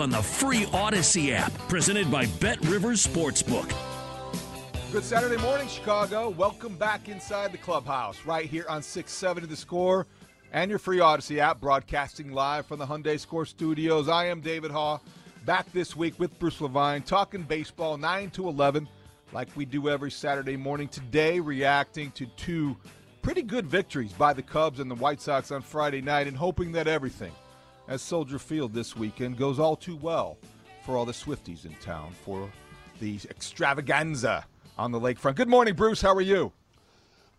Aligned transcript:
on 0.00 0.10
the 0.10 0.22
free 0.22 0.64
Audacy 0.66 1.32
app, 1.32 1.52
presented 1.68 2.10
by 2.10 2.26
BetRivers 2.26 3.06
Sportsbook. 3.06 3.72
Good 4.92 5.04
Saturday 5.04 5.40
morning, 5.40 5.68
Chicago. 5.68 6.28
Welcome 6.28 6.76
back 6.76 7.08
inside 7.08 7.52
the 7.52 7.58
clubhouse, 7.58 8.24
right 8.26 8.46
here 8.46 8.66
on 8.68 8.82
670 8.82 9.46
The 9.46 9.56
Score 9.56 10.06
and 10.52 10.68
your 10.68 10.78
free 10.78 10.98
Audacy 10.98 11.38
app, 11.38 11.60
broadcasting 11.60 12.32
live 12.32 12.66
from 12.66 12.78
the 12.78 12.86
Hyundai 12.86 13.18
Score 13.18 13.46
Studios. 13.46 14.08
I 14.08 14.26
am 14.26 14.40
David 14.40 14.70
Haugh, 14.70 15.00
back 15.46 15.70
this 15.72 15.96
week 15.96 16.18
with 16.20 16.38
Bruce 16.38 16.60
Levine, 16.60 17.02
talking 17.02 17.42
baseball 17.42 17.96
9 17.96 18.30
to 18.32 18.48
11, 18.48 18.86
like 19.32 19.48
we 19.56 19.64
do 19.64 19.88
every 19.88 20.10
Saturday 20.10 20.56
morning. 20.56 20.88
Today, 20.88 21.40
reacting 21.40 22.10
to 22.12 22.26
two 22.36 22.76
pretty 23.22 23.42
good 23.42 23.66
victories 23.66 24.12
by 24.12 24.34
the 24.34 24.42
Cubs 24.42 24.78
and 24.78 24.90
the 24.90 24.94
White 24.94 25.22
Sox 25.22 25.50
on 25.50 25.62
Friday 25.62 26.02
night, 26.02 26.26
and 26.26 26.36
hoping 26.36 26.72
that 26.72 26.86
everything 26.86 27.32
at 27.92 28.00
Soldier 28.00 28.38
Field 28.38 28.72
this 28.72 28.96
weekend 28.96 29.36
goes 29.36 29.58
all 29.58 29.76
too 29.76 29.96
well 29.96 30.38
for 30.82 30.96
all 30.96 31.04
the 31.04 31.12
Swifties 31.12 31.66
in 31.66 31.74
town 31.74 32.14
for 32.24 32.50
the 33.00 33.20
extravaganza 33.28 34.46
on 34.78 34.92
the 34.92 34.98
lakefront. 34.98 35.34
Good 35.34 35.50
morning, 35.50 35.74
Bruce. 35.74 36.00
How 36.00 36.14
are 36.14 36.22
you? 36.22 36.52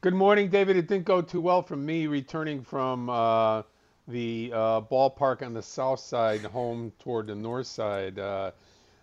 Good 0.01 0.13
morning, 0.13 0.49
David. 0.49 0.77
It 0.77 0.87
didn't 0.87 1.05
go 1.05 1.23
too 1.23 1.41
well 1.41 1.63
for 1.63 1.75
me 1.75 2.05
returning 2.05 2.61
from 2.61 3.09
uh, 3.09 3.63
the 4.07 4.51
uh, 4.53 4.81
ballpark 4.81 5.41
on 5.41 5.55
the 5.55 5.61
south 5.63 5.99
side 5.99 6.41
home 6.41 6.91
toward 6.99 7.25
the 7.25 7.35
north 7.35 7.65
side. 7.65 8.19
Uh, 8.19 8.51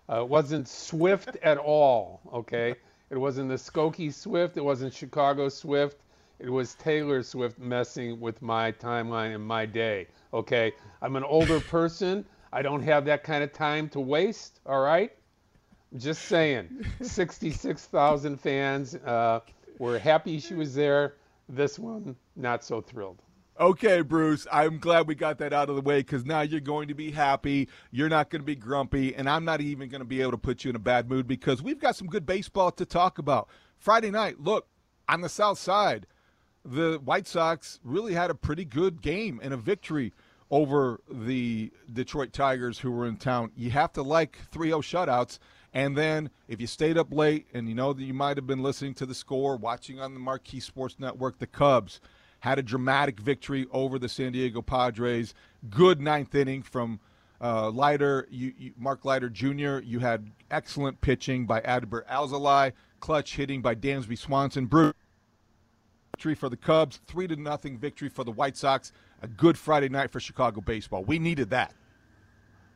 uh, 0.09 0.21
it 0.21 0.29
wasn't 0.29 0.69
Swift 0.69 1.37
at 1.43 1.59
all, 1.59 2.21
okay? 2.33 2.77
It 3.11 3.19
wasn't 3.19 3.49
the 3.49 3.57
Skokie 3.57 4.15
Swift. 4.15 4.57
It 4.57 4.65
wasn't 4.65 4.95
Chicago 4.95 5.49
Swift. 5.49 5.97
It 6.39 6.49
was 6.49 6.77
Taylor 6.77 7.25
Swift 7.25 7.59
messing 7.59 8.21
with 8.21 8.41
my 8.41 8.71
timeline 8.71 9.35
and 9.35 9.45
my 9.45 9.67
day, 9.67 10.07
okay? 10.33 10.73
I'm 11.03 11.17
an 11.17 11.25
older 11.25 11.61
person. 11.61 12.25
I 12.53 12.63
don't 12.63 12.83
have 12.83 13.05
that 13.07 13.23
kind 13.23 13.45
of 13.45 13.53
time 13.53 13.89
to 13.91 14.01
waste, 14.01 14.61
all 14.67 14.81
right? 14.81 15.13
Just 15.97 16.23
saying. 16.23 16.85
66,000 17.01 18.41
fans. 18.41 18.95
Uh, 18.95 19.41
were 19.79 19.99
happy 19.99 20.39
she 20.39 20.55
was 20.55 20.75
there. 20.75 21.15
This 21.49 21.79
one, 21.79 22.15
not 22.37 22.63
so 22.63 22.81
thrilled. 22.81 23.23
Okay, 23.59 24.01
Bruce, 24.01 24.47
I'm 24.51 24.79
glad 24.79 25.07
we 25.07 25.15
got 25.15 25.39
that 25.39 25.53
out 25.53 25.69
of 25.69 25.77
the 25.77 25.83
way 25.83 25.99
because 25.99 26.25
now 26.25 26.41
you're 26.43 26.61
going 26.61 26.89
to 26.89 26.95
be 26.95 27.11
happy. 27.11 27.69
You're 27.91 28.09
not 28.09 28.31
going 28.31 28.41
to 28.41 28.47
be 28.47 28.55
grumpy, 28.55 29.15
and 29.15 29.29
I'm 29.29 29.45
not 29.45 29.61
even 29.61 29.89
going 29.89 30.01
to 30.01 30.07
be 30.07 30.23
able 30.23 30.31
to 30.31 30.39
put 30.39 30.65
you 30.65 30.71
in 30.71 30.77
a 30.77 30.81
bad 30.81 31.11
mood 31.11 31.27
because 31.27 31.63
we've 31.63 31.79
got 31.79 31.97
some 31.97 32.07
good 32.07 32.25
baseball 32.25 32.71
to 32.73 32.87
talk 32.87 33.19
about. 33.19 33.49
Friday 33.77 34.11
night, 34.11 34.41
look, 34.41 34.67
on 35.09 35.21
the 35.21 35.29
south 35.29 35.59
side, 35.59 36.07
the 36.65 37.01
White 37.05 37.27
Sox 37.27 37.81
really 37.85 38.15
had 38.15 38.31
a 38.31 38.35
pretty 38.35 38.65
good 38.65 39.03
game 39.03 39.41
and 39.43 39.55
a 39.55 39.57
victory 39.57 40.13
over 40.51 41.01
the 41.11 41.73
Detroit 41.93 42.33
Tigers 42.33 42.79
who 42.79 42.91
were 42.91 43.07
in 43.07 43.17
town. 43.17 43.53
You 43.57 43.71
have 43.71 43.93
to 43.95 44.03
like 44.03 44.39
3 44.51 44.69
0 44.69 44.81
shutouts. 44.81 45.39
And 45.73 45.97
then 45.97 46.31
if 46.49 46.61
you 46.61 46.67
stayed 46.67 46.99
up 46.99 47.13
late 47.13 47.47
and 47.55 47.69
you 47.69 47.75
know 47.75 47.93
that 47.93 48.03
you 48.03 48.15
might 48.15 48.37
have 48.37 48.47
been 48.47 48.63
listening 48.63 48.95
to 48.95 49.07
the 49.07 49.15
score, 49.15 49.57
watching 49.57 50.01
on 50.01 50.15
the 50.15 50.21
Marquee 50.21 50.61
Sports 50.61 50.97
Network, 50.99 51.39
the 51.39 51.47
Cubs 51.47 52.01
had 52.41 52.59
a 52.59 52.63
dramatic 52.63 53.21
victory 53.21 53.67
over 53.71 53.99
the 53.99 54.09
San 54.09 54.33
Diego 54.33 54.63
Padres. 54.63 55.35
Good 55.69 56.01
ninth 56.01 56.35
inning 56.35 56.63
from 56.63 56.99
uh, 57.41 57.71
Leiter, 57.71 58.27
you, 58.31 58.53
you, 58.59 58.73
Mark 58.77 59.05
Leiter 59.05 59.31
Jr. 59.31 59.79
You 59.79 60.01
had 60.01 60.31
excellent 60.51 61.01
pitching 61.01 61.47
by 61.47 61.61
Adbert 61.61 62.07
Alzolay, 62.09 62.73
clutch 62.99 63.37
hitting 63.37 63.63
by 63.63 63.75
Dansby 63.75 64.19
Swanson. 64.19 64.67
Bruce 64.67 64.95
victory 66.21 66.35
for 66.35 66.51
the 66.51 66.57
Cubs, 66.57 67.01
three 67.07 67.27
to 67.27 67.35
nothing 67.35 67.79
victory 67.79 68.11
for 68.11 68.25
the 68.25 68.31
White 68.31 68.55
Sox. 68.55 68.93
A 69.23 69.27
good 69.27 69.57
Friday 69.57 69.89
night 69.89 70.11
for 70.11 70.21
Chicago 70.21 70.61
baseball. 70.61 71.03
We 71.03 71.19
needed 71.19 71.49
that. 71.49 71.73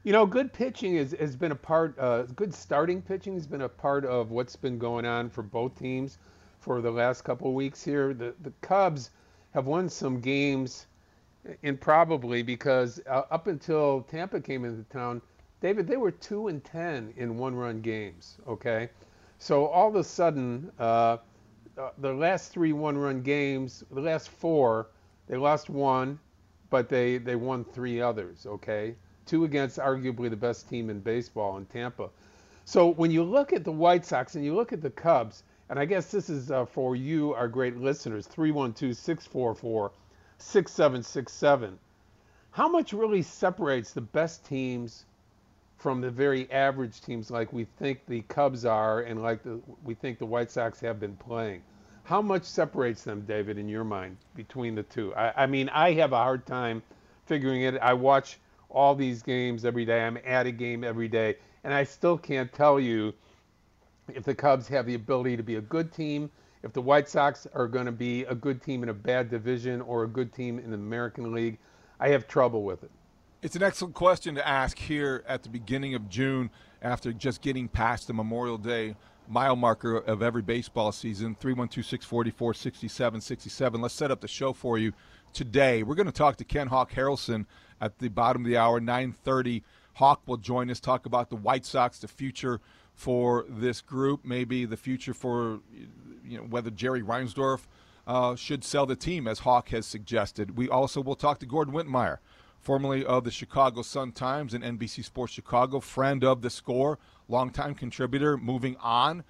You 0.03 0.13
know, 0.13 0.25
good 0.25 0.51
pitching 0.51 0.97
is, 0.97 1.15
has 1.21 1.37
been 1.37 1.53
a 1.53 1.55
part. 1.55 1.95
Uh, 1.99 2.23
good 2.23 2.55
starting 2.55 3.03
pitching 3.03 3.35
has 3.35 3.47
been 3.47 3.61
a 3.61 3.69
part 3.69 4.07
of 4.07 4.31
what's 4.31 4.57
been 4.57 4.79
going 4.79 5.05
on 5.05 5.29
for 5.29 5.43
both 5.43 5.79
teams 5.79 6.17
for 6.59 6.81
the 6.81 6.91
last 6.91 7.23
couple 7.25 7.49
of 7.49 7.53
weeks 7.53 7.85
here. 7.85 8.15
The 8.15 8.33
the 8.41 8.53
Cubs 8.63 9.11
have 9.53 9.67
won 9.67 9.91
some 9.91 10.21
games, 10.21 10.87
and 11.63 11.79
probably 11.79 12.43
because 12.43 12.99
uh, 13.07 13.25
up 13.31 13.47
until 13.47 14.07
Tampa 14.11 14.41
came 14.41 14.65
into 14.65 14.85
town, 14.85 15.21
David, 15.61 15.87
they 15.87 15.99
were 15.99 16.13
two 16.13 16.49
and 16.49 16.65
ten 16.65 17.13
in 17.19 17.37
one-run 17.37 17.83
games. 17.83 18.39
Okay, 18.49 18.89
so 19.39 19.67
all 19.67 19.89
of 19.91 19.97
a 19.97 20.05
sudden, 20.05 20.73
uh, 20.79 21.19
uh, 21.77 21.91
the 21.99 22.13
last 22.13 22.53
three 22.53 22.73
one-run 22.73 23.23
games, 23.23 23.85
the 23.91 24.01
last 24.01 24.29
four, 24.29 24.89
they 25.27 25.37
lost 25.37 25.71
one, 25.71 26.19
but 26.71 26.89
they 26.89 27.19
they 27.19 27.37
won 27.37 27.65
three 27.65 28.01
others. 28.01 28.47
Okay, 28.47 28.95
two 29.27 29.45
against 29.45 29.79
arguably 29.79 30.31
the 30.31 30.37
best 30.37 30.69
team 30.69 30.91
in 30.91 31.01
baseball 31.01 31.57
in 31.57 31.67
Tampa. 31.67 32.11
So 32.65 32.89
when 32.89 33.11
you 33.11 33.23
look 33.23 33.53
at 33.53 33.65
the 33.65 33.73
White 33.73 34.05
Sox 34.07 34.37
and 34.37 34.45
you 34.45 34.55
look 34.55 34.73
at 34.73 34.81
the 34.81 34.91
Cubs, 34.91 35.43
and 35.69 35.79
I 35.79 35.85
guess 35.85 36.11
this 36.11 36.31
is 36.31 36.51
uh, 36.51 36.65
for 36.65 36.97
you, 36.97 37.35
our 37.35 37.49
great 37.49 37.77
listeners, 37.77 38.27
312 38.27 38.97
644 38.97 39.93
6767. 40.39 41.79
How 42.51 42.69
much 42.69 42.93
really 42.93 43.23
separates 43.23 43.93
the 43.93 44.01
best 44.01 44.45
teams 44.47 45.07
from 45.77 46.01
the 46.01 46.11
very 46.11 46.51
average 46.51 47.01
teams 47.01 47.31
like 47.31 47.53
we 47.53 47.65
think 47.79 48.01
the 48.07 48.23
Cubs 48.23 48.65
are 48.65 49.01
and 49.01 49.23
like 49.23 49.43
the, 49.43 49.61
we 49.83 49.95
think 49.95 50.19
the 50.19 50.27
White 50.27 50.51
Sox 50.51 50.81
have 50.81 50.99
been 50.99 51.17
playing? 51.17 51.63
How 52.05 52.21
much 52.21 52.45
separates 52.45 53.03
them, 53.03 53.23
David, 53.23 53.59
in 53.59 53.69
your 53.69 53.85
mind, 53.85 54.17
between 54.35 54.75
the 54.75 54.83
two? 54.83 55.15
I, 55.15 55.45
I 55.45 55.47
mean, 55.47 55.69
I 55.71 55.93
have 55.93 56.13
a 56.13 56.19
hard 56.19 56.47
time 56.47 56.83
figuring 57.27 57.63
it. 57.63 57.77
I 57.81 57.95
watch 57.95 58.39
all 58.69 58.95
these 58.95 59.23
games 59.23 59.65
every 59.65 59.85
day. 59.85 60.03
I'm 60.03 60.19
at 60.25 60.47
a 60.47 60.53
game 60.53 60.85
every 60.85 61.09
day, 61.09 61.37
and 61.65 61.73
I 61.73 61.85
still 61.85 62.19
can't 62.19 62.53
tell 62.53 62.79
you 62.79 63.15
if 64.13 64.25
the 64.25 64.35
Cubs 64.35 64.69
have 64.69 64.85
the 64.87 64.95
ability 64.95 65.37
to 65.37 65.43
be 65.43 65.57
a 65.57 65.61
good 65.63 65.93
team, 65.93 66.31
if 66.63 66.73
the 66.73 66.83
White 66.83 67.09
Sox 67.09 67.47
are 67.55 67.69
going 67.69 67.87
to 67.87 67.93
be 67.93 68.25
a 68.25 68.35
good 68.35 68.63
team 68.63 68.83
in 68.83 68.89
a 68.91 68.95
bad 68.95 69.31
division 69.31 69.81
or 69.81 70.05
a 70.05 70.09
good 70.09 70.33
team 70.33 70.59
in 70.59 70.71
the 70.71 70.77
American 70.77 71.33
League. 71.33 71.59
I 72.01 72.09
have 72.09 72.27
trouble 72.27 72.65
with 72.65 72.83
it. 72.83 72.91
It's 73.45 73.57
an 73.57 73.63
excellent 73.63 73.93
question 73.93 74.37
to 74.37 74.49
ask 74.49 74.79
here 74.79 75.23
at 75.29 75.43
the 75.43 75.51
beginning 75.51 75.95
of 75.95 76.09
June 76.09 76.49
after 76.81 77.13
just 77.13 77.43
getting 77.43 77.69
past 77.69 78.07
the 78.07 78.15
Memorial 78.15 78.57
Day 78.57 78.97
mile 79.29 79.55
marker 79.55 79.99
of 79.99 80.23
every 80.23 80.41
baseball 80.41 80.93
season 80.93 81.35
312 81.39 81.85
644 81.85 82.55
6767. 82.55 83.83
Let's 83.83 83.93
set 83.93 84.11
up 84.11 84.23
the 84.23 84.29
show 84.29 84.55
for 84.55 84.79
you 84.79 84.95
today. 85.35 85.83
We're 85.83 85.95
going 85.95 86.07
to 86.07 86.11
talk 86.13 86.39
to 86.39 86.45
Ken 86.45 86.69
Hawk 86.69 86.93
Harrelson 86.93 87.45
at 87.83 87.99
the 87.99 88.09
bottom 88.09 88.47
of 88.47 88.49
the 88.49 88.57
hour, 88.57 88.81
9:30 88.81 89.63
Hawk 89.93 90.23
will 90.25 90.39
join 90.39 90.71
us, 90.71 90.81
talk 90.81 91.05
about 91.05 91.29
the 91.29 91.37
White 91.37 91.67
Sox, 91.67 91.99
the 91.99 92.09
future 92.09 92.63
for 92.95 93.45
this 93.47 93.83
group, 93.83 94.25
maybe 94.25 94.65
the 94.65 94.79
future 94.79 95.13
for 95.13 95.61
you 96.25 96.39
know 96.39 96.45
whether 96.45 96.71
Jerry 96.71 97.03
Reinsdorf 97.03 97.67
uh, 98.07 98.37
should 98.37 98.65
sell 98.65 98.87
the 98.87 98.97
team, 98.97 99.29
as 99.29 99.41
Hawk 99.41 99.69
has 99.69 99.87
suggested. 99.87 100.57
We 100.57 100.71
also 100.71 101.03
will 101.03 101.15
talk 101.15 101.41
to 101.41 101.47
Gordon 101.47 101.75
Wittenmyer, 101.75 102.19
formerly 102.65 103.05
of 103.05 103.25
the 103.25 103.31
Chicago 103.31 103.83
Sun 103.83 104.13
Times 104.13 104.55
and 104.55 104.65
NBC 104.65 105.05
Sports 105.05 105.35
Chicago, 105.35 105.81
friend 105.81 106.25
of 106.25 106.41
the 106.41 106.49
score, 106.49 106.99
longtime 107.29 107.75
contributor, 107.75 108.39
moving 108.39 108.77
on 108.81 109.23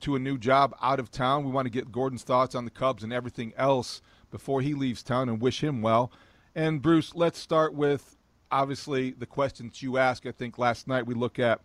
to 0.00 0.16
a 0.16 0.18
new 0.18 0.36
job 0.36 0.74
out 0.82 0.98
of 0.98 1.10
town. 1.10 1.44
We 1.44 1.52
want 1.52 1.66
to 1.66 1.70
get 1.70 1.92
Gordon's 1.92 2.24
thoughts 2.24 2.56
on 2.56 2.64
the 2.64 2.70
Cubs 2.70 3.04
and 3.04 3.12
everything 3.12 3.52
else 3.56 4.02
before 4.32 4.60
he 4.60 4.74
leaves 4.74 5.04
town 5.04 5.28
and 5.28 5.40
wish 5.40 5.62
him 5.62 5.82
well. 5.82 6.10
And 6.56 6.82
Bruce, 6.82 7.14
let's 7.14 7.38
start 7.38 7.74
with 7.74 8.16
obviously 8.50 9.12
the 9.12 9.26
questions 9.26 9.82
you 9.82 9.96
asked. 9.96 10.26
I 10.26 10.32
think 10.32 10.58
last 10.58 10.88
night 10.88 11.06
we 11.06 11.14
look 11.14 11.38
at 11.38 11.60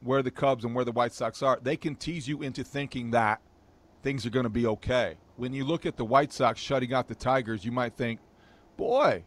where 0.00 0.22
the 0.22 0.30
Cubs 0.30 0.64
and 0.64 0.74
where 0.74 0.84
the 0.84 0.92
White 0.92 1.14
Sox 1.14 1.42
are. 1.42 1.58
They 1.62 1.76
can 1.76 1.96
tease 1.96 2.28
you 2.28 2.42
into 2.42 2.62
thinking 2.62 3.10
that 3.12 3.40
things 4.02 4.26
are 4.26 4.30
going 4.30 4.44
to 4.44 4.50
be 4.50 4.66
okay. 4.66 5.16
When 5.36 5.54
you 5.54 5.64
look 5.64 5.86
at 5.86 5.96
the 5.96 6.04
White 6.04 6.32
Sox 6.32 6.60
shutting 6.60 6.92
out 6.92 7.08
the 7.08 7.14
Tigers, 7.14 7.64
you 7.64 7.72
might 7.72 7.96
think, 7.96 8.20
boy, 8.76 9.24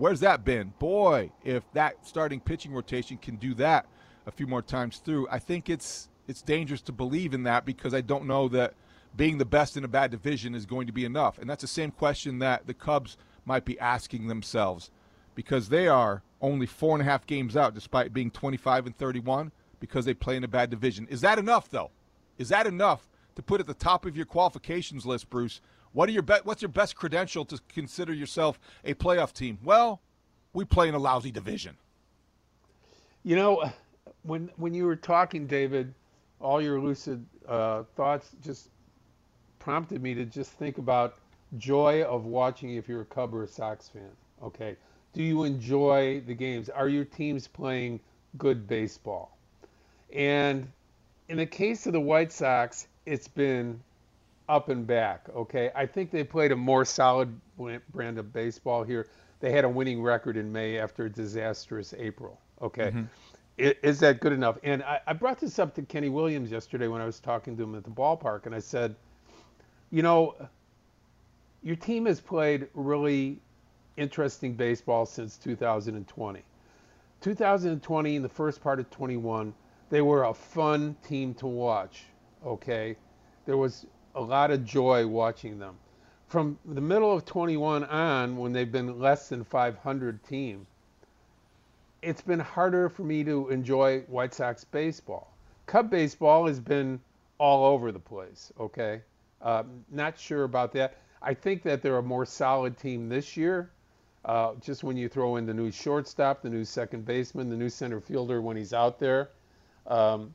where's 0.00 0.20
that 0.20 0.44
been? 0.44 0.72
Boy, 0.78 1.30
if 1.44 1.62
that 1.74 2.06
starting 2.06 2.40
pitching 2.40 2.72
rotation 2.72 3.18
can 3.18 3.36
do 3.36 3.54
that 3.54 3.86
a 4.26 4.30
few 4.30 4.46
more 4.46 4.62
times 4.62 4.98
through, 4.98 5.28
I 5.30 5.38
think 5.38 5.68
it's 5.68 6.08
it's 6.26 6.42
dangerous 6.42 6.80
to 6.82 6.92
believe 6.92 7.34
in 7.34 7.42
that 7.44 7.64
because 7.64 7.92
I 7.92 8.00
don't 8.00 8.26
know 8.26 8.48
that 8.48 8.74
being 9.16 9.38
the 9.38 9.44
best 9.44 9.76
in 9.76 9.84
a 9.84 9.88
bad 9.88 10.10
division 10.12 10.54
is 10.54 10.64
going 10.64 10.86
to 10.86 10.92
be 10.92 11.04
enough. 11.04 11.38
And 11.38 11.50
that's 11.50 11.62
the 11.62 11.68
same 11.68 11.90
question 11.90 12.38
that 12.38 12.66
the 12.66 12.74
Cubs 12.74 13.16
might 13.44 13.64
be 13.64 13.78
asking 13.80 14.28
themselves 14.28 14.92
because 15.34 15.68
they 15.68 15.88
are 15.88 16.22
only 16.40 16.66
four 16.66 16.94
and 16.94 17.02
a 17.02 17.04
half 17.04 17.26
games 17.26 17.56
out 17.56 17.74
despite 17.74 18.12
being 18.12 18.30
25 18.30 18.86
and 18.86 18.96
31 18.96 19.50
because 19.80 20.04
they 20.04 20.14
play 20.14 20.36
in 20.36 20.44
a 20.44 20.48
bad 20.48 20.70
division. 20.70 21.08
Is 21.08 21.20
that 21.22 21.38
enough, 21.38 21.68
though? 21.68 21.90
Is 22.38 22.50
that 22.50 22.66
enough 22.66 23.08
to 23.34 23.42
put 23.42 23.60
at 23.60 23.66
the 23.66 23.74
top 23.74 24.06
of 24.06 24.16
your 24.16 24.26
qualifications 24.26 25.04
list, 25.04 25.28
Bruce? 25.30 25.60
What 25.92 26.08
are 26.08 26.12
your 26.12 26.22
be- 26.22 26.40
what's 26.44 26.62
your 26.62 26.68
best 26.68 26.96
credential 26.96 27.44
to 27.46 27.60
consider 27.68 28.12
yourself 28.12 28.58
a 28.84 28.94
playoff 28.94 29.32
team? 29.32 29.58
Well, 29.62 30.00
we 30.52 30.64
play 30.64 30.88
in 30.88 30.94
a 30.94 30.98
lousy 30.98 31.30
division. 31.30 31.76
You 33.22 33.36
know, 33.36 33.70
when 34.22 34.50
when 34.56 34.74
you 34.74 34.84
were 34.84 34.96
talking, 34.96 35.46
David, 35.46 35.94
all 36.40 36.62
your 36.62 36.80
lucid 36.80 37.24
uh, 37.48 37.84
thoughts 37.96 38.30
just 38.42 38.68
prompted 39.58 40.02
me 40.02 40.14
to 40.14 40.24
just 40.24 40.52
think 40.52 40.78
about 40.78 41.16
joy 41.58 42.02
of 42.04 42.24
watching 42.24 42.76
if 42.76 42.88
you're 42.88 43.02
a 43.02 43.06
Cub 43.06 43.34
or 43.34 43.44
a 43.44 43.48
Sox 43.48 43.88
fan. 43.88 44.10
Okay, 44.42 44.76
do 45.12 45.22
you 45.22 45.44
enjoy 45.44 46.22
the 46.26 46.34
games? 46.34 46.68
Are 46.68 46.88
your 46.88 47.04
teams 47.04 47.46
playing 47.46 48.00
good 48.38 48.66
baseball? 48.66 49.36
And 50.12 50.70
in 51.28 51.36
the 51.36 51.46
case 51.46 51.86
of 51.86 51.92
the 51.92 52.00
White 52.00 52.32
Sox, 52.32 52.88
it's 53.06 53.28
been 53.28 53.80
up 54.50 54.68
and 54.68 54.86
back. 54.86 55.28
Okay, 55.34 55.70
I 55.74 55.86
think 55.86 56.10
they 56.10 56.24
played 56.24 56.52
a 56.52 56.56
more 56.56 56.84
solid 56.84 57.40
brand 57.56 58.18
of 58.18 58.32
baseball 58.32 58.82
here. 58.82 59.06
They 59.38 59.52
had 59.52 59.64
a 59.64 59.68
winning 59.68 60.02
record 60.02 60.36
in 60.36 60.52
May 60.52 60.78
after 60.78 61.06
a 61.06 61.10
disastrous 61.10 61.94
April. 61.96 62.38
Okay. 62.60 62.90
Mm-hmm. 62.90 63.02
Is 63.58 64.00
that 64.00 64.20
good 64.20 64.32
enough? 64.32 64.58
And 64.62 64.82
I, 64.82 65.00
I 65.06 65.12
brought 65.12 65.38
this 65.38 65.58
up 65.58 65.74
to 65.74 65.82
Kenny 65.82 66.08
Williams 66.08 66.50
yesterday 66.50 66.88
when 66.88 67.02
I 67.02 67.04
was 67.04 67.20
talking 67.20 67.56
to 67.58 67.62
him 67.62 67.74
at 67.74 67.84
the 67.84 67.90
ballpark, 67.90 68.46
and 68.46 68.54
I 68.54 68.58
said, 68.58 68.96
you 69.90 70.02
know, 70.02 70.34
your 71.62 71.76
team 71.76 72.06
has 72.06 72.20
played 72.20 72.68
really 72.74 73.38
interesting 73.98 74.54
baseball 74.54 75.04
since 75.04 75.36
2020. 75.36 76.42
2020, 77.20 78.16
in 78.16 78.22
the 78.22 78.28
first 78.28 78.62
part 78.62 78.80
of 78.80 78.90
21, 78.90 79.52
they 79.90 80.00
were 80.00 80.24
a 80.24 80.34
fun 80.34 80.96
team 81.06 81.34
to 81.34 81.46
watch. 81.46 82.04
Okay, 82.46 82.96
there 83.44 83.58
was 83.58 83.84
a 84.14 84.20
lot 84.20 84.50
of 84.50 84.64
joy 84.64 85.06
watching 85.06 85.58
them. 85.58 85.76
From 86.28 86.58
the 86.64 86.80
middle 86.80 87.12
of 87.12 87.24
21 87.24 87.84
on, 87.84 88.36
when 88.36 88.52
they've 88.52 88.70
been 88.70 89.00
less 89.00 89.28
than 89.28 89.44
500 89.44 90.22
team, 90.24 90.66
it's 92.02 92.22
been 92.22 92.40
harder 92.40 92.88
for 92.88 93.02
me 93.02 93.24
to 93.24 93.48
enjoy 93.48 94.00
White 94.02 94.32
Sox 94.34 94.64
baseball. 94.64 95.32
Cub 95.66 95.90
baseball 95.90 96.46
has 96.46 96.58
been 96.58 97.00
all 97.38 97.64
over 97.64 97.92
the 97.92 97.98
place. 97.98 98.52
Okay, 98.58 99.02
uh, 99.42 99.64
not 99.90 100.18
sure 100.18 100.44
about 100.44 100.72
that. 100.72 100.96
I 101.22 101.34
think 101.34 101.62
that 101.64 101.82
they're 101.82 101.98
a 101.98 102.02
more 102.02 102.24
solid 102.24 102.78
team 102.78 103.08
this 103.08 103.36
year. 103.36 103.70
Uh, 104.24 104.54
just 104.60 104.84
when 104.84 104.96
you 104.96 105.08
throw 105.08 105.36
in 105.36 105.46
the 105.46 105.54
new 105.54 105.70
shortstop, 105.70 106.42
the 106.42 106.50
new 106.50 106.64
second 106.64 107.06
baseman, 107.06 107.48
the 107.48 107.56
new 107.56 107.70
center 107.70 108.00
fielder 108.00 108.40
when 108.40 108.56
he's 108.56 108.74
out 108.74 108.98
there, 108.98 109.30
um, 109.86 110.34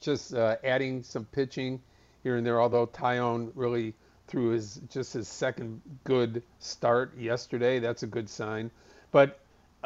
just 0.00 0.34
uh, 0.34 0.56
adding 0.64 1.02
some 1.02 1.24
pitching 1.26 1.80
here 2.26 2.36
and 2.36 2.44
there. 2.44 2.60
Although 2.60 2.88
Taillon 2.88 3.52
really 3.54 3.94
threw 4.26 4.50
his 4.50 4.80
just 4.90 5.12
his 5.12 5.28
second 5.28 5.80
good 6.02 6.42
start 6.58 7.16
yesterday, 7.16 7.78
that's 7.78 8.02
a 8.02 8.06
good 8.06 8.28
sign. 8.28 8.68
But 9.12 9.38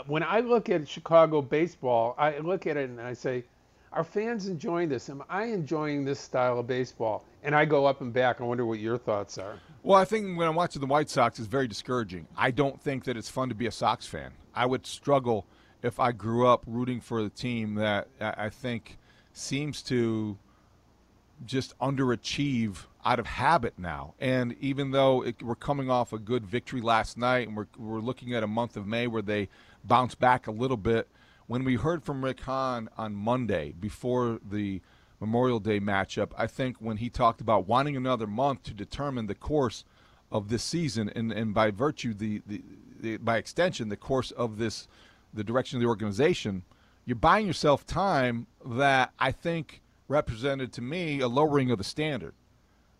when 0.06 0.22
I 0.22 0.40
look 0.40 0.70
at 0.70 0.88
Chicago 0.88 1.42
baseball, 1.42 2.14
I 2.16 2.38
look 2.38 2.66
at 2.66 2.78
it 2.78 2.88
and 2.88 2.98
I 2.98 3.12
say, 3.12 3.44
are 3.92 4.04
fans 4.04 4.46
enjoying 4.46 4.88
this? 4.88 5.10
Am 5.10 5.22
I 5.28 5.44
enjoying 5.44 6.06
this 6.06 6.18
style 6.18 6.58
of 6.58 6.66
baseball? 6.66 7.24
And 7.42 7.54
I 7.54 7.66
go 7.66 7.84
up 7.84 8.00
and 8.00 8.10
back. 8.10 8.40
I 8.40 8.44
wonder 8.44 8.64
what 8.64 8.78
your 8.78 8.96
thoughts 8.96 9.36
are. 9.36 9.58
Well, 9.82 9.98
I 9.98 10.06
think 10.06 10.38
when 10.38 10.48
I'm 10.48 10.54
watching 10.54 10.80
the 10.80 10.86
White 10.86 11.10
Sox, 11.10 11.38
it's 11.38 11.48
very 11.48 11.68
discouraging. 11.68 12.26
I 12.38 12.52
don't 12.52 12.80
think 12.80 13.04
that 13.04 13.18
it's 13.18 13.28
fun 13.28 13.50
to 13.50 13.54
be 13.54 13.66
a 13.66 13.70
Sox 13.70 14.06
fan. 14.06 14.30
I 14.54 14.64
would 14.64 14.86
struggle 14.86 15.44
if 15.82 16.00
I 16.00 16.12
grew 16.12 16.46
up 16.46 16.62
rooting 16.66 17.02
for 17.02 17.22
the 17.22 17.28
team 17.28 17.74
that 17.74 18.08
I 18.18 18.48
think 18.48 18.96
seems 19.34 19.82
to 19.82 20.38
just 21.44 21.78
underachieve 21.78 22.76
out 23.04 23.18
of 23.18 23.26
habit 23.26 23.74
now. 23.78 24.14
And 24.20 24.54
even 24.60 24.90
though 24.90 25.22
it, 25.24 25.42
we're 25.42 25.54
coming 25.54 25.90
off 25.90 26.12
a 26.12 26.18
good 26.18 26.46
victory 26.46 26.80
last 26.80 27.16
night, 27.16 27.48
and 27.48 27.56
we're, 27.56 27.66
we're 27.78 28.00
looking 28.00 28.34
at 28.34 28.42
a 28.42 28.46
month 28.46 28.76
of 28.76 28.86
May 28.86 29.06
where 29.06 29.22
they 29.22 29.48
bounce 29.84 30.14
back 30.14 30.46
a 30.46 30.52
little 30.52 30.76
bit, 30.76 31.08
when 31.46 31.64
we 31.64 31.76
heard 31.76 32.04
from 32.04 32.24
Rick 32.24 32.40
Hahn 32.40 32.88
on 32.96 33.14
Monday 33.14 33.74
before 33.80 34.38
the 34.48 34.80
Memorial 35.18 35.60
Day 35.60 35.80
matchup, 35.80 36.30
I 36.36 36.46
think 36.46 36.76
when 36.78 36.98
he 36.98 37.10
talked 37.10 37.40
about 37.40 37.66
wanting 37.66 37.96
another 37.96 38.26
month 38.26 38.62
to 38.64 38.74
determine 38.74 39.26
the 39.26 39.34
course 39.34 39.84
of 40.30 40.48
this 40.48 40.62
season, 40.62 41.10
and, 41.14 41.32
and 41.32 41.52
by 41.52 41.70
virtue, 41.70 42.14
the, 42.14 42.40
the, 42.46 42.62
the 43.00 43.16
by 43.16 43.36
extension, 43.36 43.88
the 43.88 43.96
course 43.96 44.30
of 44.30 44.58
this, 44.58 44.86
the 45.34 45.42
direction 45.42 45.76
of 45.76 45.82
the 45.82 45.88
organization, 45.88 46.62
you're 47.04 47.16
buying 47.16 47.46
yourself 47.46 47.84
time 47.84 48.46
that 48.64 49.12
I 49.18 49.32
think 49.32 49.82
represented 50.10 50.72
to 50.72 50.82
me 50.82 51.20
a 51.20 51.28
lowering 51.28 51.70
of 51.70 51.78
the 51.78 51.84
standard. 51.84 52.34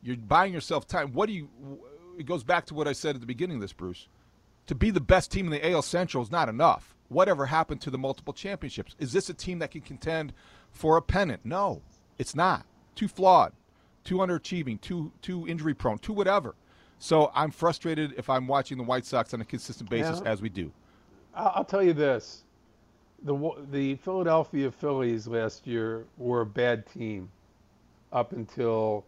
You're 0.00 0.16
buying 0.16 0.54
yourself 0.54 0.86
time. 0.86 1.12
What 1.12 1.26
do 1.26 1.32
you? 1.34 1.50
It 2.18 2.24
goes 2.24 2.44
back 2.44 2.64
to 2.66 2.74
what 2.74 2.88
I 2.88 2.92
said 2.92 3.14
at 3.16 3.20
the 3.20 3.26
beginning 3.26 3.56
of 3.56 3.60
this, 3.60 3.72
Bruce. 3.72 4.08
To 4.68 4.74
be 4.74 4.90
the 4.90 5.00
best 5.00 5.32
team 5.32 5.46
in 5.46 5.52
the 5.52 5.72
AL 5.72 5.82
Central 5.82 6.22
is 6.22 6.30
not 6.30 6.48
enough. 6.48 6.94
Whatever 7.08 7.44
happened 7.44 7.80
to 7.82 7.90
the 7.90 7.98
multiple 7.98 8.32
championships? 8.32 8.94
Is 9.00 9.12
this 9.12 9.28
a 9.28 9.34
team 9.34 9.58
that 9.58 9.72
can 9.72 9.80
contend 9.80 10.32
for 10.70 10.96
a 10.96 11.02
pennant? 11.02 11.40
No. 11.44 11.82
It's 12.18 12.36
not. 12.36 12.64
Too 12.94 13.08
flawed, 13.08 13.52
too 14.04 14.16
underachieving, 14.16 14.80
too 14.80 15.12
too 15.20 15.46
injury 15.48 15.74
prone, 15.74 15.98
too 15.98 16.12
whatever. 16.12 16.54
So 16.98 17.32
I'm 17.34 17.50
frustrated 17.50 18.14
if 18.16 18.30
I'm 18.30 18.46
watching 18.46 18.78
the 18.78 18.84
White 18.84 19.06
Sox 19.06 19.34
on 19.34 19.40
a 19.40 19.44
consistent 19.44 19.90
basis 19.90 20.20
yeah. 20.22 20.30
as 20.30 20.40
we 20.40 20.48
do. 20.48 20.70
I'll 21.34 21.64
tell 21.64 21.82
you 21.82 21.94
this: 21.94 22.44
the 23.22 23.52
the 23.70 23.94
Philadelphia 23.96 24.70
Phillies 24.70 25.26
last 25.26 25.66
year 25.66 26.04
were 26.16 26.42
a 26.42 26.46
bad 26.46 26.86
team 26.86 27.30
up 28.12 28.32
until 28.32 29.04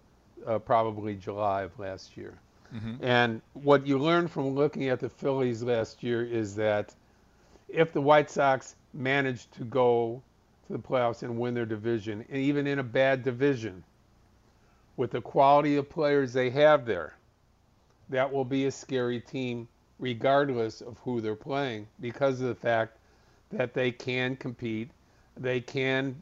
uh, 0.46 0.58
probably 0.58 1.14
July 1.14 1.62
of 1.62 1.78
last 1.78 2.16
year. 2.16 2.38
Mm-hmm. 2.74 3.04
And 3.04 3.42
what 3.52 3.86
you 3.86 3.98
learn 3.98 4.28
from 4.28 4.50
looking 4.50 4.88
at 4.88 5.00
the 5.00 5.08
Phillies 5.08 5.62
last 5.62 6.02
year 6.02 6.24
is 6.24 6.54
that 6.56 6.94
if 7.68 7.92
the 7.92 8.00
White 8.00 8.30
Sox 8.30 8.76
managed 8.94 9.52
to 9.54 9.64
go 9.64 10.22
to 10.66 10.72
the 10.72 10.78
playoffs 10.78 11.22
and 11.22 11.38
win 11.38 11.54
their 11.54 11.66
division, 11.66 12.24
and 12.28 12.38
even 12.38 12.66
in 12.66 12.78
a 12.78 12.84
bad 12.84 13.22
division, 13.22 13.82
with 14.96 15.10
the 15.10 15.20
quality 15.20 15.76
of 15.76 15.88
players 15.88 16.32
they 16.32 16.50
have 16.50 16.86
there, 16.86 17.14
that 18.08 18.32
will 18.32 18.44
be 18.44 18.66
a 18.66 18.70
scary 18.70 19.20
team 19.20 19.68
regardless 19.98 20.80
of 20.80 20.98
who 20.98 21.20
they're 21.20 21.34
playing 21.34 21.86
because 22.00 22.40
of 22.40 22.48
the 22.48 22.54
fact 22.54 22.96
that 23.52 23.74
they 23.74 23.92
can 23.92 24.36
compete. 24.36 24.90
They 25.36 25.60
can 25.60 26.20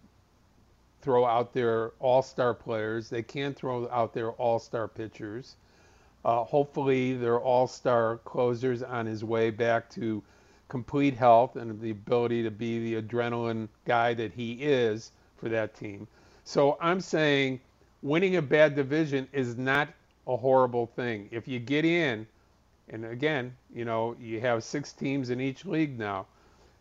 throw 1.00 1.24
out 1.24 1.52
their 1.52 1.92
all 1.98 2.22
star 2.22 2.52
players, 2.52 3.08
they 3.08 3.22
can 3.22 3.54
throw 3.54 3.88
out 3.90 4.12
their 4.12 4.32
all 4.32 4.58
star 4.58 4.88
pitchers. 4.88 5.56
Uh, 6.24 6.44
hopefully, 6.44 7.14
their 7.16 7.40
all 7.40 7.66
star 7.66 8.18
closers 8.24 8.82
on 8.82 9.06
his 9.06 9.24
way 9.24 9.50
back 9.50 9.88
to 9.90 10.22
complete 10.68 11.14
health 11.14 11.56
and 11.56 11.80
the 11.80 11.90
ability 11.90 12.42
to 12.42 12.50
be 12.50 12.78
the 12.78 13.02
adrenaline 13.02 13.68
guy 13.86 14.14
that 14.14 14.32
he 14.32 14.52
is 14.52 15.12
for 15.36 15.48
that 15.48 15.74
team. 15.74 16.06
So 16.44 16.76
I'm 16.80 17.00
saying 17.00 17.60
winning 18.02 18.36
a 18.36 18.42
bad 18.42 18.74
division 18.74 19.28
is 19.32 19.56
not 19.56 19.88
a 20.26 20.36
horrible 20.36 20.86
thing. 20.86 21.28
If 21.30 21.48
you 21.48 21.58
get 21.58 21.84
in, 21.84 22.26
and 22.88 23.04
again, 23.04 23.54
you 23.74 23.84
know, 23.84 24.16
you 24.20 24.40
have 24.40 24.62
six 24.62 24.92
teams 24.92 25.30
in 25.30 25.40
each 25.40 25.64
league 25.64 25.98
now, 25.98 26.26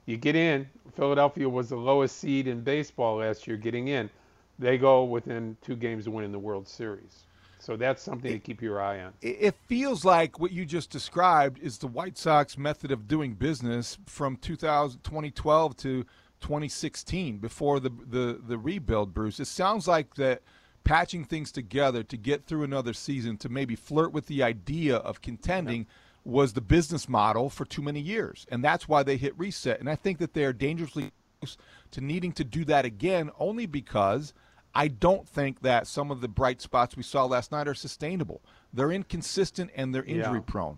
You 0.09 0.17
get 0.17 0.35
in. 0.35 0.67
Philadelphia 0.95 1.47
was 1.47 1.69
the 1.69 1.75
lowest 1.75 2.17
seed 2.17 2.47
in 2.47 2.61
baseball 2.61 3.17
last 3.17 3.45
year, 3.45 3.57
getting 3.57 3.89
in. 3.89 4.09
They 4.57 4.79
go 4.79 5.03
within 5.03 5.55
two 5.61 5.75
games 5.75 6.07
of 6.07 6.13
winning 6.13 6.31
the 6.31 6.39
World 6.39 6.67
Series. 6.67 7.27
So 7.59 7.77
that's 7.77 8.01
something 8.01 8.31
to 8.31 8.39
keep 8.39 8.59
your 8.59 8.81
eye 8.81 9.03
on. 9.03 9.13
It 9.21 9.53
feels 9.67 10.03
like 10.03 10.39
what 10.39 10.51
you 10.51 10.65
just 10.65 10.89
described 10.89 11.59
is 11.59 11.77
the 11.77 11.85
White 11.85 12.17
Sox 12.17 12.57
method 12.57 12.91
of 12.91 13.07
doing 13.07 13.35
business 13.35 13.99
from 14.07 14.37
2000, 14.37 15.03
2012 15.03 15.77
to 15.77 16.03
2016 16.41 17.37
before 17.37 17.79
the, 17.79 17.91
the, 18.09 18.41
the 18.47 18.57
rebuild, 18.57 19.13
Bruce. 19.13 19.39
It 19.39 19.45
sounds 19.45 19.87
like 19.87 20.15
that 20.15 20.41
patching 20.83 21.23
things 21.23 21.51
together 21.51 22.01
to 22.01 22.17
get 22.17 22.47
through 22.47 22.63
another 22.63 22.93
season 22.93 23.37
to 23.37 23.49
maybe 23.49 23.75
flirt 23.75 24.11
with 24.11 24.25
the 24.25 24.41
idea 24.41 24.95
of 24.95 25.21
contending 25.21 25.85
was 26.23 26.53
the 26.53 26.61
business 26.61 27.07
model 27.07 27.49
for 27.49 27.65
too 27.65 27.81
many 27.81 27.99
years. 27.99 28.45
And 28.51 28.63
that's 28.63 28.87
why 28.87 29.03
they 29.03 29.17
hit 29.17 29.37
reset. 29.37 29.79
And 29.79 29.89
I 29.89 29.95
think 29.95 30.19
that 30.19 30.33
they 30.33 30.43
are 30.43 30.53
dangerously 30.53 31.11
close 31.39 31.57
to 31.91 32.01
needing 32.01 32.31
to 32.33 32.43
do 32.43 32.65
that 32.65 32.85
again 32.85 33.31
only 33.39 33.65
because– 33.65 34.33
I 34.73 34.87
don't 34.87 35.27
think 35.27 35.61
that 35.61 35.87
some 35.87 36.11
of 36.11 36.21
the 36.21 36.27
bright 36.27 36.61
spots 36.61 36.95
we 36.95 37.03
saw 37.03 37.25
last 37.25 37.51
night 37.51 37.67
are 37.67 37.73
sustainable. 37.73 38.41
They're 38.73 38.91
inconsistent 38.91 39.71
and 39.75 39.93
they're 39.93 40.03
injury 40.03 40.39
yeah. 40.39 40.45
prone. 40.45 40.77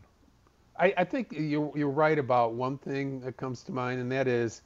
I, 0.79 0.93
I, 0.97 1.03
think 1.03 1.31
you're, 1.31 1.71
you're 1.75 1.89
right 1.89 2.17
about 2.17 2.53
one 2.53 2.77
thing 2.77 3.19
that 3.21 3.37
comes 3.37 3.63
to 3.63 3.71
mind, 3.71 3.99
and 3.99 4.11
that 4.11 4.27
is 4.27 4.61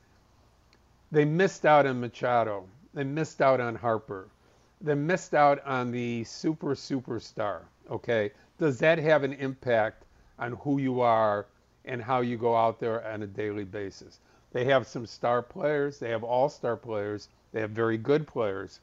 they 1.12 1.25
missed 1.25 1.65
out 1.65 1.86
on 1.86 2.00
Machado. 2.00 2.65
They 2.94 3.03
missed 3.03 3.41
out 3.41 3.60
on 3.60 3.75
Harper. 3.75 4.29
They 4.79 4.96
missed 4.96 5.34
out 5.34 5.65
on 5.65 5.91
the 5.91 6.24
super 6.24 6.75
superstar. 6.75 7.62
Okay, 7.89 8.32
does 8.58 8.79
that 8.79 9.00
have 9.00 9.24
an 9.24 9.34
impact 9.34 10.05
on 10.39 10.54
who 10.54 10.80
you 10.80 11.01
are 11.01 11.46
and 11.86 12.01
how 12.01 12.22
you 12.22 12.38
go 12.38 12.56
out 12.56 12.80
there 12.80 13.06
on 13.08 13.24
a 13.24 13.27
daily 13.27 13.63
basis? 13.63 14.20
They 14.51 14.65
have 14.65 14.88
some 14.88 15.06
star 15.06 15.42
players. 15.42 16.00
They 16.00 16.10
have 16.10 16.24
all 16.24 16.50
star 16.50 16.75
players. 16.75 17.30
They 17.51 17.62
have 17.62 17.72
very 17.72 17.98
good 17.98 18.27
players 18.27 18.80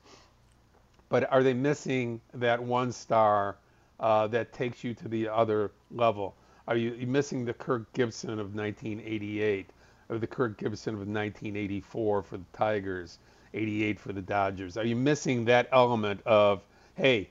but 1.12 1.30
are 1.30 1.42
they 1.42 1.52
missing 1.52 2.22
that 2.32 2.62
one 2.62 2.90
star 2.90 3.56
uh, 4.00 4.26
that 4.28 4.50
takes 4.54 4.82
you 4.82 4.94
to 4.94 5.08
the 5.08 5.28
other 5.28 5.70
level? 5.90 6.34
Are 6.66 6.74
you, 6.74 6.94
you 6.94 7.06
missing 7.06 7.44
the 7.44 7.52
Kirk 7.52 7.92
Gibson 7.92 8.30
of 8.30 8.54
1988 8.54 9.68
or 10.08 10.16
the 10.16 10.26
Kirk 10.26 10.56
Gibson 10.56 10.94
of 10.94 11.00
1984 11.00 12.22
for 12.22 12.36
the 12.38 12.44
Tigers, 12.54 13.18
88 13.52 14.00
for 14.00 14.14
the 14.14 14.22
Dodgers? 14.22 14.78
Are 14.78 14.86
you 14.86 14.96
missing 14.96 15.44
that 15.44 15.68
element 15.70 16.22
of, 16.24 16.62
hey, 16.94 17.28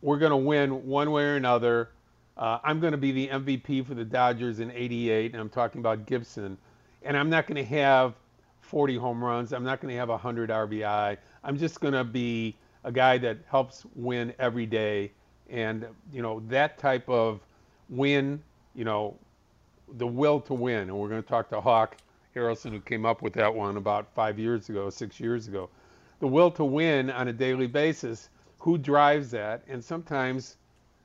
we're 0.00 0.18
going 0.18 0.30
to 0.30 0.36
win 0.38 0.86
one 0.86 1.10
way 1.10 1.24
or 1.24 1.36
another? 1.36 1.90
Uh, 2.36 2.58
I'm 2.64 2.80
going 2.80 2.92
to 2.92 2.98
be 2.98 3.12
the 3.12 3.28
MVP 3.28 3.86
for 3.86 3.94
the 3.94 4.04
Dodgers 4.04 4.60
in 4.60 4.70
88, 4.70 5.32
and 5.32 5.40
I'm 5.40 5.50
talking 5.50 5.80
about 5.80 6.06
Gibson, 6.06 6.56
and 7.02 7.16
I'm 7.16 7.28
not 7.28 7.46
going 7.46 7.56
to 7.56 7.74
have 7.76 8.14
40 8.60 8.96
home 8.96 9.22
runs. 9.22 9.52
I'm 9.52 9.64
not 9.64 9.80
going 9.80 9.92
to 9.92 9.98
have 9.98 10.08
100 10.08 10.50
RBI. 10.50 11.16
I'm 11.44 11.58
just 11.58 11.80
going 11.80 11.94
to 11.94 12.04
be 12.04 12.56
a 12.84 12.92
guy 12.92 13.18
that 13.18 13.38
helps 13.48 13.84
win 13.94 14.32
every 14.38 14.66
day. 14.66 15.12
And, 15.50 15.86
you 16.10 16.22
know, 16.22 16.40
that 16.48 16.78
type 16.78 17.08
of 17.08 17.40
win, 17.90 18.42
you 18.74 18.84
know, 18.84 19.16
the 19.96 20.06
will 20.06 20.40
to 20.40 20.54
win. 20.54 20.88
And 20.88 20.96
we're 20.96 21.08
going 21.08 21.22
to 21.22 21.28
talk 21.28 21.50
to 21.50 21.60
Hawk 21.60 21.98
Harrelson, 22.34 22.70
who 22.70 22.80
came 22.80 23.04
up 23.04 23.20
with 23.20 23.34
that 23.34 23.54
one 23.54 23.76
about 23.76 24.14
five 24.14 24.38
years 24.38 24.68
ago, 24.68 24.88
six 24.88 25.20
years 25.20 25.48
ago. 25.48 25.68
The 26.20 26.26
will 26.26 26.50
to 26.52 26.64
win 26.64 27.10
on 27.10 27.28
a 27.28 27.32
daily 27.32 27.66
basis, 27.66 28.30
who 28.58 28.78
drives 28.78 29.30
that? 29.32 29.64
And 29.68 29.84
sometimes 29.84 30.56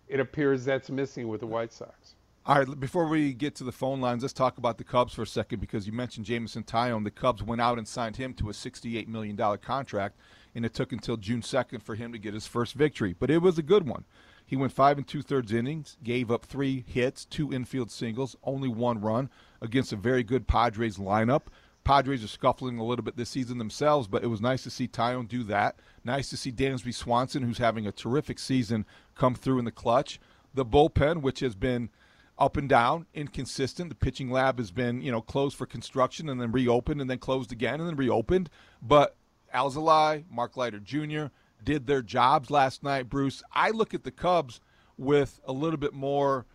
it 0.08 0.20
appears 0.20 0.66
that's 0.66 0.90
missing 0.90 1.28
with 1.28 1.42
the 1.42 1.48
White 1.48 1.74
Sox. 1.74 2.16
All 2.46 2.60
right, 2.60 2.80
before 2.80 3.08
we 3.08 3.34
get 3.34 3.56
to 3.56 3.66
the 3.66 3.74
phone 3.74 4.00
lines, 4.00 4.22
let's 4.22 4.34
talk 4.34 4.58
about 4.58 4.78
the 4.78 4.86
Cubs 4.86 5.14
for 5.14 5.24
a 5.24 5.28
second 5.28 5.60
because 5.60 5.86
you 5.86 5.92
mentioned 5.92 6.26
Jameson 6.26 6.64
Taillon. 6.64 7.04
The 7.04 7.12
Cubs 7.12 7.44
went 7.44 7.60
out 7.60 7.78
and 7.78 7.86
signed 7.86 8.16
him 8.16 8.34
to 8.36 8.50
a 8.50 8.54
$68 8.54 9.10
million 9.10 9.36
contract, 9.58 10.18
and 10.56 10.66
it 10.66 10.74
took 10.74 10.94
until 10.94 11.18
June 11.18 11.42
2nd 11.42 11.84
for 11.84 11.96
him 11.96 12.14
to 12.14 12.18
get 12.18 12.34
his 12.34 12.48
first 12.48 12.74
victory. 12.74 13.14
But 13.20 13.30
it 13.30 13.42
was 13.42 13.58
a 13.58 13.64
good 13.64 13.86
one. 13.86 14.06
He 14.46 14.56
went 14.56 14.72
five 14.72 14.98
and 14.98 15.06
two 15.06 15.22
thirds 15.22 15.52
innings, 15.52 15.98
gave 16.06 16.32
up 16.32 16.46
three 16.46 16.86
hits, 16.88 17.26
two 17.26 17.52
infield 17.52 17.92
singles, 17.92 18.38
only 18.46 18.70
one 18.70 19.02
run 19.02 19.30
against 19.62 19.92
a 19.92 19.98
very 19.98 20.24
good 20.24 20.48
Padres 20.48 20.96
lineup. 20.96 21.48
Padres 21.84 22.24
are 22.24 22.30
scuffling 22.30 22.78
a 22.78 22.84
little 22.86 23.04
bit 23.04 23.18
this 23.18 23.30
season 23.30 23.58
themselves, 23.58 24.08
but 24.08 24.24
it 24.24 24.28
was 24.28 24.40
nice 24.40 24.64
to 24.64 24.70
see 24.70 24.88
Taillon 24.88 25.28
do 25.28 25.44
that. 25.44 25.80
Nice 26.06 26.30
to 26.30 26.38
see 26.38 26.52
Dansby 26.52 26.94
Swanson, 26.94 27.44
who's 27.44 27.58
having 27.58 27.88
a 27.88 27.92
terrific 27.92 28.40
season, 28.40 28.86
come 29.18 29.36
through 29.36 29.60
in 29.60 29.66
the 29.66 29.72
clutch. 29.72 30.20
The 30.54 30.66
bullpen, 30.66 31.22
which 31.22 31.42
has 31.42 31.56
been– 31.56 31.90
up 32.38 32.58
and 32.58 32.70
down, 32.70 33.06
inconsistent. 33.14 33.90
The 33.90 33.96
pitching 33.96 34.30
lab 34.30 34.60
has 34.60 34.72
been, 34.72 35.02
you 35.02 35.12
know, 35.12 35.22
closed 35.22 35.58
for 35.58 35.66
construction 35.66 36.30
and 36.30 36.40
then 36.40 36.52
reopened 36.52 37.02
and 37.02 37.10
then 37.10 37.18
closed 37.18 37.52
again 37.52 37.80
and 37.80 37.90
then 37.90 37.96
reopened. 37.96 38.50
But 38.82 39.16
Alzolay, 39.54 40.26
Mark 40.30 40.56
Leiter 40.56 40.80
Jr. 40.80 41.26
did 41.64 41.88
their 41.88 42.02
jobs 42.02 42.52
last 42.52 42.84
night, 42.84 43.10
Bruce. 43.10 43.42
I 43.54 43.72
look 43.72 43.94
at 43.94 44.04
the 44.04 44.12
Cubs 44.12 44.62
with 44.98 45.40
a 45.46 45.54
little 45.54 45.78
bit 45.78 45.94
more 45.94 46.46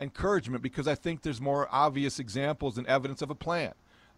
encouragement 0.00 0.62
because 0.62 0.86
I 0.86 0.94
think 0.94 1.22
there's 1.22 1.40
more 1.40 1.68
obvious 1.70 2.18
examples 2.18 2.78
and 2.78 2.86
evidence 2.86 3.22
of 3.22 3.30
a 3.30 3.34
plan. 3.34 3.72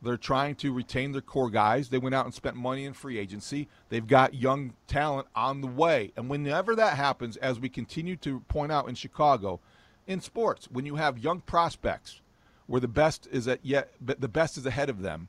They're 0.05 0.17
trying 0.17 0.55
to 0.57 0.73
retain 0.73 1.13
their 1.13 1.21
core 1.21 1.51
guys. 1.51 1.89
They 1.89 1.99
went 1.99 2.15
out 2.15 2.27
and 2.27 2.35
spent 2.35 2.57
money 2.57 2.85
in 2.85 2.93
free 2.93 3.19
agency. 3.19 3.69
They've 3.89 4.07
got 4.07 4.35
young 4.35 4.75
talent 4.87 5.29
on 5.35 5.61
the 5.61 5.67
way. 5.67 6.13
And 6.17 6.29
whenever 6.29 6.77
that 6.77 6.97
happens, 6.97 7.37
as 7.39 7.59
we 7.59 7.69
continue 7.69 8.17
to 8.17 8.41
point 8.41 8.71
out 8.71 8.89
in 8.89 8.95
Chicago– 8.95 9.61
in 10.07 10.21
sports 10.21 10.69
when 10.71 10.87
you 10.87 10.97
have 10.97 11.19
young 11.19 11.41
prospects 11.41 12.21
where 12.67 12.81
the 12.81 12.89
best 12.89 13.29
is 13.31 13.49
at 13.49 13.61
yet 13.63 13.93
the 14.01 14.29
best 14.29 14.57
is 14.57 14.67
ahead 14.67 14.91
of 14.91 15.03
them 15.03 15.29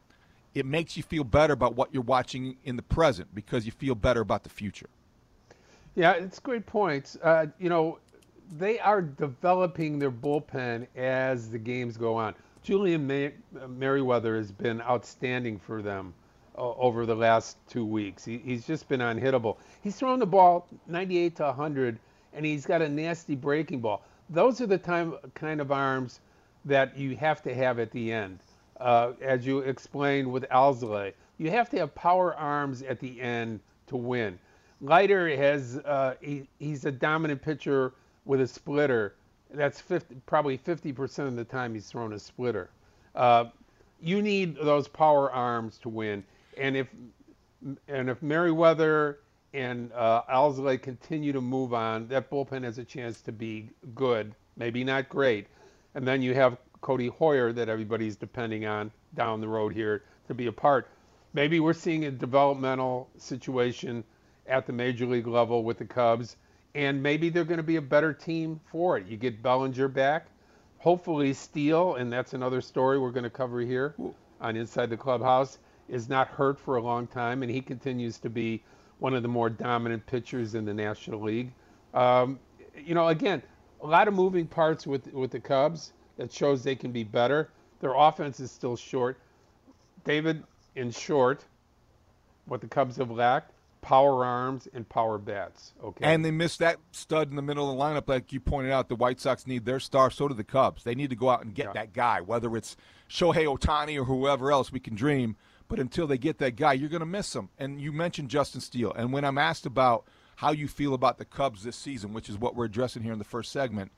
it 0.54 0.66
makes 0.66 0.96
you 0.96 1.04
feel 1.04 1.24
better 1.24 1.54
about 1.54 1.76
what 1.76 1.94
you're 1.94 2.04
watching 2.04 2.56
in 2.64 2.76
the 2.76 2.82
present 2.82 3.34
because 3.34 3.66
you 3.66 3.72
feel 3.72 3.96
better 3.96 4.22
about 4.22 4.44
the 4.44 4.50
future 4.50 4.90
yeah 5.96 6.12
it's 6.12 6.40
great 6.40 6.66
points 6.66 7.18
uh, 7.24 7.46
you 7.60 7.70
know 7.70 8.00
they 8.58 8.80
are 8.80 9.02
developing 9.02 9.98
their 9.98 10.12
bullpen 10.12 10.86
as 10.96 11.50
the 11.50 11.58
games 11.58 11.98
go 11.98 12.16
on 12.16 12.36
julian 12.66 13.08
May- 13.08 13.34
merryweather 13.70 14.36
has 14.36 14.52
been 14.52 14.82
outstanding 14.82 15.60
for 15.60 15.82
them 15.82 16.14
uh, 16.58 16.72
over 16.74 17.06
the 17.06 17.16
last 17.16 17.58
two 17.70 17.86
weeks 17.86 18.26
he, 18.26 18.40
he's 18.40 18.66
just 18.66 18.90
been 18.90 19.00
unhittable 19.00 19.58
he's 19.82 19.96
thrown 19.96 20.20
the 20.20 20.26
ball 20.26 20.68
98 20.88 21.36
to 21.38 21.44
100 21.44 22.00
and 22.34 22.46
he's 22.46 22.66
got 22.66 22.82
a 22.82 22.90
nasty 22.90 23.36
breaking 23.36 23.80
ball 23.80 24.04
those 24.30 24.60
are 24.60 24.68
the 24.68 24.78
time 24.78 25.16
kind 25.36 25.62
of 25.62 25.72
arms 25.72 26.20
that 26.66 26.98
you 26.98 27.16
have 27.16 27.42
to 27.44 27.54
have 27.54 27.80
at 27.80 27.92
the 27.92 28.12
end. 28.12 28.40
Uh, 28.80 29.14
as 29.22 29.46
you 29.46 29.60
explained 29.60 30.30
with 30.30 30.44
Alzolay, 30.50 31.14
you 31.38 31.52
have 31.52 31.70
to 31.70 31.78
have 31.78 31.94
power 31.96 32.36
arms 32.36 32.82
at 32.82 33.00
the 33.00 33.22
end 33.22 33.60
to 33.88 33.96
win. 33.96 34.38
Leiter 34.82 35.36
has 35.38 35.78
uh, 35.86 36.16
he, 36.22 36.48
he's 36.60 36.86
a 36.86 36.92
dominant 36.92 37.42
pitcher 37.42 37.94
with 38.26 38.42
a 38.42 38.48
splitter. 38.48 39.16
That's 39.56 39.80
50, 39.82 40.16
probably 40.26 40.58
50% 40.58 41.28
of 41.28 41.36
the 41.36 41.44
time 41.44 41.74
he's 41.74 41.88
thrown 41.88 42.14
a 42.14 42.20
splitter. 42.20 42.70
Uh, 43.14 43.46
you 44.02 44.22
need 44.22 44.56
those 44.58 44.88
power 44.88 45.32
arms 45.32 45.78
to 45.80 45.90
win, 45.90 46.24
and 46.58 46.76
if 46.76 46.88
and 47.88 48.10
if 48.10 48.22
Merryweather 48.22 49.20
and 49.54 49.92
uh, 49.94 50.78
continue 50.82 51.32
to 51.32 51.42
move 51.42 51.74
on, 51.74 52.08
that 52.10 52.30
bullpen 52.30 52.64
has 52.64 52.78
a 52.78 52.84
chance 52.84 53.22
to 53.22 53.32
be 53.32 53.70
good, 53.96 54.36
maybe 54.58 54.84
not 54.84 55.08
great. 55.08 55.48
And 55.96 56.06
then 56.06 56.22
you 56.22 56.34
have 56.34 56.58
Codi 56.82 57.10
Heuer 57.10 57.56
that 57.56 57.70
everybody's 57.70 58.18
depending 58.18 58.66
on 58.66 58.92
down 59.16 59.40
the 59.40 59.48
road 59.48 59.74
here 59.74 60.04
to 60.28 60.34
be 60.34 60.48
a 60.48 60.52
part. 60.52 60.90
Maybe 61.34 61.60
we're 61.60 61.74
seeing 61.74 62.06
a 62.06 62.12
developmental 62.12 63.10
situation 63.18 64.04
at 64.46 64.68
the 64.68 64.74
major 64.74 65.06
league 65.06 65.28
level 65.28 65.64
with 65.64 65.78
the 65.78 65.86
Cubs, 65.86 66.36
and 66.76 67.02
maybe 67.02 67.30
they're 67.30 67.46
going 67.46 67.58
to 67.58 67.64
be 67.64 67.78
a 67.78 67.82
better 67.82 68.14
team 68.14 68.60
for 68.66 68.98
it. 68.98 69.08
You 69.08 69.16
get 69.16 69.42
Bellinger 69.42 69.88
back, 69.88 70.28
hopefully 70.78 71.34
Steele, 71.34 71.96
and 71.96 72.12
that's 72.12 72.34
another 72.34 72.62
story 72.62 73.00
we're 73.00 73.12
going 73.12 73.24
to 73.24 73.30
cover 73.30 73.62
here 73.62 73.96
on 74.42 74.58
Inside 74.58 74.90
the 74.90 74.98
Clubhouse, 74.98 75.58
is 75.88 76.10
not 76.10 76.28
hurt 76.28 76.60
for 76.60 76.76
a 76.76 76.82
long 76.82 77.08
time, 77.08 77.44
and 77.44 77.52
he 77.52 77.62
continues 77.62 78.18
to 78.20 78.30
be 78.30 78.62
one 79.00 79.14
of 79.14 79.24
the 79.24 79.30
more 79.30 79.50
dominant 79.50 80.06
pitchers 80.06 80.54
in 80.54 80.66
the 80.66 80.74
National 80.74 81.22
League. 81.22 81.52
Um, 81.94 82.40
you 82.78 82.94
know, 82.94 83.08
again, 83.08 83.42
a 83.82 83.88
lot 83.88 84.08
of 84.10 84.14
moving 84.14 84.46
parts 84.46 84.86
with 84.86 85.14
with 85.14 85.32
the 85.32 85.40
Cubs 85.40 85.94
that 86.18 86.32
shows 86.32 86.64
they 86.64 86.76
can 86.76 86.92
be 86.92 87.04
better. 87.04 87.50
Their 87.80 87.94
offense 87.94 88.40
is 88.40 88.52
still 88.52 88.76
short. 88.76 89.18
David, 90.04 90.44
in 90.76 90.92
short, 90.92 91.46
what 92.46 92.62
the 92.62 92.68
Cubs 92.68 92.98
have 92.98 93.12
lacked 93.12 93.55
power 93.86 94.26
arms 94.26 94.68
and 94.74 94.90
power 94.90 95.20
bats. 95.20 95.76
Okay. 95.84 96.04
And 96.04 96.26
they 96.26 96.32
missed 96.32 96.58
that 96.58 96.80
stud 96.92 97.30
in 97.30 97.36
the 97.36 97.44
middle 97.44 97.70
of 97.70 97.78
the 97.78 97.84
lineup, 97.84 98.10
like 98.10 98.34
you 98.34 98.40
pointed 98.40 98.72
out. 98.72 98.90
The 98.90 98.96
White 98.96 99.20
Sox 99.20 99.46
need 99.46 99.64
their 99.64 99.80
star, 99.80 100.10
so 100.10 100.28
do 100.28 100.34
the 100.34 100.44
Cubs. 100.44 100.84
They 100.84 100.96
need 100.96 101.12
to 101.12 101.16
go 101.16 101.30
out 101.30 101.44
and 101.44 101.54
get 101.54 101.68
yeah. 101.68 101.74
that 101.74 101.94
guy, 101.94 102.20
whether 102.20 102.58
it's 102.58 102.76
Shohei 103.08 103.46
Ohtani 103.46 103.96
or 103.96 104.06
whoever 104.06 104.52
else 104.52 104.72
we 104.72 104.80
can 104.80 104.96
dream. 104.96 105.36
But 105.68 105.78
until 105.78 106.08
they 106.08 106.18
get 106.18 106.40
that 106.40 106.56
guy, 106.56 106.74
you're 106.74 106.90
going 106.90 107.02
to 107.02 107.06
miss 107.06 107.36
him. 107.36 107.50
And 107.60 107.80
you 107.80 107.92
mentioned 107.92 108.30
Justin 108.30 108.60
Steele. 108.60 108.92
And 108.92 109.14
when 109.14 109.24
I'm 109.24 109.38
asked 109.38 109.68
about 109.68 110.06
how 110.38 110.52
you 110.52 110.68
feel 110.68 110.96
about 110.96 111.20
the 111.20 111.26
Cubs 111.26 111.62
this 111.62 111.76
season, 111.76 112.12
which 112.12 112.28
is 112.28 112.40
what 112.40 112.56
we're 112.56 112.66
addressing 112.66 113.04
here 113.04 113.14
in 113.14 113.20
the 113.20 113.24
first 113.24 113.52
segment, 113.52 113.92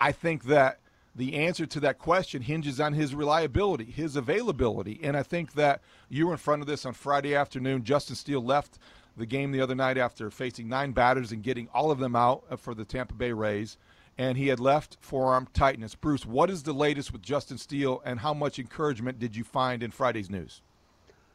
I 0.00 0.12
think 0.12 0.44
that 0.44 0.78
the 1.14 1.34
answer 1.34 1.66
to 1.66 1.80
that 1.80 1.98
question 1.98 2.40
hinges 2.40 2.80
on 2.80 2.94
his 2.94 3.14
reliability, 3.14 3.84
his 3.84 4.16
availability. 4.16 4.98
And 5.02 5.14
I 5.14 5.22
think 5.22 5.52
that 5.54 5.82
you 6.08 6.26
were 6.26 6.32
in 6.32 6.38
front 6.38 6.62
of 6.62 6.68
this 6.68 6.86
on 6.86 6.94
Friday 6.94 7.34
afternoon. 7.34 7.84
Justin 7.84 8.16
Steele 8.16 8.42
left 8.42 8.78
the 9.16 9.26
game 9.26 9.52
the 9.52 9.60
other 9.60 9.74
night 9.74 9.98
after 9.98 10.30
facing 10.30 10.68
nine 10.68 10.92
batters 10.92 11.32
and 11.32 11.42
getting 11.42 11.68
all 11.72 11.90
of 11.90 11.98
them 11.98 12.14
out 12.14 12.44
uh, 12.50 12.56
for 12.56 12.74
the 12.74 12.84
Tampa 12.84 13.14
Bay 13.14 13.32
Rays. 13.32 13.76
And 14.18 14.38
he 14.38 14.48
had 14.48 14.60
left 14.60 14.96
forearm 15.00 15.48
tightness. 15.52 15.94
Bruce, 15.94 16.24
what 16.24 16.48
is 16.48 16.62
the 16.62 16.72
latest 16.72 17.12
with 17.12 17.22
Justin 17.22 17.58
Steele, 17.58 18.00
and 18.04 18.20
how 18.20 18.32
much 18.32 18.58
encouragement 18.58 19.18
did 19.18 19.36
you 19.36 19.44
find 19.44 19.82
in 19.82 19.90
Friday's 19.90 20.30
news? 20.30 20.62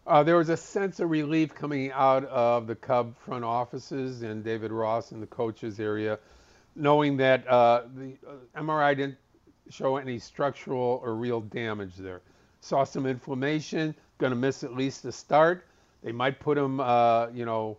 Uh, 0.07 0.23
there 0.23 0.35
was 0.35 0.50
a 0.50 0.57
sense 0.57 1.00
of 1.00 1.11
relief 1.11 1.53
coming 1.53 1.91
out 1.91 2.25
of 2.25 2.65
the 2.65 2.75
Cub 2.75 3.15
front 3.19 3.43
offices 3.43 4.23
and 4.23 4.43
David 4.43 4.71
Ross 4.71 5.11
in 5.11 5.19
the 5.19 5.27
coaches 5.27 5.79
area, 5.79 6.17
knowing 6.75 7.17
that 7.17 7.47
uh, 7.47 7.83
the 7.95 8.17
uh, 8.27 8.59
MRI 8.59 8.97
didn't 8.97 9.17
show 9.69 9.97
any 9.97 10.17
structural 10.17 11.00
or 11.03 11.15
real 11.15 11.41
damage 11.41 11.95
there. 11.97 12.21
Saw 12.61 12.83
some 12.83 13.05
inflammation, 13.05 13.95
going 14.17 14.31
to 14.31 14.38
miss 14.38 14.63
at 14.63 14.75
least 14.75 15.03
the 15.03 15.11
start. 15.11 15.65
They 16.03 16.12
might 16.12 16.39
put 16.39 16.58
him, 16.58 16.79
uh, 16.79 17.27
you 17.29 17.46
know, 17.46 17.77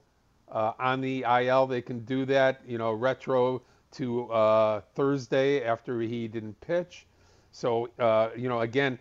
uh, 0.50 0.73
on 0.79 1.00
the 1.00 1.25
IL. 1.25 1.67
They 1.67 1.83
can 1.83 2.00
do 2.05 2.25
that, 2.26 2.61
you 2.67 2.79
know, 2.79 2.93
retro 2.93 3.62
to 3.93 4.31
uh, 4.33 4.81
Thursday 4.95 5.64
after 5.64 6.00
he 6.00 6.29
didn't 6.29 6.61
pitch. 6.61 7.07
So, 7.50 7.88
uh, 7.99 8.31
you 8.37 8.49
know, 8.49 8.61
again, 8.61 8.99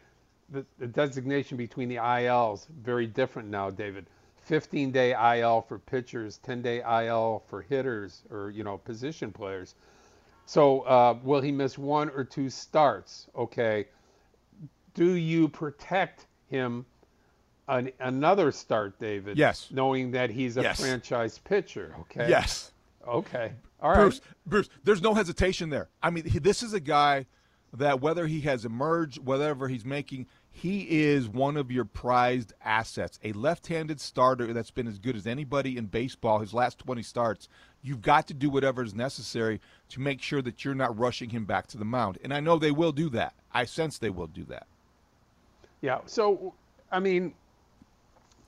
the, 0.50 0.66
the 0.80 0.88
designation 0.88 1.58
between 1.58 1.88
the 1.88 1.98
ILs 1.98 2.68
very 2.82 3.08
different 3.08 3.50
now, 3.50 3.70
David. 3.70 4.06
15 4.44 4.92
day 4.92 5.40
IL 5.40 5.62
for 5.62 5.80
pitchers, 5.80 6.40
10 6.40 6.62
day 6.62 6.82
IL 6.82 7.44
for 7.48 7.62
hitters 7.62 8.24
or 8.32 8.50
you 8.50 8.64
know 8.64 8.78
position 8.78 9.32
players. 9.32 9.76
So 10.46 10.82
uh, 10.82 11.18
will 11.24 11.42
he 11.42 11.52
miss 11.52 11.78
one 11.78 12.10
or 12.10 12.24
two 12.24 12.50
starts? 12.50 13.28
Okay. 13.36 13.88
Do 14.94 15.14
you 15.14 15.48
protect 15.48 16.26
him 16.48 16.86
an, 17.72 17.92
another 18.00 18.52
start, 18.52 19.00
David? 19.00 19.38
Yes. 19.38 19.68
Knowing 19.72 20.12
that 20.12 20.30
he's 20.30 20.58
a 20.58 20.62
yes. 20.62 20.80
franchise 20.80 21.40
pitcher. 21.40 21.96
Okay. 22.02 22.30
Yes. 22.30 22.72
Okay. 23.08 23.54
All 23.82 23.96
Bruce, 23.96 24.20
right. 24.20 24.36
Bruce, 24.46 24.70
there's 24.84 25.02
no 25.02 25.14
hesitation 25.14 25.70
there. 25.70 25.90
I 26.04 26.12
mean, 26.12 26.26
he, 26.26 26.38
this 26.38 26.62
is 26.62 26.74
a 26.74 26.80
guy 26.80 27.26
that 27.74 28.02
whether 28.02 28.28
he 28.28 28.42
has 28.42 28.66
emerged, 28.66 29.20
whatever 29.20 29.68
he's 29.68 29.86
making, 29.86 30.28
he 30.52 30.82
is 30.82 31.30
one 31.30 31.56
of 31.56 31.72
your 31.72 31.86
prized 31.86 32.54
assets. 32.64 33.18
A 33.24 33.32
left-handed 33.32 34.02
starter 34.02 34.54
that's 34.54 34.70
been 34.70 34.88
as 34.88 35.00
good 35.00 35.16
as 35.16 35.26
anybody 35.26 35.78
in 35.78 35.86
baseball. 35.86 36.40
His 36.40 36.54
last 36.54 36.78
20 36.80 37.02
starts. 37.02 37.48
You've 37.82 38.02
got 38.02 38.28
to 38.28 38.34
do 38.34 38.50
whatever 38.50 38.84
is 38.84 38.94
necessary 38.94 39.62
to 39.90 40.02
make 40.02 40.22
sure 40.22 40.42
that 40.42 40.64
you're 40.66 40.76
not 40.76 41.00
rushing 41.00 41.30
him 41.30 41.46
back 41.46 41.68
to 41.68 41.78
the 41.78 41.86
mound. 41.86 42.20
And 42.24 42.34
I 42.34 42.42
know 42.42 42.60
they 42.60 42.72
will 42.72 42.92
do 42.92 43.10
that. 43.12 43.34
I 43.54 43.66
sense 43.66 43.98
they 43.98 44.10
will 44.10 44.28
do 44.28 44.44
that. 44.46 44.68
Yeah. 45.80 46.00
So, 46.06 46.54
I 46.92 47.00
mean, 47.00 47.34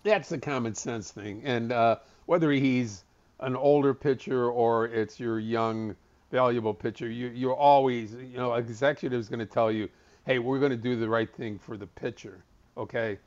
that's 0.03 0.29
the 0.29 0.37
common 0.37 0.75
sense 0.75 1.11
thing. 1.11 1.41
And 1.43 1.71
uh, 1.71 1.97
whether 2.25 2.51
he's 2.51 3.03
an 3.39 3.55
older 3.55 3.93
pitcher 3.93 4.49
or 4.49 4.85
it's 4.87 5.19
your 5.19 5.39
young, 5.39 5.95
valuable 6.31 6.73
pitcher, 6.73 7.09
you, 7.09 7.27
you're 7.29 7.55
always, 7.55 8.13
you 8.13 8.37
know, 8.37 8.53
executives 8.53 9.29
going 9.29 9.39
to 9.39 9.45
tell 9.45 9.71
you, 9.71 9.89
hey, 10.25 10.39
we're 10.39 10.59
going 10.59 10.71
to 10.71 10.77
do 10.77 10.95
the 10.95 11.07
right 11.07 11.33
thing 11.33 11.57
for 11.57 11.77
the 11.77 11.87
pitcher. 11.87 12.43
Okay. 12.77 13.17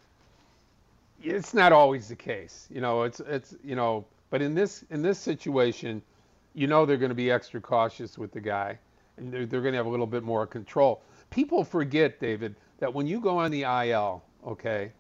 It's 1.23 1.55
not 1.55 1.73
always 1.73 2.09
the 2.09 2.17
case. 2.17 2.69
You 2.71 2.81
know, 2.81 3.03
it's, 3.03 3.21
it's, 3.21 3.55
you 3.65 3.75
know, 3.75 4.05
but 4.31 4.43
in 4.43 4.55
this, 4.55 4.85
in 4.91 5.03
this 5.03 5.19
situation, 5.19 6.03
you 6.55 6.67
know, 6.67 6.87
they're 6.87 6.97
going 6.97 7.11
to 7.11 7.15
be 7.15 7.31
extra 7.31 7.61
cautious 7.61 8.19
with 8.19 8.33
the 8.33 8.41
guy 8.41 8.79
and 9.17 9.33
they're, 9.33 9.47
they're 9.47 9.63
going 9.63 9.73
to 9.73 9.79
have 9.79 9.87
a 9.87 9.91
little 9.91 10.07
bit 10.07 10.23
more 10.23 10.47
control. 10.47 11.03
People 11.31 11.65
forget, 11.65 12.21
David, 12.21 12.55
that 12.79 12.93
when 12.93 13.07
you 13.07 13.21
go 13.21 13.39
on 13.39 13.51
the 13.51 13.63
IL, 13.63 14.23
okay, 14.47 14.93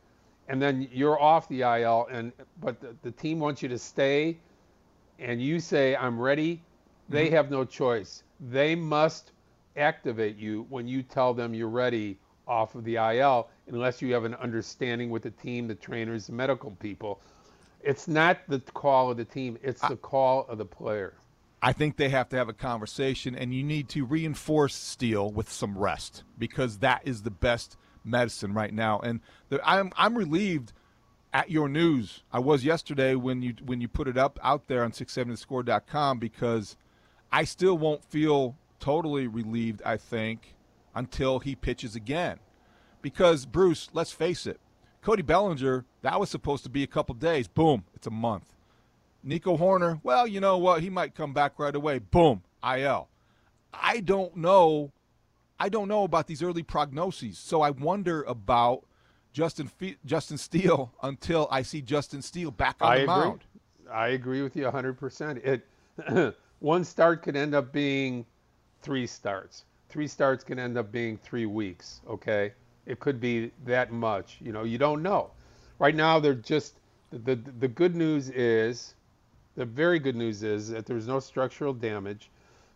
and 0.49 0.61
then 0.63 0.89
you're 0.93 1.21
off 1.21 1.49
the 1.49 1.63
IL, 1.63 2.09
and 2.11 2.33
but 2.61 2.81
the, 2.81 2.97
the 3.03 3.11
team 3.13 3.41
wants 3.41 3.63
you 3.63 3.69
to 3.69 3.79
stay, 3.79 4.39
and 5.19 5.43
you 5.43 5.61
say 5.61 5.97
I'm 5.97 6.19
ready, 6.21 6.63
they 7.09 7.29
Mm-hmm. 7.29 7.31
have 7.31 7.51
no 7.51 7.65
choice. 7.65 8.23
They 8.41 8.75
must 8.75 9.33
activate 9.77 10.37
you 10.37 10.67
when 10.71 10.89
you 10.89 11.03
tell 11.03 11.35
them 11.35 11.55
you're 11.55 11.69
ready 11.69 12.19
off 12.49 12.75
of 12.75 12.85
the 12.85 12.97
IL, 12.97 13.49
unless 13.69 14.03
you 14.03 14.13
have 14.15 14.25
an 14.25 14.35
understanding 14.37 15.11
with 15.11 15.23
the 15.23 15.31
team, 15.31 15.69
the 15.69 15.75
trainers, 15.75 16.27
the 16.29 16.33
medical 16.33 16.71
people. 16.73 17.21
It's 17.83 18.09
not 18.09 18.39
the 18.49 18.61
call 18.61 19.11
of 19.11 19.17
the 19.17 19.25
team; 19.25 19.59
it's 19.63 19.85
the 19.85 19.97
call 19.97 20.47
of 20.49 20.59
the 20.59 20.67
player. 20.67 21.15
I 21.63 21.73
think 21.73 21.97
they 21.97 22.11
have 22.11 22.29
to 22.31 22.37
have 22.37 22.49
a 22.49 22.53
conversation, 22.55 23.35
and 23.35 23.53
you 23.55 23.65
need 23.65 23.89
to 23.91 24.05
reinforce 24.05 24.75
Steele 24.75 25.31
with 25.31 25.51
some 25.51 25.77
rest 25.77 26.25
because 26.39 26.79
that 26.79 27.03
is 27.05 27.23
the 27.23 27.31
best 27.31 27.77
medicine 28.07 28.55
right 28.55 28.73
now. 28.73 29.01
And 29.01 29.21
the, 29.49 29.61
I'm 29.69 29.93
I'm 29.97 30.17
relieved 30.17 30.73
at 31.33 31.51
your 31.51 31.69
news. 31.69 32.23
I 32.33 32.39
was 32.39 32.65
yesterday 32.65 33.15
when 33.15 33.43
you 33.43 33.55
when 33.65 33.81
you 33.81 33.89
put 33.89 34.09
it 34.09 34.17
up 34.17 34.39
out 34.43 34.69
there 34.69 34.83
on 34.83 34.93
670score.com 34.93 36.19
because 36.19 36.77
I 37.33 37.45
still 37.45 37.77
won't 37.77 38.05
feel 38.05 38.57
totally 38.81 39.27
relieved. 39.27 39.83
I 39.85 39.97
think 39.97 40.55
until 40.95 41.41
he 41.41 41.55
pitches 41.55 41.95
again, 41.95 42.39
because 43.03 43.45
Bruce, 43.45 43.91
let's 43.93 44.13
face 44.13 44.47
it, 44.47 44.61
Cody 45.03 45.23
Bellinger 45.23 45.85
that 46.03 46.21
was 46.21 46.31
supposed 46.31 46.65
to 46.65 46.71
be 46.71 46.83
a 46.83 46.87
couple 46.87 47.15
days. 47.15 47.49
Boom, 47.49 47.85
it's 47.95 48.07
a 48.07 48.11
month. 48.11 48.53
Nico 49.23 49.57
Hoerner, 49.57 50.01
well, 50.05 50.27
you 50.27 50.41
know 50.41 50.57
what? 50.57 50.83
He 50.83 50.89
might 50.89 51.15
come 51.15 51.33
back 51.35 51.59
right 51.59 51.75
away. 51.75 51.99
Boom, 51.99 52.43
IL. 52.65 53.09
I 53.75 54.01
don't 54.01 54.37
know. 54.37 54.93
I 55.59 55.69
don't 55.69 55.89
know 55.89 56.05
about 56.05 56.27
these 56.27 56.43
early 56.43 56.63
prognoses. 56.63 57.37
So 57.37 57.63
I 57.63 57.71
wonder 57.71 58.23
about 58.25 58.85
Justin 59.33 59.69
Fe- 59.69 59.97
Justin 60.05 60.39
Steele 60.39 60.93
until 61.03 61.49
I 61.51 61.63
see 61.63 61.83
Justin 61.83 62.23
Steele 62.23 62.51
back 62.51 62.77
on 62.81 62.93
I 62.93 62.97
the 62.99 63.03
agree. 63.03 63.15
mound. 63.15 63.41
I 63.91 64.09
agree 64.09 64.43
with 64.43 64.57
you 64.57 64.65
100%. 64.65 65.63
It 66.09 66.35
one 66.61 66.85
start 66.85 67.23
could 67.23 67.37
end 67.37 67.55
up 67.55 67.73
being 67.73 68.27
three 68.83 69.07
starts. 69.07 69.65
Three 69.89 70.07
starts 70.09 70.43
can 70.45 70.59
end 70.59 70.77
up 70.77 70.91
being 70.93 71.17
3 71.19 71.47
weeks, 71.47 72.01
okay? 72.09 72.53
It 72.87 72.99
could 73.01 73.21
be 73.21 73.51
that 73.65 73.93
much. 73.93 74.39
You 74.41 74.53
know, 74.53 74.65
you 74.65 74.79
don't 74.79 75.03
know. 75.03 75.31
Right 75.79 75.95
now 75.95 76.19
they're 76.19 76.35
just 76.35 76.75
the 77.11 77.19
the, 77.19 77.37
the 77.61 77.69
good 77.69 77.95
news 77.95 78.31
is 78.31 78.95
the 79.55 79.65
very 79.65 79.99
good 79.99 80.17
news 80.17 80.43
is 80.43 80.69
that 80.71 80.87
there's 80.87 81.07
no 81.07 81.21
structural 81.21 81.73
damage. 81.73 82.31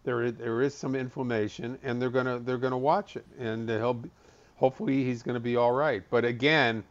There 0.04 0.22
is, 0.22 0.34
there 0.34 0.62
is 0.62 0.74
some 0.74 0.94
inflammation 0.94 1.78
and 1.82 2.00
they're 2.00 2.10
going 2.10 2.26
to 2.26 2.38
they're 2.38 2.58
to 2.58 2.76
watch 2.76 3.16
it 3.16 3.26
and 3.38 3.68
he'll 3.68 3.94
be, 3.94 4.10
hopefully 4.56 5.04
he's 5.04 5.22
going 5.22 5.34
to 5.34 5.40
be 5.40 5.56
all 5.56 5.72
right. 5.72 6.02
But 6.10 6.24
again, 6.24 6.84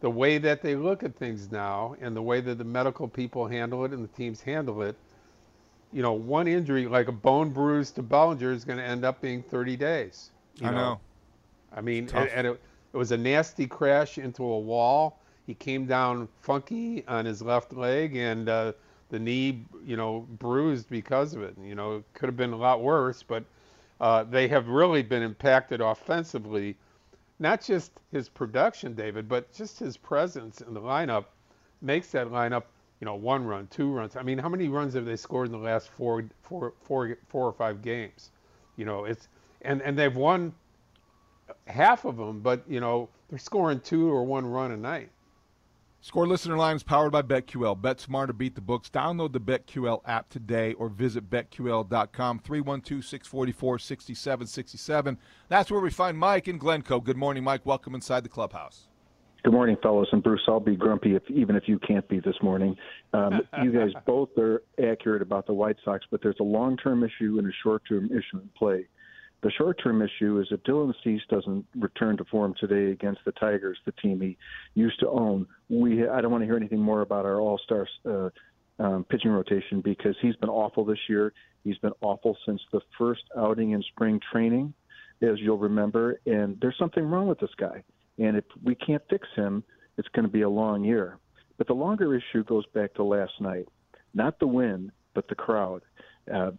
the 0.00 0.10
way 0.10 0.38
that 0.38 0.62
they 0.62 0.76
look 0.76 1.02
at 1.02 1.14
things 1.16 1.50
now 1.50 1.96
and 2.00 2.16
the 2.16 2.22
way 2.22 2.40
that 2.40 2.58
the 2.58 2.64
medical 2.64 3.08
people 3.08 3.46
handle 3.46 3.84
it 3.84 3.92
and 3.92 4.02
the 4.02 4.08
teams 4.08 4.40
handle 4.40 4.82
it, 4.82 4.96
you 5.92 6.02
know, 6.02 6.12
one 6.12 6.46
injury 6.46 6.86
like 6.86 7.08
a 7.08 7.12
bone 7.12 7.50
bruise 7.50 7.90
to 7.92 8.02
Bellinger 8.02 8.52
is 8.52 8.64
going 8.64 8.78
to 8.78 8.84
end 8.84 9.04
up 9.04 9.20
being 9.20 9.42
30 9.42 9.76
days. 9.76 10.30
you 10.56 10.68
I 10.68 10.70
know. 10.70 11.00
I 11.74 11.80
mean, 11.80 12.06
Tough. 12.06 12.22
and, 12.22 12.30
and 12.30 12.46
it, 12.48 12.60
it 12.92 12.96
was 12.96 13.12
a 13.12 13.16
nasty 13.16 13.66
crash 13.66 14.18
into 14.18 14.42
a 14.42 14.58
wall. 14.58 15.18
He 15.46 15.54
came 15.54 15.86
down 15.86 16.28
funky 16.42 17.04
on 17.06 17.24
his 17.24 17.42
left 17.42 17.72
leg, 17.72 18.16
and 18.16 18.48
uh, 18.48 18.72
the 19.10 19.18
knee, 19.18 19.64
you 19.84 19.96
know, 19.96 20.26
bruised 20.38 20.88
because 20.88 21.34
of 21.34 21.42
it. 21.42 21.56
You 21.62 21.74
know, 21.74 21.96
it 21.96 22.04
could 22.14 22.28
have 22.28 22.36
been 22.36 22.52
a 22.52 22.56
lot 22.56 22.82
worse, 22.82 23.22
but 23.22 23.44
uh, 24.00 24.24
they 24.24 24.48
have 24.48 24.68
really 24.68 25.02
been 25.02 25.22
impacted 25.22 25.80
offensively. 25.80 26.76
Not 27.38 27.62
just 27.62 27.92
his 28.12 28.28
production, 28.28 28.94
David, 28.94 29.28
but 29.28 29.52
just 29.52 29.78
his 29.78 29.96
presence 29.96 30.60
in 30.60 30.74
the 30.74 30.80
lineup 30.80 31.26
makes 31.82 32.10
that 32.12 32.28
lineup, 32.28 32.64
you 33.00 33.04
know, 33.04 33.14
one 33.14 33.44
run, 33.44 33.66
two 33.68 33.90
runs. 33.92 34.16
I 34.16 34.22
mean, 34.22 34.38
how 34.38 34.48
many 34.48 34.68
runs 34.68 34.94
have 34.94 35.06
they 35.06 35.16
scored 35.16 35.46
in 35.46 35.52
the 35.52 35.58
last 35.58 35.88
four, 35.90 36.24
four, 36.42 36.74
four, 36.82 37.16
four 37.28 37.46
or 37.46 37.52
five 37.52 37.82
games? 37.82 38.30
You 38.76 38.84
know, 38.84 39.04
it's 39.04 39.28
and 39.62 39.82
and 39.82 39.98
they've 39.98 40.14
won 40.14 40.54
half 41.66 42.04
of 42.04 42.16
them, 42.16 42.40
but 42.40 42.62
you 42.68 42.80
know 42.80 43.08
they're 43.28 43.38
scoring 43.38 43.80
two 43.80 44.10
or 44.10 44.24
one 44.24 44.46
run 44.46 44.72
a 44.72 44.76
night. 44.76 45.10
Score 46.02 46.26
listener 46.26 46.56
line 46.56 46.76
is 46.76 46.82
powered 46.82 47.12
by 47.12 47.20
BetQL. 47.20 47.78
Bet 47.80 48.00
smarter, 48.00 48.32
beat 48.32 48.54
the 48.54 48.62
books. 48.62 48.88
Download 48.88 49.32
the 49.32 49.40
BetQL 49.40 50.00
app 50.06 50.30
today 50.30 50.72
or 50.74 50.88
visit 50.88 51.28
betql.com 51.28 52.38
312 52.38 53.04
644 53.04 53.78
6767. 53.78 55.18
That's 55.48 55.70
where 55.70 55.80
we 55.80 55.90
find 55.90 56.16
Mike 56.16 56.48
in 56.48 56.56
Glencoe. 56.56 57.00
Good 57.00 57.18
morning, 57.18 57.44
Mike. 57.44 57.66
Welcome 57.66 57.94
inside 57.94 58.24
the 58.24 58.30
clubhouse. 58.30 58.88
Good 59.42 59.52
morning, 59.52 59.76
fellows. 59.82 60.08
And 60.12 60.22
Bruce, 60.22 60.40
I'll 60.48 60.58
be 60.58 60.74
grumpy 60.74 61.16
if 61.16 61.22
even 61.30 61.54
if 61.54 61.64
you 61.66 61.78
can't 61.78 62.08
be 62.08 62.18
this 62.20 62.36
morning. 62.42 62.76
Um, 63.12 63.42
you 63.62 63.70
guys 63.70 63.90
both 64.06 64.30
are 64.38 64.62
accurate 64.82 65.20
about 65.20 65.46
the 65.46 65.52
White 65.52 65.76
Sox, 65.84 66.06
but 66.10 66.22
there's 66.22 66.40
a 66.40 66.44
long-term 66.44 67.04
issue 67.04 67.36
and 67.38 67.46
a 67.46 67.52
short-term 67.62 68.06
issue 68.06 68.40
in 68.40 68.48
play. 68.56 68.86
The 69.42 69.50
short-term 69.52 70.02
issue 70.02 70.38
is 70.38 70.48
if 70.50 70.62
Dylan 70.64 70.92
Cease 71.02 71.22
doesn't 71.30 71.64
return 71.78 72.18
to 72.18 72.24
form 72.24 72.54
today 72.60 72.92
against 72.92 73.20
the 73.24 73.32
Tigers, 73.32 73.78
the 73.86 73.92
team 73.92 74.20
he 74.20 74.36
used 74.74 75.00
to 75.00 75.08
own, 75.08 75.46
we 75.70 76.06
I 76.06 76.20
don't 76.20 76.30
want 76.30 76.42
to 76.42 76.46
hear 76.46 76.56
anything 76.56 76.80
more 76.80 77.00
about 77.00 77.24
our 77.24 77.40
All-Star 77.40 77.86
uh, 78.04 78.28
um, 78.78 79.04
pitching 79.04 79.30
rotation 79.30 79.80
because 79.80 80.14
he's 80.20 80.36
been 80.36 80.50
awful 80.50 80.84
this 80.84 80.98
year. 81.08 81.32
He's 81.64 81.78
been 81.78 81.92
awful 82.00 82.36
since 82.46 82.60
the 82.72 82.80
first 82.98 83.22
outing 83.36 83.72
in 83.72 83.82
spring 83.82 84.20
training. 84.32 84.74
as 85.22 85.38
you'll 85.38 85.58
remember, 85.58 86.20
and 86.26 86.58
there's 86.60 86.78
something 86.78 87.04
wrong 87.04 87.26
with 87.26 87.40
this 87.40 87.54
guy. 87.58 87.82
And 88.18 88.36
if 88.36 88.44
we 88.62 88.74
can't 88.74 89.02
fix 89.08 89.26
him, 89.34 89.64
it's 89.96 90.08
going 90.08 90.26
to 90.26 90.32
be 90.32 90.42
a 90.42 90.48
long 90.48 90.84
year. 90.84 91.18
But 91.58 91.66
the 91.66 91.74
longer 91.74 92.14
issue 92.14 92.44
goes 92.44 92.64
back 92.74 92.94
to 92.94 93.04
last 93.04 93.32
night, 93.40 93.68
not 94.14 94.38
the 94.38 94.46
win, 94.46 94.92
but 95.14 95.28
the 95.28 95.34
crowd. 95.34 95.82
Uh, 96.32 96.50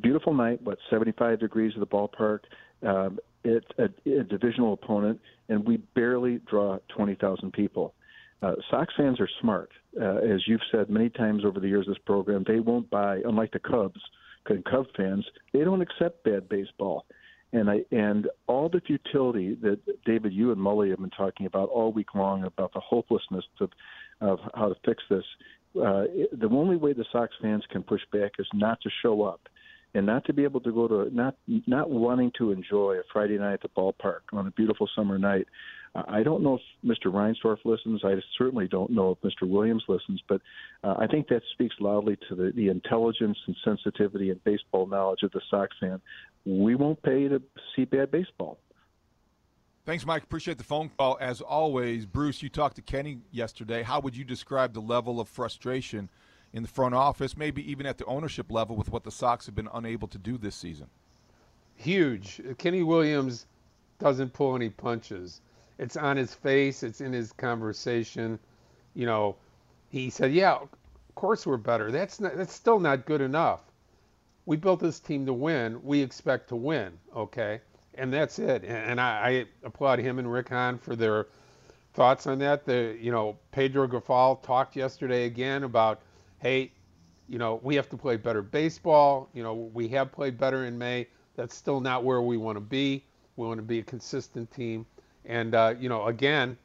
beautiful 0.00 0.34
night, 0.34 0.62
what 0.62 0.78
75 0.90 1.40
degrees 1.40 1.72
at 1.74 1.80
the 1.80 1.86
ballpark. 1.86 2.40
Um, 2.86 3.18
it's 3.44 3.66
a, 3.78 3.84
a 4.10 4.24
divisional 4.24 4.72
opponent, 4.72 5.20
and 5.48 5.66
we 5.66 5.78
barely 5.94 6.40
draw 6.48 6.78
20,000 6.96 7.52
people. 7.52 7.94
Uh, 8.42 8.54
Sox 8.70 8.92
fans 8.96 9.20
are 9.20 9.28
smart, 9.40 9.70
uh, 10.00 10.16
as 10.16 10.42
you've 10.46 10.60
said 10.70 10.90
many 10.90 11.08
times 11.08 11.44
over 11.44 11.60
the 11.60 11.68
years. 11.68 11.86
This 11.86 11.96
program, 12.04 12.44
they 12.46 12.60
won't 12.60 12.90
buy, 12.90 13.20
unlike 13.24 13.52
the 13.52 13.58
Cubs 13.58 14.00
Cub 14.46 14.86
fans, 14.96 15.26
they 15.52 15.60
don't 15.60 15.80
accept 15.80 16.24
bad 16.24 16.48
baseball. 16.48 17.06
And 17.52 17.70
I 17.70 17.84
and 17.92 18.28
all 18.48 18.68
the 18.68 18.80
futility 18.80 19.56
that 19.62 19.78
David, 20.04 20.32
you 20.32 20.50
and 20.50 20.60
Mully 20.60 20.90
have 20.90 20.98
been 20.98 21.10
talking 21.10 21.46
about 21.46 21.68
all 21.68 21.92
week 21.92 22.14
long 22.14 22.44
about 22.44 22.72
the 22.72 22.80
hopelessness 22.80 23.44
of 23.60 23.70
of 24.20 24.40
how 24.54 24.68
to 24.68 24.74
fix 24.84 25.02
this. 25.08 25.24
Uh, 25.76 26.04
the 26.32 26.48
only 26.50 26.76
way 26.76 26.92
the 26.92 27.04
Sox 27.10 27.32
fans 27.42 27.64
can 27.70 27.82
push 27.82 28.02
back 28.12 28.32
is 28.38 28.46
not 28.54 28.80
to 28.82 28.90
show 29.02 29.22
up 29.22 29.40
and 29.94 30.06
not 30.06 30.24
to 30.26 30.32
be 30.32 30.44
able 30.44 30.60
to 30.60 30.72
go 30.72 30.88
to 30.88 31.14
not 31.14 31.36
not 31.66 31.90
wanting 31.90 32.32
to 32.38 32.50
enjoy 32.50 32.94
a 32.94 33.02
Friday 33.12 33.38
night 33.38 33.54
at 33.54 33.62
the 33.62 33.68
ballpark 33.68 34.20
on 34.32 34.46
a 34.46 34.50
beautiful 34.52 34.88
summer 34.94 35.18
night. 35.18 35.46
I 35.94 36.24
don't 36.24 36.42
know 36.42 36.58
if 36.58 36.60
Mr. 36.84 37.12
Reinsdorf 37.12 37.58
listens. 37.64 38.02
I 38.04 38.14
certainly 38.36 38.66
don't 38.66 38.90
know 38.90 39.12
if 39.12 39.20
Mr. 39.20 39.48
Williams 39.48 39.84
listens, 39.86 40.20
but 40.28 40.40
uh, 40.82 40.94
I 40.98 41.06
think 41.06 41.28
that 41.28 41.42
speaks 41.52 41.76
loudly 41.78 42.18
to 42.28 42.34
the, 42.34 42.52
the 42.56 42.68
intelligence 42.68 43.38
and 43.46 43.56
sensitivity 43.64 44.30
and 44.30 44.42
baseball 44.42 44.86
knowledge 44.86 45.22
of 45.22 45.30
the 45.30 45.40
Sox 45.48 45.76
fan. 45.78 46.00
We 46.44 46.74
won't 46.74 47.00
pay 47.04 47.28
to 47.28 47.40
see 47.76 47.84
bad 47.84 48.10
baseball. 48.10 48.58
Thanks, 49.84 50.06
Mike. 50.06 50.22
Appreciate 50.22 50.58
the 50.58 50.64
phone 50.64 50.90
call. 50.96 51.18
As 51.20 51.40
always, 51.40 52.06
Bruce, 52.06 52.42
you 52.42 52.48
talked 52.48 52.76
to 52.76 52.82
Kenny 52.82 53.18
yesterday. 53.30 53.82
How 53.82 54.00
would 54.00 54.16
you 54.16 54.24
describe 54.24 54.72
the 54.72 54.80
level 54.80 55.20
of 55.20 55.28
frustration– 55.28 56.08
in 56.54 56.62
the 56.62 56.68
front 56.68 56.94
office, 56.94 57.36
maybe 57.36 57.68
even 57.68 57.84
at 57.84 57.98
the 57.98 58.04
ownership 58.04 58.50
level 58.50 58.76
with 58.76 58.88
what 58.88 59.02
the 59.02 59.10
Sox 59.10 59.44
have 59.46 59.56
been 59.56 59.68
unable 59.74 60.06
to 60.08 60.18
do 60.18 60.38
this 60.38 60.54
season? 60.54 60.86
Huge. 61.74 62.40
Kenny 62.58 62.84
Williams 62.84 63.46
doesn't 63.98 64.32
pull 64.32 64.54
any 64.54 64.70
punches. 64.70 65.40
It's 65.78 65.96
on 65.96 66.16
his 66.16 66.32
face, 66.32 66.84
it's 66.84 67.00
in 67.00 67.12
his 67.12 67.32
conversation. 67.32 68.38
You 68.94 69.06
know, 69.06 69.36
he 69.90 70.08
said, 70.10 70.32
"Yeah, 70.32 70.54
of 70.54 70.68
course 71.16 71.44
we're 71.44 71.56
better. 71.56 71.90
That's 71.90 72.20
not, 72.20 72.36
that's 72.36 72.54
still 72.54 72.78
not 72.78 73.04
good 73.04 73.20
enough. 73.20 73.60
We 74.46 74.56
built 74.56 74.78
this 74.78 75.00
team 75.00 75.26
to 75.26 75.32
win. 75.32 75.82
We 75.82 76.02
expect 76.02 76.50
to 76.50 76.56
win, 76.56 76.92
okay? 77.16 77.60
And 77.96 78.12
that's 78.12 78.38
it. 78.38 78.64
And 78.64 79.00
I, 79.00 79.28
I 79.28 79.66
applaud 79.66 79.98
him 80.00 80.18
and 80.18 80.30
Rick 80.30 80.48
Hahn 80.48 80.78
for 80.78 80.96
their 80.96 81.26
thoughts 81.92 82.26
on 82.26 82.38
that. 82.40 82.64
The 82.64 82.96
you 83.00 83.12
know 83.12 83.36
Pedro 83.52 83.86
Grifol 83.86 84.42
talked 84.42 84.76
yesterday 84.76 85.26
again 85.26 85.64
about 85.64 86.00
hey, 86.40 86.70
you 87.28 87.38
know, 87.38 87.58
we 87.62 87.74
have 87.74 87.88
to 87.88 87.96
play 87.96 88.16
better 88.16 88.42
baseball. 88.42 89.28
You 89.32 89.42
know, 89.42 89.54
we 89.54 89.88
have 89.88 90.12
played 90.12 90.38
better 90.38 90.66
in 90.66 90.76
May. 90.76 91.06
That's 91.36 91.54
still 91.54 91.80
not 91.80 92.04
where 92.04 92.20
we 92.20 92.36
want 92.36 92.56
to 92.56 92.60
be. 92.60 93.02
We 93.36 93.46
want 93.46 93.58
to 93.58 93.62
be 93.62 93.78
a 93.78 93.82
consistent 93.82 94.50
team. 94.52 94.86
And, 95.24 95.54
uh, 95.54 95.74
you 95.80 95.88
know, 95.88 96.04
again, 96.06 96.56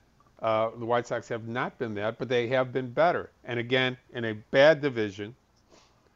uh, 0.42 0.72
the 0.78 0.86
White 0.86 1.08
Sox 1.08 1.28
have 1.30 1.48
not 1.48 1.78
been 1.80 1.94
that, 1.96 2.20
but 2.20 2.28
they 2.28 2.48
have 2.48 2.74
been 2.74 2.92
better. 2.92 3.32
And 3.46 3.60
again, 3.60 3.98
in 4.13 4.26
a 4.26 4.34
bad 4.34 4.82
division, 4.82 5.36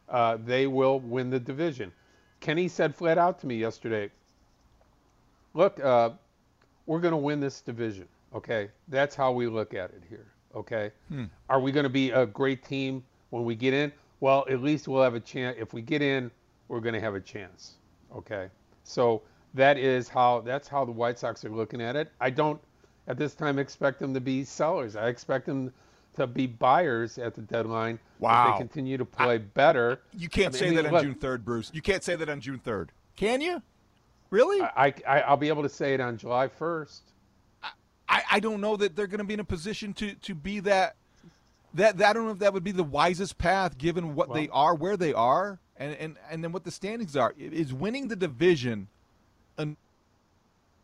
uh, 0.10 0.38
they 0.46 0.68
will 0.68 1.00
win 1.00 1.30
the 1.30 1.40
division. 1.40 1.92
Kenny 2.42 2.68
said 2.68 2.94
flat 2.96 3.18
out 3.18 3.40
to 3.40 3.48
me 3.48 3.56
yesterday, 3.56 4.12
look, 5.54 5.80
uh, 5.80 6.12
we're 6.86 7.00
going 7.00 7.14
to 7.14 7.18
win 7.18 7.40
this 7.40 7.62
division. 7.62 8.08
Okay. 8.34 8.70
That's 8.88 9.16
how 9.16 9.32
we 9.32 9.48
look 9.48 9.74
at 9.74 9.92
it 9.92 10.04
here. 10.10 10.28
Okay. 10.56 10.92
Hmm. 11.10 11.26
Are 11.50 11.60
we 11.60 11.72
going 11.72 11.84
to 11.84 11.90
be 11.90 12.12
a 12.12 12.26
great 12.26 12.64
team 12.64 13.04
when 13.34 13.46
we 13.46 13.56
get 13.56 13.74
in, 13.74 13.92
well, 14.20 14.46
at 14.48 14.62
least 14.62 14.88
we'll 14.88 15.02
have 15.02 15.16
a 15.16 15.20
chance. 15.20 15.58
If 15.60 15.74
we 15.74 15.82
get 15.82 16.04
in, 16.04 16.30
we're 16.68 16.80
going 16.80 16.94
to 16.94 17.02
have 17.02 17.16
a 17.16 17.20
chance. 17.20 17.74
Okay. 18.16 18.48
So 18.84 19.24
that 19.56 19.78
is 19.78 20.08
how 20.08 20.42
that's 20.42 20.68
how 20.68 20.86
the 20.86 20.92
White 20.92 21.18
Sox 21.18 21.44
are 21.44 21.50
looking 21.50 21.82
at 21.82 21.96
it. 21.96 22.12
I 22.22 22.30
don't 22.30 22.62
at 23.08 23.18
this 23.18 23.34
time 23.34 23.58
expect 23.58 24.00
them 24.00 24.14
to 24.14 24.22
be 24.22 24.44
sellers. 24.44 24.96
I 24.96 25.08
expect 25.08 25.48
them 25.48 25.74
to 26.16 26.28
be 26.28 26.46
buyers 26.46 27.18
at 27.18 27.34
the 27.34 27.42
deadline. 27.42 27.98
Wow. 28.20 28.50
If 28.50 28.54
they 28.54 28.58
continue 28.60 28.98
to 28.98 29.06
play 29.06 29.36
I, 29.36 29.38
better. 29.40 30.02
You 30.16 30.30
can't 30.30 30.56
I 30.56 30.60
mean, 30.60 30.70
say 30.70 30.76
that 30.76 30.86
on 30.86 30.92
look, 30.94 31.04
June 31.04 31.16
3rd, 31.16 31.44
Bruce. 31.44 31.72
You 31.74 31.82
can't 31.82 32.04
say 32.04 32.16
that 32.16 32.30
on 32.30 32.40
June 32.40 32.62
3rd. 32.64 32.90
Can 33.16 33.42
you? 33.42 33.64
Really? 34.34 34.62
I, 34.62 34.92
I 35.08 35.30
will 35.30 35.38
be 35.38 35.50
able 35.50 35.62
to 35.62 35.70
say 35.70 35.94
it 35.94 36.02
on 36.02 36.18
July 36.18 36.48
1st. 36.48 37.02
I, 38.10 38.24
I 38.32 38.40
don't 38.40 38.62
know 38.62 38.76
that 38.78 38.96
they're 38.96 39.06
going 39.06 39.20
to 39.20 39.26
be 39.26 39.36
in 39.36 39.40
a 39.40 39.46
position 39.46 39.94
to 39.94 40.16
to 40.16 40.34
be 40.34 40.60
that 40.62 40.96
that, 41.76 41.98
that 41.98 42.10
I 42.10 42.14
don't 42.14 42.26
know 42.26 42.32
if 42.32 42.40
that 42.40 42.52
would 42.52 42.64
be 42.64 42.72
the 42.72 42.84
wisest 42.84 43.38
path 43.38 43.78
given 43.78 44.16
what 44.16 44.30
well, 44.30 44.36
they 44.36 44.50
are, 44.50 44.74
where 44.74 44.98
they 44.98 45.14
are, 45.14 45.60
and, 45.78 45.96
and, 45.96 46.18
and 46.32 46.44
then 46.44 46.52
what 46.52 46.64
the 46.64 46.72
standings 46.72 47.16
are. 47.16 47.34
Is 47.38 47.74
winning 47.74 48.08
the 48.08 48.16
division, 48.16 48.88
and, 49.58 49.78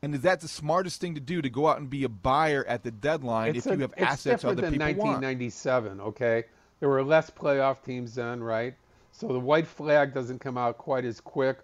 and 0.03 0.13
is 0.13 0.21
that 0.21 0.41
the 0.41 0.47
smartest 0.47 1.01
thing 1.01 1.15
to 1.15 1.21
do 1.21 1.41
to 1.41 1.49
go 1.49 1.67
out 1.67 1.79
and 1.79 1.89
be 1.89 2.03
a 2.03 2.09
buyer 2.09 2.63
at 2.67 2.83
the 2.83 2.91
deadline 2.91 3.55
if 3.55 3.65
a, 3.65 3.71
you 3.71 3.79
have 3.79 3.93
assets 3.97 4.43
other 4.43 4.61
than 4.61 4.73
people 4.73 4.85
1997, 4.85 5.97
want? 5.97 6.09
okay? 6.09 6.43
There 6.79 6.89
were 6.89 7.03
less 7.03 7.31
playoff 7.31 7.83
teams 7.83 8.13
then, 8.13 8.43
right? 8.43 8.75
So 9.11 9.27
the 9.27 9.39
white 9.39 9.67
flag 9.67 10.13
doesn't 10.13 10.37
come 10.37 10.57
out 10.57 10.77
quite 10.77 11.03
as 11.03 11.19
quick, 11.19 11.59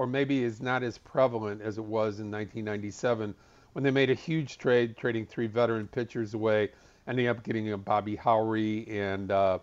or 0.00 0.06
maybe 0.06 0.42
is 0.42 0.62
not 0.62 0.82
as 0.82 0.96
prevalent 0.96 1.60
as 1.60 1.76
it 1.76 1.84
was 1.84 2.20
in 2.20 2.30
1997 2.30 3.34
when 3.74 3.84
they 3.84 3.90
made 3.90 4.08
a 4.08 4.14
huge 4.14 4.56
trade, 4.56 4.96
trading 4.96 5.26
three 5.26 5.46
veteran 5.46 5.86
pitchers 5.86 6.32
away 6.32 6.70
ending 7.06 7.26
up 7.26 7.42
getting 7.42 7.70
a 7.70 7.76
Bobby 7.76 8.16
Howry 8.16 8.88
and 8.88 9.30
uh, 9.30 9.58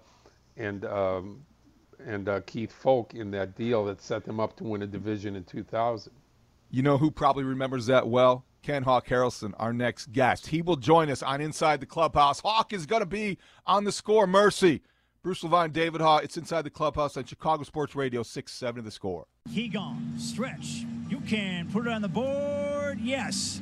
and 0.58 0.86
um, 0.86 1.44
and 2.06 2.30
uh, 2.30 2.42
Keith 2.46 2.72
Foulke 2.84 3.16
in 3.16 3.32
that 3.32 3.56
deal 3.56 3.84
that 3.86 4.00
set 4.00 4.26
them 4.26 4.40
up 4.40 4.56
to 4.58 4.64
win 4.64 4.84
a 4.84 4.88
division 4.88 5.36
in 5.36 5.44
2000. 5.44 6.14
You 6.70 6.84
know 6.84 7.00
who 7.00 7.10
probably 7.10 7.44
remembers 7.44 7.88
that 7.88 8.08
well? 8.08 8.46
Ken 8.62 8.84
Hawk 8.84 9.08
Harrelson, 9.08 9.54
our 9.58 9.74
next 9.74 10.12
guest. 10.12 10.46
He 10.46 10.62
will 10.62 10.76
join 10.76 11.10
us 11.10 11.24
on 11.24 11.42
Inside 11.42 11.80
the 11.80 11.88
Clubhouse. 11.88 12.42
Hawk 12.42 12.74
is 12.74 12.86
going 12.86 13.02
to 13.02 13.08
be 13.08 13.40
on 13.66 13.86
the 13.86 13.92
score. 13.92 14.28
Mercy. 14.28 14.84
Bruce 15.24 15.44
Levine, 15.44 15.72
David 15.72 16.02
Haugh. 16.02 16.24
It's 16.24 16.38
Inside 16.38 16.64
the 16.64 16.70
Clubhouse 16.70 17.18
on 17.18 17.26
Chicago 17.26 17.64
Sports 17.64 17.96
Radio 17.96 18.24
6-7 18.24 18.84
the 18.84 18.92
score. 18.92 19.26
He 19.50 19.68
gone. 19.68 20.14
Stretch. 20.18 20.86
You 21.10 21.20
can 21.22 21.70
put 21.72 21.88
it 21.88 21.92
on 21.92 22.02
the 22.02 22.08
board. 22.08 23.00
Yes. 23.02 23.62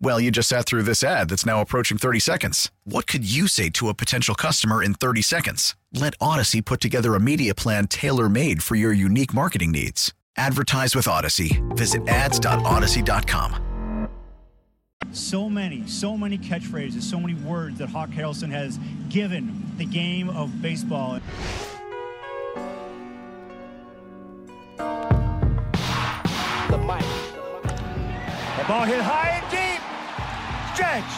Well, 0.00 0.20
you 0.20 0.30
just 0.30 0.50
sat 0.50 0.66
through 0.66 0.82
this 0.82 1.02
ad 1.02 1.30
that's 1.30 1.46
now 1.46 1.60
approaching 1.62 1.96
30 1.96 2.20
seconds. 2.20 2.70
What 2.84 3.06
could 3.06 3.30
you 3.30 3.48
say 3.48 3.70
to 3.70 3.88
a 3.88 3.94
potential 3.94 4.34
customer 4.34 4.82
in 4.82 4.92
30 4.94 5.22
seconds? 5.22 5.74
Let 5.92 6.18
Audacy 6.18 6.62
put 6.64 6.80
together 6.80 7.14
a 7.14 7.20
media 7.20 7.54
plan 7.54 7.86
tailor 7.86 8.28
made 8.28 8.62
for 8.62 8.74
your 8.74 8.92
unique 8.92 9.32
marketing 9.32 9.72
needs. 9.72 10.12
Advertise 10.36 10.94
with 10.94 11.06
Audacy. 11.06 11.62
Visit 11.76 12.06
ads.audacy.com. 12.08 13.62
So 15.12 15.48
many, 15.48 15.86
so 15.86 16.16
many 16.16 16.36
catchphrases, 16.36 17.02
so 17.02 17.18
many 17.18 17.34
words 17.34 17.78
that 17.78 17.88
Hawk 17.88 18.10
Harrelson 18.10 18.50
has 18.50 18.78
given 19.08 19.64
the 19.78 19.86
game 19.86 20.28
of 20.28 20.60
baseball. 20.60 21.20
The 26.68 26.78
mic. 26.78 27.04
The 28.58 28.64
ball 28.68 28.84
hit 28.84 29.00
high 29.00 29.40
and 29.42 29.50
deep. 29.50 29.65
Stretch. 30.76 31.16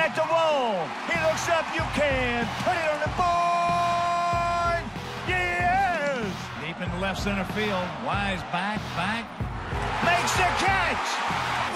At 0.00 0.16
the 0.16 0.24
wall. 0.32 0.88
He 1.12 1.16
looks 1.20 1.46
up. 1.52 1.68
You 1.76 1.84
can 1.92 2.48
put 2.64 2.72
it 2.72 2.88
on 2.88 3.00
the 3.04 3.12
board. 3.12 4.80
Yes. 5.28 6.24
Deep 6.64 6.80
in 6.80 6.88
the 6.88 6.96
left 6.96 7.20
center 7.20 7.44
field. 7.52 7.84
Wise 8.08 8.40
back, 8.48 8.80
back. 8.96 9.28
Makes 10.08 10.32
the 10.40 10.48
catch. 10.64 11.06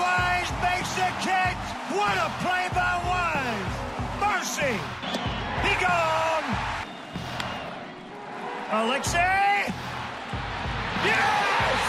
Wise 0.00 0.48
makes 0.64 0.88
the 0.96 1.12
catch. 1.20 1.60
What 1.92 2.16
a 2.16 2.32
play 2.40 2.72
by 2.72 2.96
Wise. 3.12 3.76
Mercy. 4.24 4.80
He 5.60 5.76
gone. 5.84 6.48
Alexei. 8.72 9.68
Yes! 11.04 11.80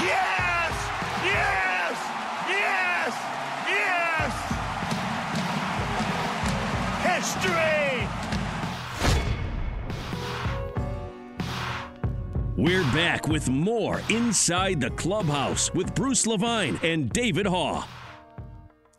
Yes! 0.00 0.31
History! 7.32 8.08
We're 12.56 12.82
back 12.92 13.26
with 13.26 13.48
more 13.48 14.02
Inside 14.10 14.82
the 14.82 14.90
Clubhouse 14.90 15.72
with 15.72 15.94
Bruce 15.94 16.26
Levine 16.26 16.78
and 16.82 17.08
David 17.10 17.46
Haugh. 17.46 17.86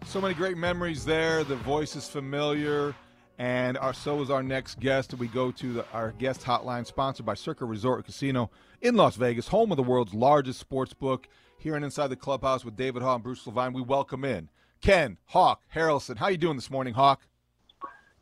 So 0.06 0.20
many 0.20 0.34
great 0.34 0.58
memories 0.58 1.06
there. 1.06 1.44
The 1.44 1.58
voice 1.58 1.96
is 1.96 2.10
familiar. 2.10 2.96
And 3.38 3.78
our, 3.78 3.94
so 3.94 4.20
is 4.22 4.32
our 4.32 4.42
next 4.42 4.80
guest. 4.80 5.14
We 5.14 5.28
go 5.28 5.52
to 5.52 5.74
the, 5.74 5.86
our 5.92 6.14
guest 6.14 6.42
hotline, 6.42 6.88
sponsored 6.88 7.28
by 7.28 7.36
Circa 7.36 7.66
Resort 7.66 8.06
Casino 8.06 8.50
in 8.82 8.96
Las 8.96 9.16
Vegas, 9.16 9.48
home 9.48 9.72
of 9.72 9.78
the 9.78 9.84
world's 9.84 10.14
largest 10.14 10.60
sports 10.60 10.94
book. 10.94 11.28
Here 11.60 11.76
and 11.76 11.86
inside 11.86 12.08
the 12.08 12.16
clubhouse 12.16 12.66
with 12.66 12.76
David 12.76 13.04
Haugh 13.04 13.16
and 13.16 13.24
Bruce 13.24 13.46
Levine, 13.46 13.74
we 13.74 13.82
welcome 13.82 14.26
in 14.26 14.50
Ken 14.82 15.18
Hawk 15.26 15.62
Harrelson. 15.74 16.18
How 16.18 16.26
are 16.26 16.32
you 16.32 16.38
doing 16.38 16.58
this 16.58 16.72
morning, 16.72 16.96
Hawk? 16.96 17.22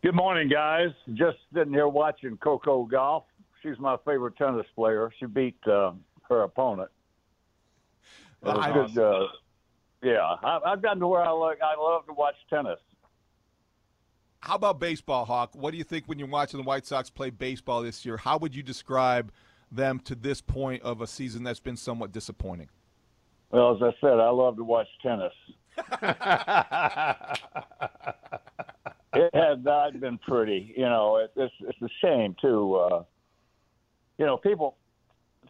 Good 0.04 0.16
morning, 0.16 0.50
guys. 0.50 0.90
Just 1.14 1.38
sitting 1.54 1.74
here 1.74 1.88
watching 1.88 2.36
Coco 2.38 2.88
Gauff. 2.92 3.26
She's 3.62 3.78
my 3.78 3.98
favorite 4.04 4.36
tennis 4.36 4.66
player. 4.76 5.12
She 5.20 5.28
beat 5.28 5.56
uh, 5.68 5.92
her 6.28 6.42
opponent. 6.42 6.90
Was 8.42 8.58
I- 8.66 8.72
good, 8.72 8.98
uh, 8.98 9.28
yeah, 10.02 10.38
I, 10.44 10.60
I've 10.66 10.82
gotten 10.82 11.00
to 11.02 11.08
where 11.08 11.22
I 11.22 11.30
like. 11.30 11.60
I 11.62 11.80
love 11.80 12.08
to 12.08 12.14
watch 12.14 12.34
tennis. 12.50 12.80
How 14.40 14.56
about 14.56 14.80
baseball, 14.80 15.26
Hawk? 15.26 15.52
What 15.54 15.70
do 15.70 15.78
you 15.78 15.84
think 15.84 16.08
when 16.08 16.18
you're 16.18 16.28
watching 16.28 16.60
the 16.60 16.66
White 16.66 16.88
Sox 16.88 17.12
play 17.12 17.30
baseball 17.30 17.84
this 17.84 18.04
year? 18.04 18.18
How 18.18 18.40
would 18.40 18.56
you 18.56 18.64
describe 18.64 19.32
them 19.72 20.00
to 20.00 20.16
this 20.16 20.42
point 20.42 20.82
of 20.82 21.02
a 21.02 21.06
season 21.06 21.44
that's 21.44 21.60
been 21.60 21.78
somewhat 21.78 22.12
disappointing? 22.12 22.70
Well, 23.52 23.76
as 23.76 23.84
I 23.84 23.92
said, 24.02 24.20
I 24.20 24.30
love 24.30 24.56
to 24.56 24.64
watch 24.64 24.88
tennis. 25.04 25.34
it 29.14 29.34
has 29.34 29.58
not 29.64 30.00
been 30.00 30.18
pretty. 30.18 30.74
You 30.76 30.86
know, 30.86 31.18
it, 31.18 31.32
it's 31.36 31.54
it's 31.62 31.82
a 31.82 31.90
shame 32.02 32.36
too. 32.42 32.76
Uh, 32.76 33.04
you 34.18 34.26
know, 34.26 34.38
people 34.38 34.78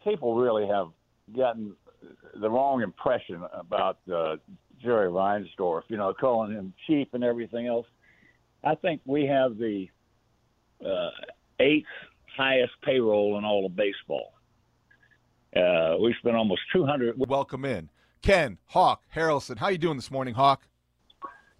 people 0.04 0.36
really 0.36 0.66
have 0.66 0.88
gotten 1.36 1.74
the 2.40 2.50
wrong 2.50 2.82
impression 2.82 3.42
about 3.52 3.98
uh, 4.12 4.36
Jerry 4.80 5.08
Reinsdorf. 5.08 5.82
You 5.88 5.96
know, 5.96 6.12
calling 6.12 6.52
him 6.52 6.72
cheap 6.86 7.14
and 7.14 7.22
everything 7.22 7.66
else. 7.66 7.86
I 8.64 8.74
think 8.74 9.00
we 9.04 9.26
have 9.26 9.58
the 9.58 9.88
uh, 10.84 11.10
eighth 11.60 11.86
highest 12.36 12.72
payroll 12.82 13.38
in 13.38 13.44
all 13.44 13.66
of 13.66 13.76
baseball. 13.76 14.32
Uh, 15.54 15.96
we 16.00 16.14
spent 16.18 16.34
almost 16.34 16.62
two 16.72 16.86
hundred. 16.86 17.14
Welcome 17.18 17.64
in, 17.64 17.90
Ken 18.22 18.58
Hawk 18.66 19.02
Harrelson. 19.14 19.58
How 19.58 19.68
you 19.68 19.78
doing 19.78 19.96
this 19.96 20.10
morning, 20.10 20.34
Hawk? 20.34 20.66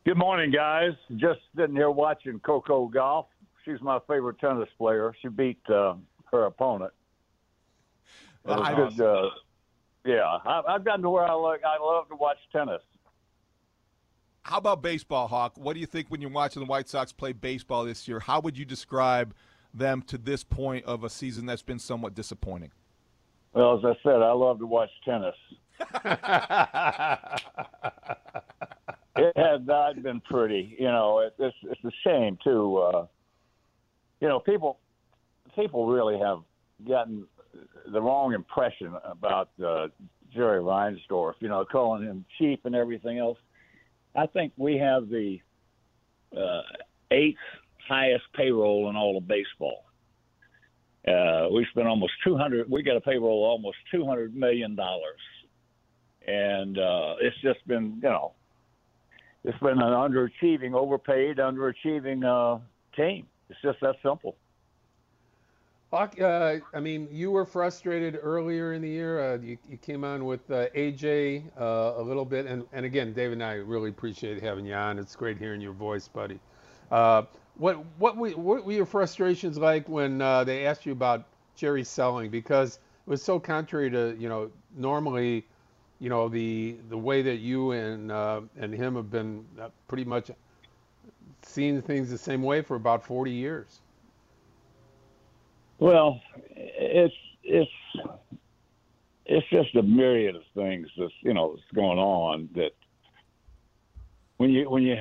Good 0.05 0.19
morning, 0.19 0.51
guys. 0.51 0.93
Just 1.17 1.41
sitting 1.57 1.77
here 1.77 1.91
watching 1.91 2.41
Coco 2.41 2.91
Gauff. 2.93 3.27
She's 3.65 3.81
my 3.81 4.01
favorite 4.09 4.41
tennis 4.41 4.69
player. 4.77 5.15
She 5.23 5.29
beat 5.29 5.61
uh, 5.69 5.95
her 6.33 6.47
opponent. 6.47 6.93
Was 8.45 8.61
I- 8.61 8.75
good, 8.75 9.01
uh, 9.01 9.31
yeah, 10.05 10.39
I, 10.45 10.63
I've 10.69 10.85
gotten 10.85 11.03
to 11.03 11.11
where 11.11 11.25
I 11.25 11.35
like. 11.35 11.61
I 11.65 11.79
love 11.81 12.09
to 12.09 12.17
watch 12.17 12.39
tennis. 12.51 12.83
How 14.43 14.59
about 14.59 14.83
baseball, 14.83 15.29
Hawk? 15.29 15.53
What 15.57 15.75
do 15.75 15.81
you 15.81 15.87
think 15.87 16.09
when 16.09 16.21
you're 16.21 16.31
watching 16.31 16.59
the 16.61 16.67
White 16.67 16.89
Sox 16.89 17.13
play 17.13 17.33
baseball 17.33 17.85
this 17.85 18.09
year? 18.09 18.19
How 18.19 18.41
would 18.41 18.59
you 18.59 18.65
describe 18.65 19.35
them 19.73 20.03
to 20.09 20.19
this 20.19 20.43
point 20.43 20.85
of 20.85 21.05
a 21.05 21.11
season 21.11 21.47
that's 21.47 21.63
been 21.63 21.79
somewhat 21.79 22.17
disappointing? 22.17 22.73
Well, 23.55 23.79
as 23.79 23.85
I 23.85 23.95
said, 24.03 24.21
I 24.21 24.33
love 24.33 24.59
to 24.59 24.67
watch 24.67 24.91
tennis. 25.05 25.37
it 29.17 29.37
has 29.37 29.61
not 29.65 30.03
been 30.03 30.21
pretty. 30.21 30.77
You 30.79 30.87
know, 30.87 31.21
it, 31.21 31.35
it's 31.39 31.57
it's 31.65 31.85
a 31.85 31.91
shame 32.05 32.39
too. 32.43 32.79
Uh, 32.79 33.07
you 34.21 34.29
know, 34.29 34.41
people 34.41 34.79
people 35.55 35.87
really 35.87 36.19
have 36.19 36.39
gotten 36.87 37.27
the 37.93 38.01
wrong 38.01 38.33
impression 38.33 38.95
about 39.05 39.51
uh, 39.65 39.89
Jerry 40.33 40.61
Reinsdorf. 40.61 41.35
You 41.41 41.49
know, 41.49 41.65
calling 41.65 42.05
him 42.05 42.25
cheap 42.39 42.65
and 42.65 42.75
everything 42.75 43.19
else. 43.19 43.39
I 44.15 44.27
think 44.27 44.53
we 44.57 44.77
have 44.77 45.09
the 45.09 45.39
uh, 46.37 46.63
eighth 47.11 47.39
highest 47.89 48.25
payroll 48.35 48.89
in 48.91 48.97
all 48.97 49.17
of 49.17 49.27
baseball. 49.27 49.85
Uh, 51.07 51.49
we 51.53 51.67
spent 51.71 51.89
almost 51.89 52.13
200. 52.25 52.71
We 52.71 52.83
got 52.83 52.97
a 52.97 53.01
payroll 53.01 53.45
of 53.45 53.51
almost 53.51 53.77
200 53.91 54.37
million 54.37 54.77
dollars, 54.77 55.21
and 56.27 56.79
uh, 56.79 57.17
it's 57.21 57.37
just 57.43 57.67
been, 57.67 57.99
you 58.03 58.09
know, 58.09 58.35
it's 59.45 59.59
been 59.59 59.81
an 59.81 59.93
underachieving, 59.93 60.75
overpaid, 60.75 61.39
underachieving 61.39 62.25
uh, 62.25 62.61
team. 62.97 63.27
It's 63.49 63.61
just 63.63 63.81
that 63.81 63.97
simple. 64.03 64.37
Uh, 65.93 66.57
I 66.73 66.81
mean, 66.81 67.07
you 67.11 67.31
were 67.31 67.45
frustrated 67.45 68.19
earlier 68.23 68.73
in 68.73 68.81
the 68.81 68.89
year. 68.89 69.35
Uh, 69.35 69.39
you, 69.39 69.59
you 69.69 69.77
came 69.77 70.05
on 70.05 70.25
with 70.25 70.51
uh, 70.51 70.69
AJ 70.75 71.45
uh, 71.61 72.01
a 72.01 72.03
little 72.03 72.25
bit, 72.25 72.47
and, 72.47 72.65
and 72.73 72.87
again, 72.87 73.13
David 73.13 73.35
and 73.35 73.43
I 73.45 73.55
really 73.55 73.91
appreciate 73.91 74.43
having 74.43 74.65
you 74.65 74.73
on. 74.73 74.99
It's 74.99 75.15
great 75.15 75.37
hearing 75.37 75.61
your 75.61 75.75
voice, 75.75 76.09
buddy. 76.09 76.41
Uh, 76.91 77.25
what 77.57 77.85
what 77.99 78.17
were, 78.17 78.31
what 78.31 78.65
were 78.65 78.73
your 78.73 78.87
frustrations 78.87 79.59
like 79.59 79.87
when 79.87 80.23
uh, 80.23 80.45
they 80.45 80.67
asked 80.67 80.87
you 80.87 80.93
about 80.93 81.27
Jerry 81.57 81.85
selling? 81.85 82.31
Because 82.31 82.77
it 82.77 83.11
was 83.11 83.23
so 83.23 83.39
contrary 83.39 83.91
to 83.91 84.17
you 84.19 84.31
know 84.31 84.51
normally, 84.75 85.47
you 86.03 86.09
know 86.09 86.29
the 86.29 86.75
the 86.91 86.99
way 86.99 87.23
that 87.23 87.37
you 87.37 87.71
and 87.71 88.11
uh, 88.11 88.41
and 88.59 88.75
him 88.75 88.97
have 88.97 89.09
been 89.09 89.47
uh, 89.61 89.69
pretty 89.87 90.05
much 90.05 90.33
seeing 91.43 91.81
things 91.81 92.11
the 92.11 92.19
same 92.19 92.43
way 92.43 92.61
for 92.61 92.75
about 92.75 93.05
40 93.05 93.31
years. 93.31 93.81
Well, 95.79 96.21
it's 96.57 97.15
it's 97.45 97.71
it's 99.27 99.49
just 99.49 99.77
a 99.77 99.83
myriad 99.85 100.35
of 100.35 100.43
things 100.57 100.89
that's 100.99 101.13
you 101.21 101.35
know 101.35 101.55
that's 101.55 101.71
going 101.73 102.01
on 102.01 102.49
that 102.57 102.73
when 104.39 104.51
you 104.51 104.69
when 104.69 104.83
you 104.83 104.97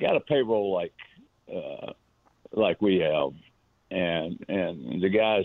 got 0.00 0.16
a 0.16 0.20
payroll 0.20 0.72
like 0.72 0.94
uh, 1.54 1.92
like 2.52 2.80
we 2.80 3.00
have, 3.00 3.32
and 3.90 4.42
and 4.48 5.02
the 5.02 5.10
guys, 5.10 5.44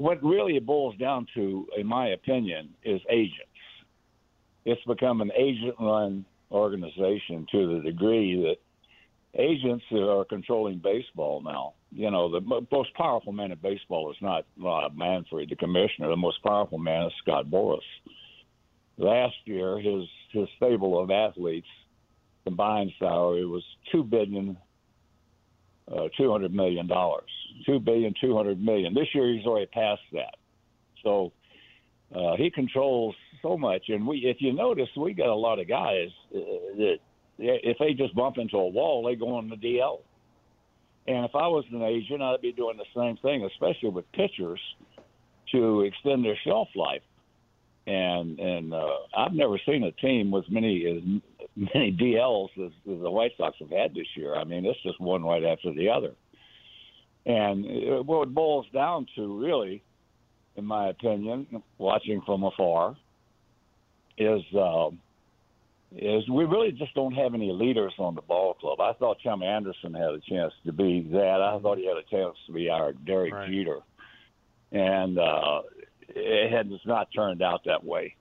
what 0.00 0.24
really 0.24 0.58
boils 0.58 0.96
down 0.96 1.26
to, 1.34 1.66
in 1.76 1.86
my 1.86 2.08
opinion, 2.08 2.70
is 2.82 3.02
agents. 3.10 3.36
It's 4.64 4.80
become 4.86 5.20
an 5.20 5.30
agent-run 5.36 6.24
organization 6.50 7.46
to 7.52 7.74
the 7.74 7.82
degree 7.90 8.40
that 8.40 8.56
agents 9.38 9.84
are 9.92 10.24
controlling 10.24 10.78
baseball 10.78 11.42
now. 11.42 11.74
You 11.92 12.10
know, 12.10 12.30
the 12.30 12.40
most 12.72 12.94
powerful 12.94 13.32
man 13.34 13.52
in 13.52 13.58
baseball 13.58 14.10
is 14.10 14.16
not 14.22 14.46
Rob 14.58 14.96
Manfred, 14.96 15.50
the 15.50 15.56
commissioner. 15.56 16.08
The 16.08 16.16
most 16.16 16.42
powerful 16.42 16.78
man 16.78 17.08
is 17.08 17.12
Scott 17.20 17.50
Boras. 17.50 17.80
Last 18.96 19.36
year, 19.44 19.78
his 19.80 20.04
his 20.32 20.48
stable 20.56 20.98
of 20.98 21.10
athletes 21.10 21.68
combined 22.44 22.92
salary 22.98 23.44
was 23.44 23.64
two 23.92 24.02
billion, 24.02 24.56
uh, 25.94 26.08
two 26.16 26.30
hundred 26.30 26.54
million 26.54 26.86
dollars. 26.86 27.30
Two 27.66 27.80
billion, 27.80 28.14
two 28.20 28.36
hundred 28.36 28.62
million. 28.62 28.94
This 28.94 29.08
year, 29.14 29.32
he's 29.32 29.46
already 29.46 29.66
passed 29.66 30.02
that. 30.12 30.36
So, 31.02 31.32
Uh, 32.12 32.34
he 32.36 32.50
controls 32.50 33.14
so 33.40 33.56
much, 33.56 33.84
and 33.88 34.04
we, 34.04 34.16
if 34.26 34.38
you 34.40 34.52
notice, 34.52 34.88
we 34.96 35.12
got 35.14 35.28
a 35.28 35.34
lot 35.34 35.60
of 35.60 35.68
guys 35.68 36.10
uh, 36.34 36.40
that 36.76 36.98
if 37.38 37.78
they 37.78 37.94
just 37.94 38.14
bump 38.16 38.36
into 38.36 38.56
a 38.56 38.68
wall, 38.68 39.04
they 39.04 39.14
go 39.14 39.36
on 39.36 39.48
the 39.48 39.56
DL. 39.56 40.00
And 41.06 41.24
if 41.24 41.34
I 41.34 41.46
was 41.46 41.64
an 41.70 41.82
agent, 41.82 42.20
I'd 42.20 42.42
be 42.42 42.52
doing 42.52 42.76
the 42.76 42.90
same 43.00 43.16
thing, 43.18 43.44
especially 43.44 43.90
with 43.90 44.10
pitchers, 44.12 44.60
to 45.52 45.82
extend 45.82 46.24
their 46.24 46.38
shelf 46.44 46.68
life. 46.74 47.02
And 47.86 48.38
and 48.38 48.74
uh, 48.74 48.98
I've 49.16 49.32
never 49.32 49.58
seen 49.64 49.84
a 49.84 49.92
team 49.92 50.30
with 50.30 50.44
many 50.50 50.84
as 50.86 51.00
many 51.56 51.92
DLs 51.92 52.50
as, 52.58 52.72
as 52.90 53.00
the 53.00 53.10
White 53.10 53.32
Sox 53.36 53.56
have 53.60 53.70
had 53.70 53.94
this 53.94 54.06
year. 54.14 54.34
I 54.34 54.44
mean, 54.44 54.64
it's 54.64 54.82
just 54.82 55.00
one 55.00 55.22
right 55.22 55.44
after 55.44 55.72
the 55.72 55.88
other. 55.88 56.12
And 57.26 57.66
it, 57.66 58.04
what 58.04 58.28
it 58.28 58.34
boils 58.34 58.66
down 58.72 59.06
to, 59.16 59.40
really, 59.40 59.82
in 60.56 60.64
my 60.64 60.88
opinion, 60.88 61.62
watching 61.78 62.22
from 62.24 62.44
afar, 62.44 62.96
is 64.16 64.42
uh, 64.54 64.90
is 65.92 66.28
we 66.28 66.44
really 66.44 66.72
just 66.72 66.94
don't 66.94 67.14
have 67.14 67.34
any 67.34 67.52
leaders 67.52 67.92
on 67.98 68.14
the 68.14 68.22
ball 68.22 68.54
club. 68.54 68.80
I 68.80 68.92
thought 68.94 69.18
Tim 69.22 69.42
Anderson 69.42 69.92
had 69.92 70.10
a 70.10 70.20
chance 70.20 70.52
to 70.64 70.72
be 70.72 71.08
that. 71.12 71.40
I 71.42 71.58
thought 71.60 71.78
he 71.78 71.86
had 71.86 71.96
a 71.96 72.08
chance 72.08 72.36
to 72.46 72.52
be 72.52 72.68
our 72.68 72.92
Derek 72.92 73.32
right. 73.32 73.50
Jeter, 73.50 73.80
and 74.72 75.18
uh, 75.18 75.62
it 76.08 76.52
has 76.52 76.66
not 76.86 77.08
turned 77.14 77.42
out 77.42 77.62
that 77.66 77.84
way. 77.84 78.14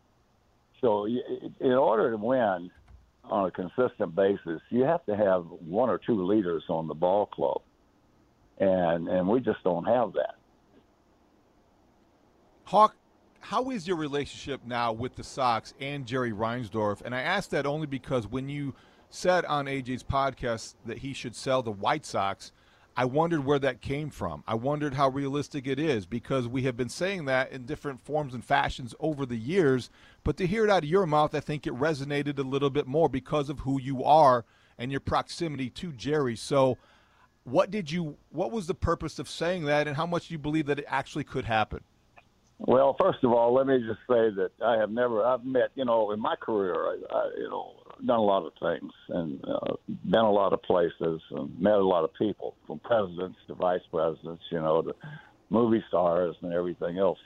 So, 0.81 1.05
in 1.05 1.73
order 1.73 2.11
to 2.11 2.17
win 2.17 2.71
on 3.29 3.45
a 3.45 3.51
consistent 3.51 4.15
basis, 4.15 4.61
you 4.69 4.83
have 4.83 5.05
to 5.05 5.15
have 5.15 5.45
one 5.45 5.89
or 5.89 5.97
two 5.97 6.25
leaders 6.25 6.63
on 6.69 6.87
the 6.87 6.93
ball 6.93 7.25
club, 7.27 7.61
and 8.59 9.07
and 9.07 9.27
we 9.27 9.39
just 9.39 9.63
don't 9.63 9.85
have 9.85 10.13
that. 10.13 10.35
Hawk, 12.65 12.95
how 13.39 13.71
is 13.71 13.87
your 13.87 13.97
relationship 13.97 14.61
now 14.65 14.91
with 14.91 15.15
the 15.15 15.23
Sox 15.23 15.73
and 15.79 16.05
Jerry 16.05 16.31
Reinsdorf? 16.31 17.01
And 17.01 17.15
I 17.15 17.21
ask 17.21 17.49
that 17.49 17.65
only 17.65 17.87
because 17.87 18.27
when 18.27 18.47
you 18.47 18.75
said 19.09 19.43
on 19.45 19.65
AJ's 19.65 20.03
podcast 20.03 20.75
that 20.85 20.99
he 20.99 21.13
should 21.13 21.35
sell 21.35 21.63
the 21.63 21.71
White 21.71 22.05
Sox, 22.05 22.51
I 22.95 23.05
wondered 23.05 23.45
where 23.45 23.59
that 23.59 23.81
came 23.81 24.09
from. 24.09 24.43
I 24.45 24.55
wondered 24.55 24.93
how 24.93 25.09
realistic 25.09 25.67
it 25.67 25.79
is 25.79 26.05
because 26.05 26.47
we 26.47 26.63
have 26.63 26.75
been 26.75 26.89
saying 26.89 27.25
that 27.25 27.51
in 27.51 27.65
different 27.65 28.01
forms 28.01 28.33
and 28.33 28.43
fashions 28.43 28.93
over 28.99 29.25
the 29.25 29.37
years. 29.37 29.89
But 30.23 30.37
to 30.37 30.47
hear 30.47 30.63
it 30.63 30.69
out 30.69 30.83
of 30.83 30.89
your 30.89 31.05
mouth, 31.05 31.33
I 31.33 31.39
think 31.39 31.65
it 31.65 31.73
resonated 31.73 32.37
a 32.39 32.43
little 32.43 32.69
bit 32.69 32.87
more 32.87 33.09
because 33.09 33.49
of 33.49 33.59
who 33.59 33.79
you 33.79 34.03
are 34.03 34.45
and 34.77 34.91
your 34.91 35.01
proximity 35.01 35.69
to 35.71 35.91
Jerry. 35.91 36.35
So, 36.35 36.77
what 37.43 37.71
did 37.71 37.91
you? 37.91 38.17
What 38.29 38.51
was 38.51 38.67
the 38.67 38.75
purpose 38.75 39.19
of 39.19 39.29
saying 39.29 39.65
that, 39.65 39.87
and 39.87 39.95
how 39.95 40.05
much 40.05 40.27
do 40.27 40.33
you 40.33 40.37
believe 40.37 40.67
that 40.67 40.79
it 40.79 40.85
actually 40.87 41.23
could 41.23 41.45
happen? 41.45 41.81
Well, 42.59 42.95
first 42.99 43.23
of 43.23 43.31
all, 43.31 43.53
let 43.53 43.67
me 43.67 43.77
just 43.79 43.99
say 44.01 44.35
that 44.35 44.51
I 44.61 44.75
have 44.77 44.91
never, 44.91 45.23
I've 45.23 45.45
met, 45.45 45.69
you 45.75 45.85
know, 45.85 46.11
in 46.11 46.19
my 46.19 46.35
career, 46.35 46.75
I, 46.75 46.97
I 47.09 47.29
you 47.37 47.49
know, 47.49 47.71
done 48.05 48.19
a 48.19 48.23
lot 48.23 48.45
of 48.45 48.51
things 48.59 48.91
and 49.07 49.41
uh, 49.45 49.75
been 49.87 50.19
a 50.19 50.31
lot 50.31 50.51
of 50.51 50.61
places 50.63 51.21
and 51.31 51.57
met 51.57 51.73
a 51.73 51.85
lot 51.85 52.03
of 52.03 52.13
people, 52.15 52.55
from 52.67 52.79
presidents 52.79 53.37
to 53.47 53.55
vice 53.55 53.81
presidents, 53.89 54.43
you 54.51 54.59
know, 54.59 54.81
to 54.81 54.93
movie 55.49 55.83
stars 55.87 56.35
and 56.41 56.53
everything 56.53 56.97
else. 56.97 57.17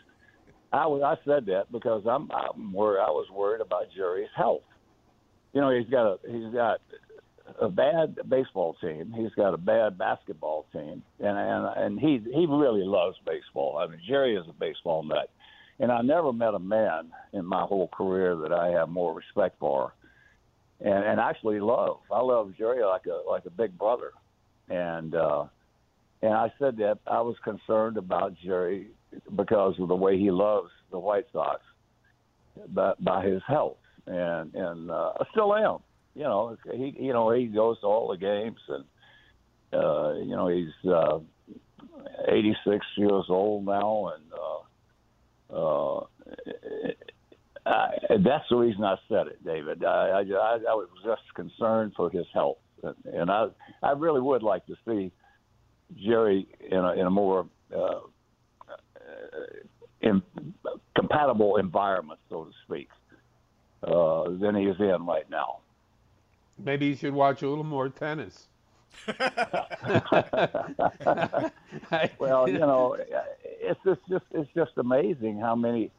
I 0.73 0.87
was, 0.87 1.03
I 1.05 1.23
said 1.23 1.45
that 1.45 1.71
because 1.71 2.03
I'm, 2.09 2.29
I'm 2.31 2.73
worried. 2.73 2.99
I 2.99 3.11
was 3.11 3.27
worried 3.31 3.61
about 3.61 3.85
Jerry's 3.95 4.29
health. 4.35 4.63
You 5.53 5.61
know, 5.61 5.69
he's 5.69 5.87
got 5.89 6.13
a, 6.13 6.17
he's 6.27 6.51
got 6.51 6.81
a 7.61 7.69
bad 7.69 8.17
baseball 8.27 8.75
team. 8.81 9.13
He's 9.15 9.33
got 9.35 9.53
a 9.53 9.57
bad 9.57 9.99
basketball 9.99 10.65
team, 10.73 11.03
and 11.19 11.37
and 11.37 11.67
and 11.77 11.99
he 11.99 12.19
he 12.33 12.47
really 12.49 12.83
loves 12.83 13.17
baseball. 13.23 13.77
I 13.77 13.85
mean, 13.85 13.99
Jerry 14.07 14.35
is 14.35 14.45
a 14.49 14.53
baseball 14.53 15.03
nut, 15.03 15.29
and 15.79 15.91
I 15.91 16.01
never 16.01 16.33
met 16.33 16.55
a 16.55 16.59
man 16.59 17.11
in 17.33 17.45
my 17.45 17.61
whole 17.61 17.89
career 17.89 18.35
that 18.37 18.51
I 18.51 18.69
have 18.69 18.89
more 18.89 19.13
respect 19.13 19.59
for, 19.59 19.93
and 20.79 21.05
and 21.05 21.19
actually 21.19 21.59
love. 21.59 21.99
I 22.11 22.21
love 22.21 22.53
Jerry 22.57 22.83
like 22.83 23.05
a 23.05 23.29
like 23.29 23.45
a 23.45 23.51
big 23.51 23.77
brother, 23.77 24.11
and 24.69 25.13
uh, 25.13 25.45
and 26.23 26.33
I 26.33 26.51
said 26.57 26.77
that 26.77 26.97
I 27.05 27.21
was 27.21 27.35
concerned 27.43 27.97
about 27.97 28.33
Jerry 28.43 28.87
because 29.35 29.75
of 29.79 29.87
the 29.87 29.95
way 29.95 30.17
he 30.17 30.31
loves 30.31 30.69
the 30.91 30.99
White 30.99 31.25
Sox, 31.31 31.61
by, 32.69 32.93
by 32.99 33.25
his 33.25 33.41
health, 33.47 33.77
and 34.07 34.53
and 34.53 34.91
uh, 34.91 35.13
I 35.19 35.25
still 35.31 35.55
am. 35.55 35.79
You 36.15 36.23
know, 36.23 36.57
he 36.71 36.95
you 36.99 37.13
know 37.13 37.31
he 37.31 37.47
goes 37.47 37.79
to 37.81 37.87
all 37.87 38.09
the 38.09 38.17
games, 38.17 38.59
and 38.69 38.85
uh, 39.73 40.13
you 40.13 40.35
know 40.35 40.47
he's 40.47 40.89
uh, 40.89 41.19
86 42.27 42.85
years 42.97 43.25
old 43.29 43.65
now, 43.65 44.13
and 44.15 44.23
uh, 45.53 45.97
uh, 45.97 46.05
I, 47.65 47.89
that's 48.23 48.45
the 48.49 48.57
reason 48.57 48.83
I 48.83 48.95
said 49.09 49.27
it, 49.27 49.43
David. 49.43 49.83
I, 49.83 49.87
I, 49.89 50.21
I 50.21 50.75
was 50.75 50.89
just 51.03 51.21
concerned 51.35 51.93
for 51.95 52.09
his 52.09 52.25
health, 52.33 52.57
and 53.05 53.31
I 53.31 53.47
I 53.81 53.91
really 53.93 54.21
would 54.21 54.43
like 54.43 54.65
to 54.67 54.75
see 54.87 55.11
Jerry 56.03 56.47
in 56.69 56.77
a 56.77 56.93
in 56.93 57.05
a 57.07 57.11
more 57.11 57.47
uh, 57.75 58.01
in, 60.01 60.21
compatible 60.95 61.57
environment, 61.57 62.19
so 62.29 62.45
to 62.45 62.51
speak, 62.65 62.89
uh, 63.83 64.29
than 64.39 64.55
he 64.55 64.65
is 64.65 64.79
in 64.79 65.05
right 65.05 65.29
now. 65.29 65.59
Maybe 66.57 66.87
you 66.87 66.95
should 66.95 67.13
watch 67.13 67.41
a 67.41 67.47
little 67.49 67.63
more 67.63 67.89
tennis. 67.89 68.47
well, 72.19 72.47
you 72.47 72.59
know, 72.59 72.95
it's 73.43 73.79
just, 73.83 74.01
just 74.07 74.25
it's 74.31 74.49
just 74.55 74.71
amazing 74.77 75.39
how 75.39 75.55
many, 75.55 75.91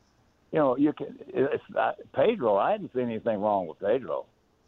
you 0.52 0.58
know, 0.58 0.76
you 0.76 0.92
can. 0.92 1.18
It's 1.26 1.64
not, 1.70 1.96
Pedro. 2.14 2.56
I 2.56 2.70
hadn't 2.72 2.92
seen 2.94 3.04
anything 3.04 3.40
wrong 3.40 3.66
with 3.66 3.80
Pedro. 3.80 4.26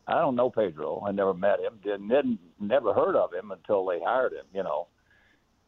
I 0.09 0.15
don't 0.21 0.35
know 0.37 0.51
Pedro. 0.51 1.05
I 1.07 1.13
never 1.13 1.35
met 1.35 1.61
him. 1.61 1.79
Didn't, 1.83 2.09
didn't 2.09 2.39
never 2.61 2.93
heard 2.93 3.17
of 3.17 3.33
him 3.33 3.51
until 3.53 3.87
they 3.87 4.01
hired 4.01 4.33
him. 4.33 4.47
You 4.53 4.65
know, 4.65 4.89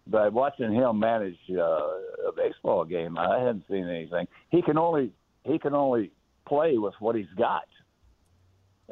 but 0.08 0.32
watching 0.32 0.72
him 0.72 0.98
manage 0.98 1.38
uh, 1.50 1.62
a 2.28 2.32
baseball 2.36 2.84
game, 2.84 3.18
I 3.18 3.38
hadn't 3.38 3.64
seen 3.70 3.88
anything. 3.88 4.26
He 4.50 4.62
can 4.62 4.78
only 4.78 5.12
he 5.44 5.58
can 5.58 5.74
only 5.74 6.12
play 6.46 6.78
with 6.78 6.94
what 6.98 7.14
he's 7.14 7.32
got 7.36 7.64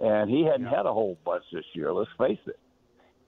and 0.00 0.30
he 0.30 0.44
hadn't 0.44 0.66
yeah. 0.66 0.76
had 0.76 0.86
a 0.86 0.92
whole 0.92 1.18
bunch 1.24 1.44
this 1.52 1.64
year. 1.72 1.92
Let's 1.92 2.10
face 2.18 2.38
it. 2.46 2.58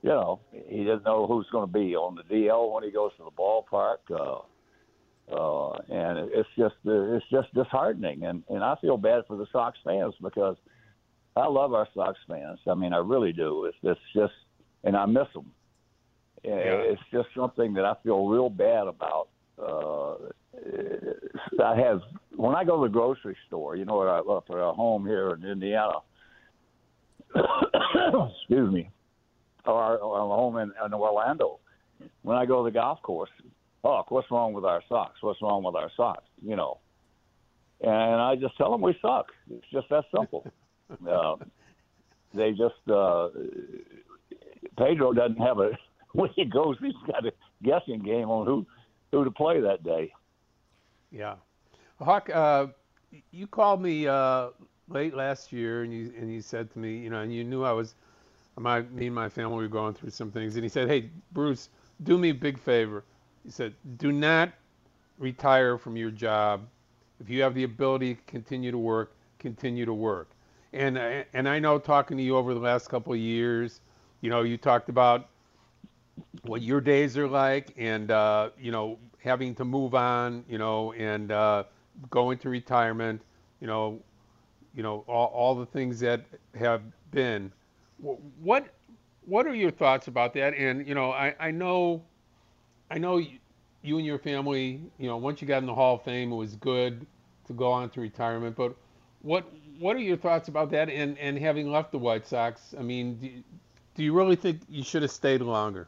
You 0.01 0.09
know, 0.09 0.39
he 0.51 0.85
doesn't 0.85 1.03
know 1.03 1.27
who's 1.27 1.47
going 1.51 1.67
to 1.67 1.73
be 1.73 1.95
on 1.95 2.15
the 2.15 2.23
DL 2.33 2.73
when 2.73 2.83
he 2.83 2.91
goes 2.91 3.11
to 3.17 3.25
the 3.25 3.31
ballpark, 3.31 3.97
uh, 4.09 4.39
uh, 5.35 5.77
and 5.89 6.29
it's 6.33 6.47
just 6.57 6.75
uh, 6.87 7.15
it's 7.15 7.25
just 7.29 7.53
disheartening. 7.53 8.23
And 8.23 8.43
and 8.47 8.63
I 8.63 8.75
feel 8.79 8.95
bad 8.95 9.23
for 9.27 9.35
the 9.35 9.45
Sox 9.51 9.77
fans 9.83 10.13
because 10.21 10.55
I 11.35 11.47
love 11.47 11.73
our 11.73 11.87
Sox 11.93 12.17
fans. 12.29 12.59
I 12.65 12.75
mean, 12.75 12.93
I 12.93 12.99
really 12.99 13.33
do. 13.33 13.65
It's 13.65 13.77
it's 13.83 13.99
just, 14.15 14.33
and 14.85 14.95
I 14.95 15.05
miss 15.05 15.27
them. 15.33 15.51
Yeah. 16.43 16.53
It's 16.53 17.01
just 17.11 17.27
something 17.35 17.73
that 17.73 17.85
I 17.85 17.95
feel 18.03 18.27
real 18.27 18.49
bad 18.49 18.87
about. 18.87 19.27
Uh, 19.61 20.15
I 21.63 21.75
have 21.75 22.01
when 22.35 22.55
I 22.55 22.63
go 22.63 22.81
to 22.81 22.87
the 22.87 22.93
grocery 22.93 23.35
store. 23.47 23.75
You 23.75 23.85
know, 23.85 24.01
at 24.03 24.25
our 24.27 24.73
home 24.73 25.05
here 25.05 25.33
in 25.33 25.45
Indiana 25.45 25.99
excuse 27.35 28.73
me, 28.73 28.89
or, 29.65 29.97
or 29.97 30.19
home 30.19 30.57
in, 30.57 30.71
in 30.85 30.93
Orlando. 30.93 31.59
When 32.21 32.37
I 32.37 32.45
go 32.45 32.63
to 32.63 32.71
the 32.71 32.73
golf 32.73 33.01
course, 33.01 33.29
oh, 33.83 34.03
what's 34.09 34.29
wrong 34.31 34.53
with 34.53 34.65
our 34.65 34.81
socks? 34.87 35.17
What's 35.21 35.41
wrong 35.41 35.63
with 35.63 35.75
our 35.75 35.91
socks? 35.95 36.23
You 36.41 36.55
know, 36.55 36.77
and 37.81 38.21
I 38.21 38.35
just 38.35 38.57
tell 38.57 38.71
them 38.71 38.81
we 38.81 38.95
suck. 39.01 39.27
It's 39.51 39.65
just 39.71 39.89
that 39.89 40.05
simple. 40.15 40.49
uh, 41.09 41.35
they 42.33 42.51
just 42.51 42.89
uh, 42.91 43.29
Pedro 44.77 45.13
doesn't 45.13 45.39
have 45.39 45.59
a 45.59 45.71
when 46.13 46.29
he 46.35 46.45
goes, 46.45 46.77
he's 46.81 46.93
got 47.07 47.25
a 47.25 47.33
guessing 47.63 47.99
game 47.99 48.29
on 48.29 48.45
who 48.45 48.65
who 49.11 49.23
to 49.23 49.31
play 49.31 49.59
that 49.61 49.83
day. 49.83 50.11
Yeah, 51.11 51.35
Hawk, 51.99 52.29
uh, 52.33 52.67
you 53.31 53.47
called 53.47 53.81
me 53.81 54.07
uh, 54.07 54.49
late 54.87 55.15
last 55.15 55.51
year, 55.51 55.83
and 55.83 55.93
you 55.93 56.13
and 56.17 56.31
you 56.31 56.41
said 56.41 56.71
to 56.73 56.79
me, 56.79 56.97
you 56.97 57.09
know, 57.09 57.21
and 57.21 57.33
you 57.33 57.43
knew 57.43 57.63
I 57.63 57.71
was, 57.71 57.95
my 58.57 58.81
me 58.81 59.07
and 59.07 59.15
my 59.15 59.29
family 59.29 59.57
were 59.57 59.67
going 59.67 59.93
through 59.93 60.11
some 60.11 60.31
things, 60.31 60.55
and 60.55 60.63
he 60.63 60.69
said, 60.69 60.87
hey, 60.87 61.09
Bruce, 61.31 61.69
do 62.03 62.17
me 62.17 62.29
a 62.29 62.33
big 62.33 62.59
favor. 62.59 63.03
He 63.43 63.51
said, 63.51 63.73
do 63.97 64.11
not 64.11 64.51
retire 65.17 65.77
from 65.77 65.97
your 65.97 66.11
job. 66.11 66.67
If 67.19 67.29
you 67.29 67.41
have 67.41 67.53
the 67.53 67.63
ability 67.63 68.15
to 68.15 68.21
continue 68.27 68.71
to 68.71 68.77
work, 68.77 69.13
continue 69.39 69.85
to 69.85 69.93
work. 69.93 70.29
And 70.73 70.97
and 71.33 71.49
I 71.49 71.59
know 71.59 71.79
talking 71.79 72.17
to 72.17 72.23
you 72.23 72.37
over 72.37 72.53
the 72.53 72.59
last 72.59 72.89
couple 72.89 73.13
of 73.13 73.19
years, 73.19 73.81
you 74.21 74.29
know, 74.29 74.43
you 74.43 74.57
talked 74.57 74.89
about 74.89 75.29
what 76.43 76.61
your 76.61 76.81
days 76.81 77.17
are 77.17 77.27
like, 77.27 77.73
and 77.77 78.11
uh, 78.11 78.49
you 78.59 78.71
know, 78.71 78.97
having 79.19 79.55
to 79.55 79.65
move 79.65 79.93
on, 79.95 80.43
you 80.47 80.57
know, 80.57 80.93
and 80.93 81.31
uh, 81.31 81.63
going 82.09 82.37
to 82.39 82.49
retirement, 82.49 83.21
you 83.59 83.67
know, 83.67 84.01
you 84.73 84.83
know, 84.83 85.03
all, 85.07 85.27
all 85.27 85.55
the 85.55 85.65
things 85.65 85.99
that 85.99 86.25
have 86.55 86.81
been. 87.11 87.51
What 88.41 88.67
what 89.25 89.45
are 89.45 89.53
your 89.53 89.71
thoughts 89.71 90.07
about 90.07 90.33
that? 90.33 90.53
And 90.53 90.87
you 90.87 90.95
know, 90.95 91.11
I, 91.11 91.35
I 91.39 91.51
know, 91.51 92.03
I 92.89 92.97
know 92.97 93.17
you, 93.17 93.37
you 93.81 93.97
and 93.97 94.05
your 94.05 94.19
family. 94.19 94.81
You 94.97 95.07
know, 95.07 95.17
once 95.17 95.41
you 95.41 95.47
got 95.47 95.59
in 95.59 95.65
the 95.65 95.75
Hall 95.75 95.95
of 95.95 96.03
Fame, 96.03 96.31
it 96.31 96.35
was 96.35 96.55
good 96.55 97.05
to 97.47 97.53
go 97.53 97.71
on 97.71 97.89
to 97.91 98.01
retirement. 98.01 98.55
But 98.55 98.75
what 99.21 99.45
what 99.79 99.95
are 99.95 99.99
your 99.99 100.17
thoughts 100.17 100.47
about 100.47 100.71
that? 100.71 100.89
And 100.89 101.17
and 101.17 101.37
having 101.37 101.71
left 101.71 101.91
the 101.91 101.99
White 101.99 102.25
Sox, 102.25 102.73
I 102.77 102.81
mean, 102.81 103.15
do, 103.15 103.29
do 103.95 104.03
you 104.03 104.13
really 104.13 104.35
think 104.35 104.61
you 104.69 104.83
should 104.83 105.01
have 105.01 105.11
stayed 105.11 105.41
longer? 105.41 105.87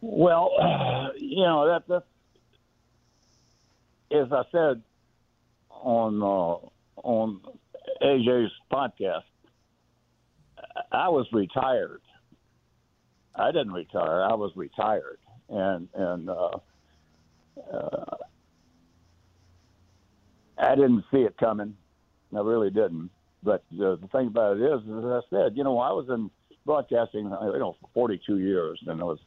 Well, 0.00 0.52
uh, 0.60 1.08
you 1.18 1.44
know 1.44 1.66
that 1.68 1.88
that 1.88 2.04
as 4.16 4.32
I 4.32 4.42
said 4.50 4.82
on 5.70 6.22
uh, 6.22 7.06
on 7.06 7.40
AJ's 8.02 8.52
podcast, 8.72 9.22
I 10.92 11.08
was 11.08 11.26
retired. 11.32 12.02
I 13.34 13.52
didn't 13.52 13.72
retire. 13.72 14.22
I 14.22 14.34
was 14.34 14.52
retired, 14.56 15.18
and 15.48 15.88
and 15.94 16.28
uh, 16.28 16.58
uh, 17.72 18.16
I 20.58 20.74
didn't 20.74 21.04
see 21.10 21.18
it 21.18 21.36
coming. 21.38 21.76
I 22.36 22.40
really 22.40 22.70
didn't. 22.70 23.10
But 23.42 23.64
uh, 23.72 23.96
the 23.96 24.08
thing 24.12 24.26
about 24.26 24.58
it 24.58 24.62
is, 24.62 24.80
as 24.86 25.04
I 25.04 25.20
said, 25.30 25.56
you 25.56 25.64
know, 25.64 25.78
I 25.78 25.92
was 25.92 26.06
in 26.10 26.30
broadcasting, 26.66 27.24
you 27.24 27.30
know, 27.30 27.76
for 27.80 27.88
42 27.94 28.38
years, 28.38 28.78
and 28.86 29.00
it 29.00 29.04
was, 29.04 29.18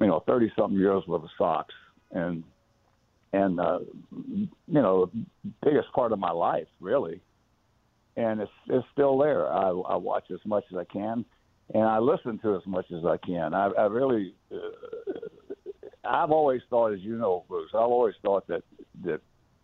you 0.00 0.06
know, 0.06 0.22
30 0.26 0.52
something 0.56 0.78
years 0.78 1.02
with 1.06 1.22
the 1.22 1.28
Sox, 1.36 1.72
and 2.12 2.42
and 3.32 3.60
uh, 3.60 3.78
you 4.10 4.48
know, 4.66 5.10
biggest 5.62 5.92
part 5.92 6.12
of 6.12 6.18
my 6.18 6.32
life, 6.32 6.66
really. 6.80 7.20
And 8.16 8.40
it's 8.40 8.50
it's 8.68 8.86
still 8.92 9.18
there. 9.18 9.46
I, 9.52 9.68
I 9.70 9.96
watch 9.96 10.24
as 10.32 10.40
much 10.44 10.64
as 10.72 10.78
I 10.78 10.84
can, 10.84 11.24
and 11.74 11.84
I 11.84 11.98
listen 11.98 12.38
to 12.40 12.56
as 12.56 12.66
much 12.66 12.86
as 12.90 13.04
I 13.04 13.16
can. 13.18 13.54
I, 13.54 13.68
I 13.78 13.86
really, 13.86 14.34
uh, 14.52 15.12
I've 16.04 16.32
always 16.32 16.60
thought, 16.68 16.92
as 16.92 17.00
you 17.00 17.16
know, 17.16 17.44
Bruce, 17.48 17.70
I've 17.72 17.80
always 17.80 18.16
thought 18.22 18.46
that 18.48 18.62
that 19.04 19.20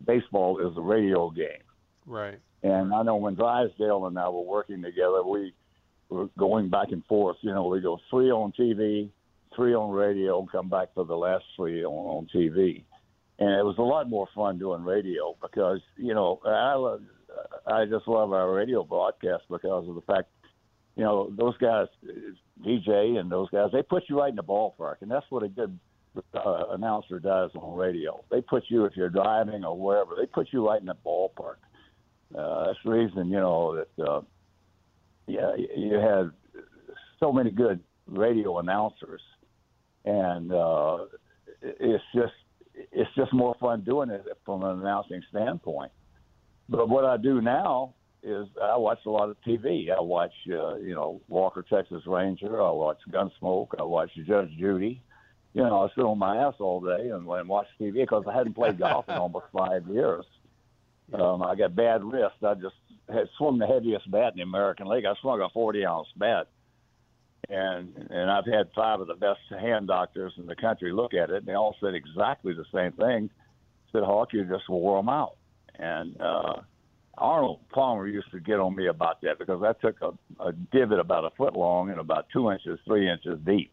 baseball 0.07 0.61
is 0.61 0.77
a 0.77 0.81
radio 0.81 1.31
game. 1.31 1.65
Right. 2.07 2.39
And 2.63 2.95
I 2.95 3.03
know 3.03 3.17
when 3.17 3.35
Drysdale 3.35 4.07
and 4.07 4.19
I 4.19 4.29
were 4.29 4.43
working 4.43 4.81
together, 4.83 5.23
we 5.25 5.53
were 6.09 6.29
going 6.39 6.71
back 6.71 6.89
and 6.93 7.05
forth. 7.07 7.37
You 7.41 7.53
know, 7.53 7.67
we 7.67 7.81
go 7.81 7.99
three 8.11 8.31
on 8.31 8.53
TV, 8.59 9.11
three 9.55 9.75
on 9.75 9.91
radio, 9.91 10.47
come 10.51 10.69
back 10.69 10.89
for 10.95 11.05
the 11.05 11.15
last 11.15 11.45
three 11.57 11.85
on, 11.85 11.93
on 11.93 12.29
TV. 12.35 12.85
And 13.39 13.51
it 13.51 13.65
was 13.65 13.77
a 13.79 13.83
lot 13.83 14.09
more 14.09 14.29
fun 14.35 14.59
doing 14.59 14.83
radio 14.83 15.37
because, 15.43 15.81
you 15.97 16.15
know, 16.15 16.41
I, 16.45 16.75
love, 16.75 17.03
I 17.67 17.85
just 17.85 18.09
love 18.09 18.33
our 18.33 18.53
radio 18.53 18.83
broadcast 18.83 19.45
because 19.51 19.89
of 19.89 19.95
the 19.95 20.01
fact, 20.03 20.29
you 20.97 21.05
know, 21.05 21.31
those 21.37 21.57
guys, 21.59 21.89
DJ 22.65 23.19
and 23.19 23.31
those 23.31 23.51
guys, 23.51 23.69
they 23.73 23.83
put 23.83 24.05
you 24.09 24.19
right 24.19 24.31
in 24.31 24.37
the 24.37 24.43
ballpark. 24.43 24.97
And 25.03 25.11
that's 25.11 25.27
what 25.29 25.43
a 25.43 25.49
good 25.49 25.79
uh, 26.35 26.65
announcer 26.71 27.19
does 27.19 27.51
on 27.55 27.77
radio. 27.77 28.25
They 28.31 28.41
put 28.41 28.65
you, 28.69 28.87
if 28.87 28.97
you're 28.97 29.11
driving 29.11 29.65
or 29.65 29.79
wherever, 29.79 30.13
they 30.19 30.27
put 30.27 30.49
you 30.53 30.67
right 30.67 30.81
in 30.81 30.87
the 30.87 30.97
ballpark. 31.05 31.57
Uh, 32.37 32.67
that's 32.67 32.79
the 32.85 32.91
reason, 32.91 33.29
you 33.29 33.37
know, 33.37 33.85
that 33.97 34.05
uh, 34.05 34.21
yeah, 35.27 35.53
you 35.77 35.95
had 35.95 36.31
so 37.21 37.33
many 37.33 37.51
good 37.51 37.81
radio 38.07 38.59
announcers, 38.59 39.21
and 40.07 40.53
uh, 40.53 40.99
it's 41.63 42.05
just 42.15 42.33
it's 42.93 43.11
just 43.15 43.33
more 43.33 43.55
fun 43.61 43.83
doing 43.83 44.11
it 44.11 44.25
from 44.45 44.63
an 44.63 44.81
announcing 44.81 45.23
standpoint. 45.31 45.93
But 46.69 46.89
what 46.89 47.05
I 47.05 47.17
do 47.17 47.41
now 47.41 47.95
is 48.23 48.47
I 48.61 48.77
watch 48.77 48.99
a 49.07 49.11
lot 49.11 49.31
of 49.31 49.37
TV. 49.47 49.91
I 49.91 50.01
watch, 50.01 50.33
uh, 50.51 50.77
you 50.77 50.95
know, 50.95 51.21
Walker 51.29 51.65
Texas 51.69 52.03
Ranger. 52.07 52.61
I 52.61 52.71
watch 52.71 52.99
Gunsmoke. 53.11 53.69
I 53.79 53.83
watch 53.83 54.11
Judge 54.27 54.51
Judy. 54.59 55.03
You 55.55 55.63
know, 55.63 55.85
I 55.85 55.95
sit 55.95 56.05
on 56.05 56.19
my 56.19 56.37
ass 56.37 56.55
all 56.59 56.81
day 56.81 57.09
and, 57.09 57.27
and 57.27 57.49
watch 57.49 57.67
TV 57.81 57.95
because 57.95 58.25
I 58.29 58.37
hadn't 58.37 58.55
played 58.55 58.79
golf 58.79 59.09
in 59.09 59.15
almost 59.15 59.47
five 59.57 59.87
years. 59.89 60.25
Um, 61.15 61.43
I 61.43 61.55
got 61.55 61.77
bad 61.77 62.05
wrist. 62.05 62.35
I 62.43 62.55
just 62.55 62.75
had 63.09 63.29
swung 63.39 63.59
the 63.59 63.67
heaviest 63.67 64.11
bat 64.11 64.33
in 64.33 64.39
the 64.39 64.43
American 64.43 64.89
League. 64.89 65.05
I 65.05 65.15
swung 65.21 65.41
a 65.41 65.49
40 65.49 65.87
ounce 65.87 66.09
bat, 66.17 66.49
and 67.49 68.09
and 68.11 68.31
I've 68.31 68.47
had 68.47 68.71
five 68.75 69.01
of 69.01 69.07
the 69.07 69.15
best 69.15 69.41
hand 69.51 69.89
doctors 69.89 70.33
in 70.37 70.47
the 70.47 70.57
country 70.57 70.93
look 70.93 71.15
at 71.15 71.31
it, 71.31 71.37
and 71.37 71.47
they 71.47 71.55
all 71.55 71.77
said 71.81 71.95
exactly 71.95 72.53
the 72.55 72.65
same 72.75 72.93
thing. 72.93 73.31
Said 73.93 74.03
Hawk, 74.03 74.33
you 74.33 74.45
just 74.45 74.69
wore 74.69 74.99
them 74.99 75.09
out. 75.09 75.37
And 75.79 76.21
uh, 76.21 76.61
Arnold 77.19 77.61
Palmer 77.71 78.07
used 78.07 78.31
to 78.33 78.41
get 78.41 78.59
on 78.59 78.75
me 78.75 78.89
about 78.89 79.21
that 79.23 79.39
because 79.39 79.63
I 79.63 79.73
took 79.81 79.97
a, 80.03 80.43
a 80.43 80.53
divot 80.73 80.99
about 80.99 81.25
a 81.25 81.31
foot 81.37 81.55
long 81.55 81.91
and 81.91 82.01
about 82.01 82.27
two 82.33 82.51
inches, 82.51 82.79
three 82.87 83.11
inches 83.11 83.39
deep, 83.45 83.73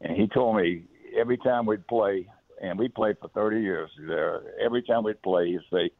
and 0.00 0.16
he 0.16 0.28
told 0.28 0.56
me 0.56 0.84
every 1.18 1.38
time 1.38 1.66
we'd 1.66 1.86
play, 1.86 2.28
and 2.60 2.78
we 2.78 2.88
played 2.88 3.16
for 3.20 3.28
30 3.28 3.60
years 3.60 3.90
there. 4.06 4.42
Every 4.62 4.82
time 4.82 5.04
we'd 5.04 5.22
play, 5.22 5.48
he'd 5.52 5.60
say 5.72 5.90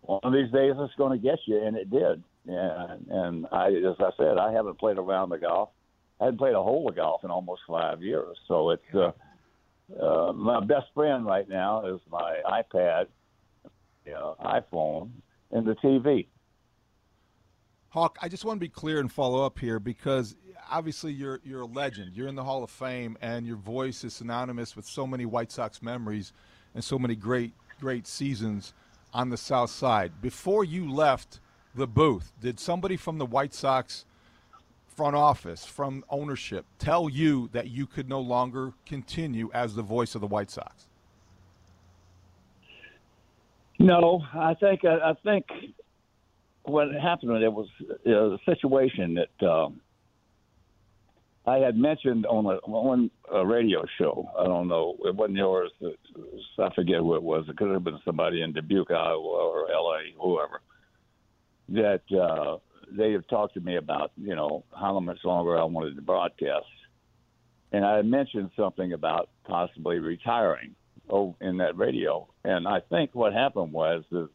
one 0.00 0.20
of 0.22 0.32
these 0.32 0.50
days 0.52 0.74
it's 0.76 0.94
going 0.96 1.18
to 1.18 1.22
get 1.22 1.38
you, 1.46 1.62
and 1.64 1.76
it 1.76 1.90
did. 1.90 2.22
And 2.46 3.06
and 3.08 3.46
I, 3.52 3.68
as 3.68 3.96
I 4.00 4.10
said, 4.16 4.38
I 4.38 4.52
haven't 4.52 4.78
played 4.78 4.98
around 4.98 5.28
the 5.28 5.38
golf. 5.38 5.70
I 6.20 6.24
hadn't 6.24 6.38
played 6.38 6.54
a 6.54 6.62
hole 6.62 6.88
of 6.88 6.96
golf 6.96 7.24
in 7.24 7.30
almost 7.30 7.62
five 7.66 8.02
years. 8.02 8.36
So 8.48 8.70
it's 8.70 8.94
uh, 8.94 9.12
uh, 10.00 10.32
my 10.32 10.60
best 10.60 10.86
friend 10.94 11.24
right 11.24 11.48
now 11.48 11.86
is 11.86 12.00
my 12.10 12.38
iPad, 12.44 13.06
iPhone, 14.06 15.10
and 15.50 15.66
the 15.66 15.74
TV. 15.76 16.26
Hawk, 17.90 18.18
I 18.20 18.28
just 18.28 18.44
want 18.44 18.56
to 18.56 18.60
be 18.60 18.68
clear 18.68 19.00
and 19.00 19.10
follow 19.10 19.44
up 19.44 19.58
here 19.58 19.78
because 19.78 20.36
obviously 20.70 21.12
you're 21.12 21.40
you're 21.42 21.62
a 21.62 21.66
legend. 21.66 22.14
You're 22.14 22.28
in 22.28 22.34
the 22.34 22.44
Hall 22.44 22.62
of 22.62 22.70
Fame, 22.70 23.16
and 23.22 23.46
your 23.46 23.56
voice 23.56 24.04
is 24.04 24.14
synonymous 24.14 24.76
with 24.76 24.84
so 24.84 25.06
many 25.06 25.24
White 25.24 25.50
Sox 25.50 25.82
memories 25.82 26.32
and 26.74 26.84
so 26.84 26.98
many 26.98 27.14
great 27.14 27.54
great 27.80 28.06
seasons 28.06 28.74
on 29.14 29.30
the 29.30 29.36
South 29.36 29.70
Side. 29.70 30.20
Before 30.20 30.64
you 30.64 30.90
left 30.90 31.40
the 31.74 31.86
booth, 31.86 32.32
did 32.40 32.60
somebody 32.60 32.96
from 32.96 33.18
the 33.18 33.26
White 33.26 33.54
Sox 33.54 34.04
front 34.98 35.14
office, 35.14 35.64
from 35.64 36.04
ownership, 36.10 36.66
tell 36.80 37.08
you 37.08 37.48
that 37.52 37.68
you 37.68 37.86
could 37.86 38.08
no 38.08 38.18
longer 38.18 38.72
continue 38.84 39.48
as 39.54 39.76
the 39.76 39.82
voice 39.82 40.16
of 40.16 40.20
the 40.20 40.26
White 40.26 40.50
Sox? 40.50 40.88
No, 43.78 44.24
I 44.34 44.54
think 44.54 44.84
I, 44.84 45.14
think 45.22 45.46
what 46.64 46.88
happened 47.00 47.40
it 47.44 47.52
was 47.52 47.68
you 48.04 48.10
know, 48.10 48.36
situation 48.44 49.16
that 49.20 49.48
um, 49.48 49.80
I 51.46 51.58
had 51.58 51.76
mentioned 51.76 52.26
on 52.26 52.46
a, 52.46 52.58
one 52.68 53.08
a 53.32 53.46
radio 53.46 53.84
show. 53.98 54.28
I 54.36 54.46
don't 54.46 54.66
know. 54.66 54.96
It 55.04 55.14
wasn't 55.14 55.36
yours. 55.36 55.70
I 56.58 56.74
forget 56.74 56.98
who 56.98 57.14
it 57.14 57.22
was. 57.22 57.44
It 57.48 57.56
could 57.56 57.70
have 57.70 57.84
been 57.84 58.00
somebody 58.04 58.42
in 58.42 58.52
Dubuque, 58.52 58.90
Iowa, 58.90 59.20
or 59.20 59.70
L.A., 59.70 60.12
whoever. 60.20 60.60
That 61.68 62.02
uh, 62.10 62.56
they 62.90 63.12
have 63.12 63.26
talked 63.28 63.54
to 63.54 63.60
me 63.60 63.76
about, 63.76 64.12
you 64.16 64.34
know, 64.34 64.64
how 64.78 64.98
much 65.00 65.18
longer 65.24 65.58
I 65.58 65.64
wanted 65.64 65.96
to 65.96 66.02
broadcast, 66.02 66.66
and 67.72 67.84
I 67.84 68.02
mentioned 68.02 68.50
something 68.56 68.92
about 68.92 69.28
possibly 69.46 69.98
retiring 69.98 70.74
oh, 71.10 71.36
in 71.40 71.58
that 71.58 71.76
radio. 71.76 72.28
And 72.44 72.66
I 72.66 72.80
think 72.80 73.14
what 73.14 73.32
happened 73.32 73.72
was 73.72 74.04
that 74.10 74.28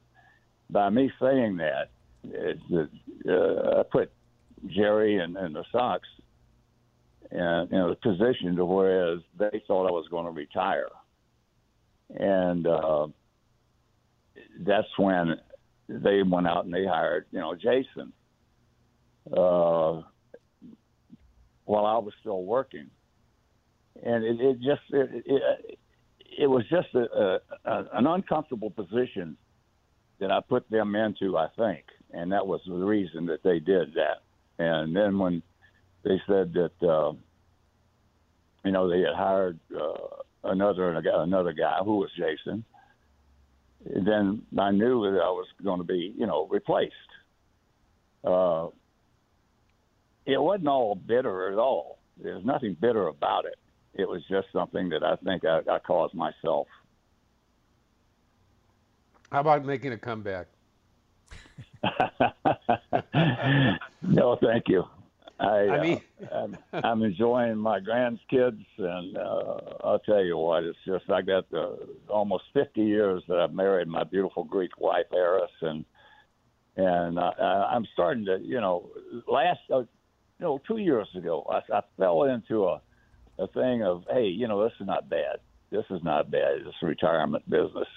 by 0.70 0.90
me 0.90 1.12
saying 1.20 1.58
that, 1.58 1.90
it's 2.24 2.62
that 2.70 2.90
uh, 3.28 3.80
I 3.80 3.84
put 3.84 4.12
Jerry 4.68 5.18
and, 5.20 5.36
and 5.36 5.56
the 5.56 5.66
Sox 5.72 6.08
and 7.32 7.72
in 7.72 7.80
a 7.80 7.96
position 7.96 8.56
to 8.56 8.66
whereas 8.66 9.20
they 9.38 9.62
thought 9.68 9.88
I 9.88 9.92
was 9.92 10.08
going 10.10 10.26
to 10.26 10.32
retire, 10.32 10.90
and 12.10 12.68
uh, 12.68 13.08
that's 14.60 14.88
when 14.98 15.36
they 15.90 16.22
went 16.24 16.48
out 16.48 16.66
and 16.66 16.74
they 16.74 16.86
hired 16.86 17.26
you 17.32 17.40
know 17.40 17.56
Jason 17.56 18.14
uh, 19.32 20.02
while 21.66 21.86
I 21.86 21.98
was 21.98 22.14
still 22.20 22.44
working, 22.44 22.90
and 24.04 24.24
it, 24.24 24.42
it 24.42 24.58
just 24.58 24.82
it, 24.92 25.24
it, 25.26 25.80
it 26.40 26.48
was 26.48 26.64
just 26.70 26.94
a, 26.96 27.40
a, 27.66 27.86
an 27.94 28.08
uncomfortable 28.08 28.70
position 28.70 29.38
that 30.20 30.32
I 30.32 30.40
put 30.48 30.70
them 30.70 30.96
into, 30.96 31.38
I 31.38 31.48
think, 31.58 31.86
and 32.12 32.32
that 32.32 32.46
was 32.46 32.62
the 32.68 32.74
reason 32.74 33.26
that 33.28 33.44
they 33.44 33.60
did 33.60 33.94
that. 33.96 34.24
And 34.60 34.96
then 34.96 35.18
when 35.18 35.42
they 36.04 36.22
said 36.28 36.54
that 36.54 36.88
uh, 36.88 37.14
you 38.64 38.72
know 38.72 38.90
they 38.90 39.00
had 39.00 39.16
hired 39.16 39.60
uh, 39.76 40.18
another 40.44 40.92
another 40.94 41.54
guy 41.54 41.80
who 41.84 41.98
was 41.98 42.10
Jason. 42.18 42.64
then 43.86 44.42
I 44.58 44.72
knew 44.72 45.12
that 45.12 45.20
I 45.20 45.30
was 45.30 45.48
going 45.64 45.80
to 45.80 45.86
be 45.86 46.14
you 46.18 46.28
know 46.28 46.48
replaced. 46.50 46.94
Uh, 48.24 48.68
it 50.26 50.42
wasn't 50.42 50.68
all 50.68 50.96
bitter 50.96 51.52
at 51.52 51.58
all. 51.58 52.00
There's 52.22 52.46
nothing 52.46 52.76
bitter 52.80 53.08
about 53.08 53.46
it. 53.46 53.58
It 53.94 54.08
was 54.08 54.22
just 54.30 54.48
something 54.52 54.90
that 54.90 55.04
I 55.04 55.16
think 55.18 55.46
I, 55.46 55.60
I 55.70 55.80
caused 55.80 56.14
myself. 56.14 56.68
How 59.32 59.42
about 59.42 59.66
making 59.66 59.94
a 59.94 59.98
comeback? 59.98 60.48
no, 64.04 64.38
thank 64.42 64.68
you. 64.68 64.84
I, 65.40 65.68
I 65.68 65.82
mean, 65.82 66.02
uh, 66.32 66.36
I'm, 66.36 66.58
I'm 66.72 67.04
enjoying 67.04 67.58
my 67.58 67.80
grandkids, 67.80 68.64
and 68.78 69.18
uh, 69.18 69.60
I'll 69.84 70.00
tell 70.06 70.24
you 70.24 70.38
what, 70.38 70.64
it's 70.64 70.78
just 70.86 71.10
I 71.10 71.22
got 71.22 71.46
uh, 71.54 71.72
almost 72.08 72.46
50 72.54 72.82
years 72.82 73.24
that 73.28 73.40
I've 73.40 73.54
married 73.54 73.88
my 73.88 74.04
beautiful 74.04 74.44
Greek 74.44 74.80
wife 74.80 75.08
Aris, 75.12 75.52
and 75.62 75.84
and 76.76 77.20
uh, 77.20 77.32
I'm 77.40 77.86
starting 77.94 78.26
to, 78.26 78.40
you 78.42 78.60
know, 78.60 78.90
last, 79.28 79.60
uh, 79.72 79.84
you 80.44 80.50
know, 80.50 80.60
two 80.68 80.78
years 80.78 81.08
ago, 81.16 81.46
I, 81.50 81.78
I 81.78 81.82
fell 81.98 82.24
into 82.24 82.66
a 82.66 82.82
a 83.40 83.48
thing 83.48 83.82
of, 83.82 84.04
hey, 84.12 84.26
you 84.26 84.48
know, 84.48 84.64
this 84.64 84.74
is 84.80 84.86
not 84.86 85.10
bad. 85.10 85.38
This 85.72 85.86
is 85.90 86.04
not 86.04 86.30
bad. 86.30 86.58
It's 86.58 86.76
a 86.84 86.86
retirement 86.86 87.50
business. 87.50 87.88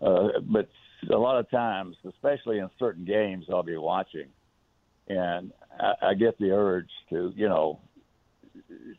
Uh, 0.00 0.28
but 0.48 0.68
a 1.10 1.16
lot 1.16 1.40
of 1.40 1.50
times, 1.50 1.96
especially 2.06 2.58
in 2.58 2.68
certain 2.78 3.04
games, 3.04 3.46
I'll 3.50 3.64
be 3.64 3.76
watching, 3.76 4.28
and 5.08 5.52
I, 5.80 6.10
I 6.10 6.14
get 6.14 6.38
the 6.38 6.50
urge 6.52 6.90
to, 7.10 7.32
you 7.34 7.48
know, 7.48 7.80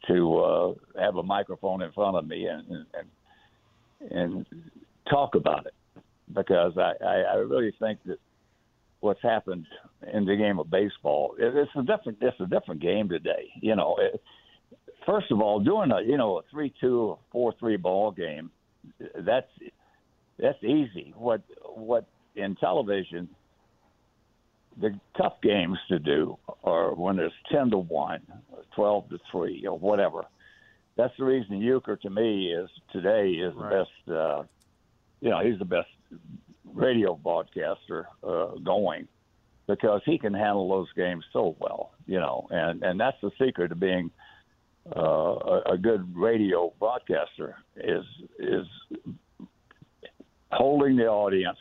to 0.08 0.38
uh, 0.40 0.74
have 1.00 1.16
a 1.16 1.24
microphone 1.24 1.84
in 1.84 1.92
front 1.94 2.18
of 2.18 2.28
me 2.28 2.48
and 2.48 2.86
and, 4.02 4.12
and 4.12 4.46
talk 5.10 5.36
about 5.36 5.68
it 5.68 6.04
because 6.34 6.74
I, 6.78 6.94
I, 7.02 7.16
I 7.22 7.36
really 7.36 7.74
think 7.80 8.00
that 8.08 8.18
what's 9.06 9.22
happened 9.22 9.66
in 10.12 10.26
the 10.26 10.36
game 10.36 10.58
of 10.60 10.70
baseball 10.70 11.36
it, 11.38 11.56
it's 11.56 11.72
a 11.78 11.84
different 11.84 12.18
it's 12.22 12.40
a 12.40 12.48
different 12.48 12.82
game 12.82 13.08
today. 13.08 13.50
You 13.62 13.76
know, 13.76 13.96
it, 14.00 14.22
first 15.06 15.32
of 15.32 15.40
all, 15.42 15.60
doing 15.60 15.92
a 15.92 16.02
you 16.02 16.18
know 16.18 16.40
a 16.40 16.42
three 16.52 16.74
two 16.82 17.00
or 17.00 17.20
four 17.32 17.54
three 17.60 17.78
ball 17.78 18.12
game, 18.12 18.50
that's 19.20 19.48
that's 20.40 20.62
easy. 20.64 21.14
What 21.16 21.42
what 21.64 22.06
in 22.36 22.56
television, 22.56 23.30
the 24.82 25.00
tough 25.18 25.36
games 25.42 25.78
to 25.90 26.00
do 26.00 26.38
are 26.64 26.94
when 26.94 27.16
there's 27.16 27.40
ten 27.52 27.70
to 27.70 27.78
one, 27.78 28.22
twelve 28.76 29.08
to 29.10 29.20
three, 29.32 29.66
or 29.68 29.78
whatever. 29.78 30.24
That's 30.98 31.14
the 31.18 31.26
reason 31.26 31.62
Uecker 31.62 32.00
to 32.02 32.10
me 32.10 32.54
is 32.54 32.70
today 32.92 33.32
is 33.32 33.54
Right. 33.56 33.70
the 33.70 33.76
best. 33.78 34.18
Uh, 34.18 34.44
you 35.22 35.30
know, 35.30 35.40
he's 35.44 35.60
the 35.60 35.66
best 35.66 35.90
radio 36.76 37.16
broadcaster 37.16 38.08
uh, 38.24 38.56
going 38.64 39.08
because 39.68 40.02
he 40.06 40.20
can 40.20 40.34
handle 40.34 40.70
those 40.70 40.92
games 40.96 41.24
so 41.34 41.56
well. 41.60 41.92
You 42.06 42.20
know, 42.20 42.48
and 42.52 42.84
and 42.84 43.00
that's 43.00 43.18
the 43.22 43.32
secret 43.44 43.72
of 43.72 43.80
being 43.80 44.12
uh, 44.96 45.00
a, 45.00 45.62
a 45.74 45.78
good 45.78 46.16
radio 46.16 46.72
broadcaster 46.80 47.56
is 47.78 48.06
is 48.38 48.68
holding 50.52 50.96
the 50.96 51.08
audience 51.08 51.58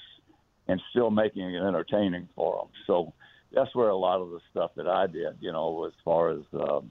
and 0.69 0.81
still 0.91 1.11
making 1.11 1.55
it 1.55 1.63
entertaining 1.63 2.29
for 2.35 2.57
them. 2.57 2.71
So 2.87 3.13
that's 3.53 3.75
where 3.75 3.89
a 3.89 3.97
lot 3.97 4.21
of 4.21 4.31
the 4.31 4.41
stuff 4.51 4.73
that 4.77 4.87
I 4.89 5.07
did, 5.07 5.37
you 5.41 5.53
know, 5.53 5.85
as 5.87 5.93
far 6.05 6.31
as 6.31 6.41
um, 6.55 6.91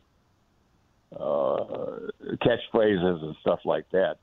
uh, 1.20 2.10
catchphrases 2.42 3.24
and 3.24 3.36
stuff 3.42 3.60
like 3.66 3.86
that, 3.92 4.18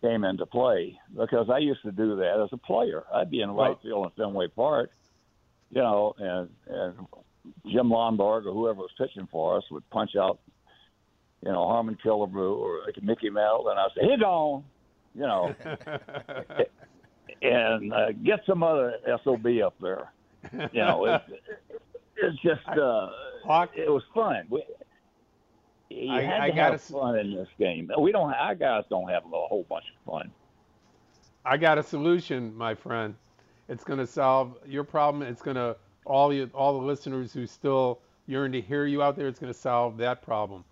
came 0.00 0.24
into 0.24 0.46
play 0.46 0.98
because 1.16 1.48
I 1.50 1.58
used 1.58 1.82
to 1.82 1.92
do 1.92 2.16
that 2.16 2.40
as 2.42 2.48
a 2.52 2.56
player. 2.56 3.04
I'd 3.14 3.30
be 3.30 3.42
in 3.42 3.50
right 3.50 3.76
field 3.82 4.06
in 4.06 4.10
Fenway 4.24 4.48
Park, 4.48 4.90
you 5.70 5.82
know, 5.82 6.14
and 6.18 6.48
and 6.66 6.94
Jim 7.66 7.88
Lonborg 7.90 8.46
or 8.46 8.52
whoever 8.52 8.80
was 8.80 8.90
pitching 8.98 9.28
for 9.30 9.56
us 9.56 9.64
would 9.70 9.88
punch 9.90 10.16
out, 10.16 10.40
you 11.44 11.52
know, 11.52 11.66
Harmon 11.66 11.96
Killebrew 12.04 12.56
or 12.56 12.80
like 12.86 13.02
Mickey 13.02 13.30
Mantle, 13.30 13.68
and 13.68 13.78
I'd 13.78 13.88
say, 13.94 14.06
"Hit 14.08 14.22
on," 14.22 14.64
you 15.14 15.22
know, 15.22 15.54
and 17.42 17.92
uh, 17.92 18.12
get 18.24 18.40
some 18.46 18.62
other 18.62 18.94
sob 19.24 19.46
up 19.64 19.74
there. 19.80 20.12
You 20.72 20.80
know, 20.80 21.04
it's, 21.04 21.24
it's 22.16 22.42
just 22.42 22.66
uh, 22.68 23.08
it 23.74 23.90
was 23.90 24.02
fun. 24.14 24.46
We, 24.48 24.64
you 25.90 26.12
I- 26.12 26.22
had 26.22 26.40
I 26.40 26.50
to 26.50 26.56
gotta 26.56 26.72
have 26.72 26.82
fun 26.82 27.18
in 27.18 27.34
this 27.34 27.48
game. 27.58 27.90
We 27.98 28.12
don't. 28.12 28.32
Our 28.32 28.54
guys 28.54 28.84
don't 28.88 29.08
have 29.08 29.24
a 29.26 29.28
whole 29.30 29.66
bunch 29.68 29.86
of 29.90 30.12
fun. 30.12 30.30
I 31.44 31.56
got 31.56 31.78
a 31.78 31.82
solution, 31.82 32.54
my 32.56 32.74
friend. 32.74 33.14
It's 33.68 33.84
going 33.84 33.98
to 33.98 34.06
solve 34.06 34.56
your 34.66 34.84
problem. 34.84 35.22
It's 35.22 35.42
going 35.42 35.56
to 35.56 35.76
all 36.04 36.32
you 36.32 36.50
all 36.54 36.78
the 36.80 36.86
listeners 36.86 37.32
who 37.32 37.46
still 37.46 38.00
yearn 38.26 38.52
to 38.52 38.60
hear 38.60 38.86
you 38.86 39.02
out 39.02 39.16
there. 39.16 39.28
It's 39.28 39.38
going 39.38 39.52
to 39.52 39.58
solve 39.58 39.96
that 39.98 40.22
problem. 40.22 40.64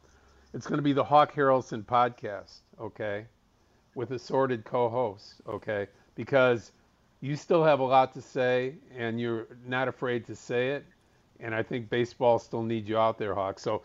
It's 0.54 0.66
going 0.66 0.78
to 0.78 0.82
be 0.82 0.92
the 0.92 1.04
Hawk 1.04 1.32
Harrelson 1.34 1.84
podcast, 1.84 2.60
okay, 2.80 3.26
with 3.94 4.10
assorted 4.12 4.64
co-hosts, 4.64 5.40
okay, 5.46 5.86
because 6.14 6.72
you 7.20 7.36
still 7.36 7.62
have 7.64 7.80
a 7.80 7.84
lot 7.84 8.14
to 8.14 8.22
say 8.22 8.74
and 8.96 9.20
you're 9.20 9.46
not 9.66 9.88
afraid 9.88 10.24
to 10.26 10.34
say 10.34 10.70
it. 10.70 10.84
And 11.40 11.54
I 11.54 11.62
think 11.62 11.88
baseball 11.90 12.38
still 12.38 12.62
needs 12.62 12.88
you 12.88 12.98
out 12.98 13.18
there, 13.18 13.34
Hawk. 13.34 13.58
So, 13.60 13.82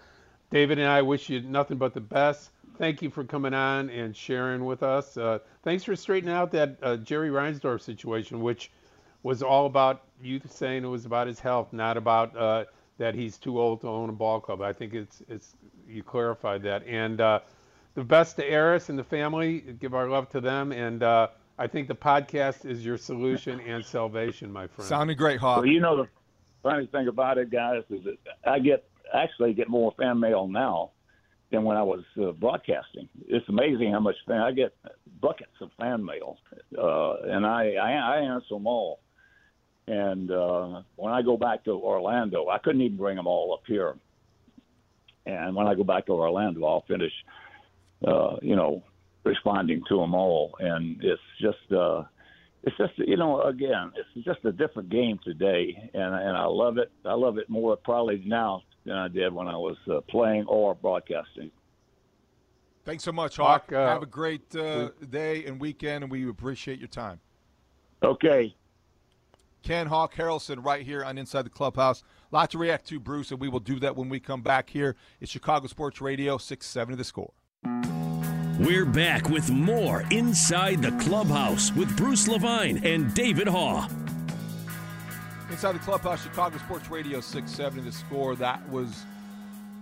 David 0.53 0.77
and 0.77 0.87
I 0.87 1.01
wish 1.01 1.29
you 1.29 1.41
nothing 1.41 1.79
but 1.79 1.95
the 1.95 1.99
best. 1.99 2.51
Thank 2.77 3.01
you 3.01 3.09
for 3.09 3.23
coming 3.23 3.55
on 3.55 3.89
and 3.89 4.15
sharing 4.15 4.65
with 4.65 4.83
us. 4.83 5.17
Uh, 5.17 5.39
thanks 5.63 5.83
for 5.83 5.95
straightening 5.95 6.35
out 6.35 6.51
that 6.51 6.77
uh, 6.83 6.97
Jerry 6.97 7.29
Reinsdorf 7.29 7.81
situation, 7.81 8.39
which 8.39 8.69
was 9.23 9.41
all 9.41 9.65
about 9.65 10.03
you 10.21 10.39
saying 10.47 10.83
it 10.83 10.87
was 10.87 11.07
about 11.07 11.25
his 11.25 11.39
health, 11.39 11.73
not 11.73 11.97
about 11.97 12.37
uh, 12.37 12.65
that 12.99 13.15
he's 13.15 13.39
too 13.39 13.59
old 13.59 13.81
to 13.81 13.87
own 13.87 14.09
a 14.09 14.13
ball 14.13 14.39
club. 14.39 14.61
I 14.61 14.73
think 14.73 14.93
it's 14.93 15.23
it's 15.27 15.55
you 15.87 16.03
clarified 16.03 16.61
that. 16.63 16.85
And 16.85 17.19
uh, 17.19 17.39
the 17.95 18.03
best 18.03 18.35
to 18.35 18.53
Aris 18.53 18.89
and 18.89 18.99
the 18.99 19.03
family. 19.03 19.59
Give 19.79 19.95
our 19.95 20.07
love 20.07 20.29
to 20.29 20.39
them. 20.39 20.71
And 20.71 21.01
uh, 21.01 21.29
I 21.57 21.65
think 21.65 21.87
the 21.87 21.95
podcast 21.95 22.63
is 22.63 22.85
your 22.85 22.97
solution 22.97 23.59
and 23.61 23.83
salvation, 23.83 24.53
my 24.53 24.67
friend. 24.67 24.87
Sounding 24.87 25.17
great, 25.17 25.39
Hawk. 25.39 25.57
Well, 25.57 25.65
you 25.65 25.79
know 25.79 25.97
the 25.97 26.07
funny 26.61 26.85
thing 26.85 27.07
about 27.07 27.39
it, 27.39 27.49
guys, 27.49 27.83
is 27.89 28.03
that 28.03 28.17
I 28.45 28.59
get 28.59 28.87
actually 29.13 29.53
get 29.53 29.69
more 29.69 29.93
fan 29.97 30.19
mail 30.19 30.47
now 30.47 30.91
than 31.51 31.63
when 31.63 31.77
I 31.77 31.83
was 31.83 32.03
uh, 32.21 32.31
broadcasting. 32.31 33.07
It's 33.27 33.47
amazing 33.47 33.91
how 33.91 33.99
much 33.99 34.15
fan 34.27 34.41
I 34.41 34.51
get 34.51 34.73
buckets 35.21 35.51
of 35.61 35.69
fan 35.79 36.03
mail, 36.03 36.37
uh, 36.77 37.13
and 37.31 37.45
I, 37.45 37.73
I 37.75 37.91
I 37.91 38.17
answer 38.19 38.55
them 38.55 38.67
all. 38.67 38.99
And 39.87 40.31
uh, 40.31 40.81
when 40.95 41.13
I 41.13 41.21
go 41.21 41.37
back 41.37 41.65
to 41.65 41.71
Orlando, 41.71 42.47
I 42.47 42.57
couldn't 42.57 42.81
even 42.81 42.97
bring 42.97 43.17
them 43.17 43.27
all 43.27 43.53
up 43.53 43.63
here. 43.67 43.95
And 45.25 45.55
when 45.55 45.67
I 45.67 45.75
go 45.75 45.83
back 45.83 46.05
to 46.05 46.13
Orlando, 46.13 46.65
I'll 46.65 46.85
finish, 46.87 47.11
uh, 48.05 48.37
you 48.41 48.55
know, 48.55 48.83
responding 49.23 49.83
to 49.89 49.97
them 49.97 50.15
all. 50.15 50.55
And 50.59 51.03
it's 51.03 51.21
just, 51.39 51.71
uh, 51.71 52.03
it's 52.63 52.77
just, 52.77 52.93
you 52.97 53.17
know, 53.17 53.41
again, 53.41 53.91
it's 53.95 54.25
just 54.25 54.43
a 54.45 54.51
different 54.51 54.89
game 54.89 55.19
today, 55.23 55.89
and 55.93 56.15
and 56.15 56.37
I 56.37 56.45
love 56.45 56.77
it. 56.77 56.91
I 57.05 57.13
love 57.13 57.37
it 57.37 57.49
more 57.49 57.75
probably 57.75 58.23
now 58.25 58.63
than 58.85 58.95
I 58.95 59.07
did 59.07 59.33
when 59.33 59.47
I 59.47 59.55
was 59.57 59.77
uh, 59.89 60.01
playing 60.01 60.45
or 60.47 60.75
broadcasting. 60.75 61.51
Thanks 62.85 63.03
so 63.03 63.11
much, 63.11 63.37
Hawk. 63.37 63.71
Hawk, 63.71 63.73
uh, 63.73 63.87
Have 63.87 64.03
a 64.03 64.07
great 64.07 64.55
uh, 64.55 64.89
day 65.09 65.45
and 65.45 65.59
weekend, 65.59 66.03
and 66.03 66.11
we 66.11 66.27
appreciate 66.27 66.79
your 66.79 66.89
time. 66.89 67.19
Okay. 68.03 68.55
Ken 69.61 69.87
Hawk 69.87 70.13
Harrelson 70.15 70.63
right 70.63 70.85
here 70.85 71.05
on 71.05 71.17
Inside 71.17 71.43
the 71.43 71.49
Clubhouse. 71.49 72.03
A 72.31 72.35
lot 72.35 72.51
to 72.51 72.57
react 72.57 72.85
to, 72.87 72.99
Bruce, 72.99 73.31
and 73.31 73.39
we 73.39 73.47
will 73.47 73.61
do 73.61 73.79
that 73.79 73.95
when 73.95 74.09
we 74.09 74.19
come 74.19 74.41
back 74.41 74.69
here. 74.69 74.97
It's 75.21 75.31
Chicago 75.31 75.67
Sports 75.67 76.01
Radio, 76.01 76.37
670 76.37 76.97
The 76.97 77.03
Score. 77.05 77.31
We're 78.59 78.85
back 78.85 79.29
with 79.29 79.49
more 79.49 80.03
Inside 80.11 80.81
the 80.81 80.91
Clubhouse 81.03 81.71
with 81.73 81.95
Bruce 81.95 82.27
Levine 82.27 82.85
and 82.85 83.13
David 83.13 83.47
Haugh. 83.47 84.02
Inside 85.53 85.73
the 85.73 85.79
Clubhouse, 85.79 86.23
Chicago 86.23 86.57
Sports 86.57 86.89
Radio 86.89 87.21
670 87.21 87.87
The 87.87 87.95
Score. 87.95 88.35
That 88.35 88.67
was 88.71 89.05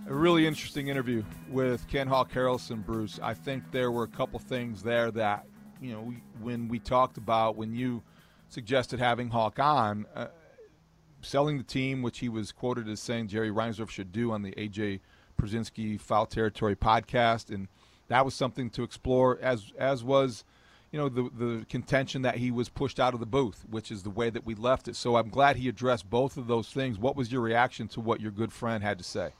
a 0.06 0.12
really 0.12 0.46
interesting 0.46 0.88
interview 0.88 1.24
with 1.48 1.88
Ken 1.88 2.06
Hawk 2.06 2.30
Harrelson, 2.30 2.84
Bruce. 2.84 3.18
I 3.22 3.32
think 3.32 3.72
there 3.72 3.90
were 3.90 4.02
a 4.04 4.08
couple 4.08 4.38
things 4.38 4.82
there 4.82 5.10
that, 5.12 5.46
you 5.80 5.92
know, 5.92 6.02
we, 6.02 6.22
when 6.42 6.68
we 6.68 6.78
talked 6.78 7.16
about, 7.16 7.56
when 7.56 7.74
you 7.74 8.02
suggested 8.50 9.00
having 9.00 9.30
Hawk 9.30 9.58
on, 9.58 10.04
uh, 10.14 10.26
selling 11.22 11.56
the 11.56 11.64
team, 11.64 12.02
which 12.02 12.18
he 12.18 12.28
was 12.28 12.52
quoted 12.52 12.86
as 12.86 13.00
saying 13.00 13.28
Jerry 13.28 13.50
Reinsdorf 13.50 13.88
should 13.88 14.12
do 14.12 14.30
on 14.30 14.42
the 14.42 14.52
AJ 14.52 15.00
Pierzynski 15.40 15.98
Foul 15.98 16.26
Territory 16.26 16.76
podcast. 16.76 17.48
And 17.48 17.68
that 18.08 18.26
was 18.26 18.34
something 18.34 18.68
to 18.70 18.82
explore, 18.82 19.38
as, 19.40 19.72
as 19.78 20.04
was 20.04 20.44
you 20.92 20.98
know 20.98 21.08
the 21.08 21.30
the 21.36 21.66
contention 21.66 22.22
that 22.22 22.36
he 22.36 22.50
was 22.50 22.68
pushed 22.68 23.00
out 23.00 23.14
of 23.14 23.20
the 23.20 23.26
booth, 23.26 23.64
which 23.70 23.90
is 23.90 24.02
the 24.02 24.10
way 24.10 24.28
that 24.30 24.44
we 24.44 24.54
left 24.54 24.88
it. 24.88 24.94
So 24.94 25.16
I'm 25.16 25.30
glad 25.30 25.56
he 25.56 25.68
addressed 25.68 26.08
both 26.08 26.36
of 26.36 26.46
those 26.46 26.68
things. 26.68 26.98
What 26.98 27.16
was 27.16 27.32
your 27.32 27.40
reaction 27.40 27.88
to 27.88 28.00
what 28.00 28.20
your 28.20 28.30
good 28.30 28.52
friend 28.52 28.84
had 28.84 28.98
to 28.98 29.04
say? 29.04 29.30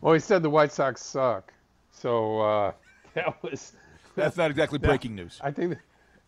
Well, 0.00 0.12
he 0.12 0.20
said 0.20 0.42
the 0.42 0.50
White 0.50 0.72
Sox 0.72 1.02
suck. 1.02 1.52
So 1.92 2.40
uh, 2.40 2.72
that 3.14 3.42
was. 3.42 3.72
That's 4.16 4.36
not 4.36 4.50
exactly 4.50 4.78
that- 4.78 4.86
breaking 4.86 5.14
news. 5.14 5.40
I 5.42 5.50
think 5.52 5.78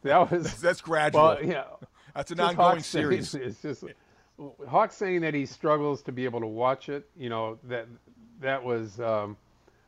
that 0.02 0.30
was. 0.30 0.44
That's, 0.44 0.60
that's 0.60 0.80
gradual. 0.80 1.22
Well, 1.22 1.44
yeah. 1.44 1.64
that's 2.14 2.30
an 2.32 2.40
ongoing 2.40 2.80
saying- 2.80 3.22
series. 3.22 3.34
It's 3.34 3.62
just 3.62 3.84
Hawk 4.68 4.92
saying 4.92 5.20
that 5.20 5.34
he 5.34 5.46
struggles 5.46 6.02
to 6.02 6.12
be 6.12 6.24
able 6.24 6.40
to 6.40 6.46
watch 6.46 6.88
it. 6.88 7.08
You 7.16 7.28
know 7.28 7.58
that 7.64 7.86
that 8.40 8.62
was. 8.62 9.00
Um, 9.00 9.36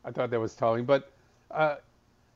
I 0.05 0.11
thought 0.11 0.29
that 0.29 0.39
was 0.39 0.55
telling, 0.55 0.85
but 0.85 1.11
uh, 1.51 1.75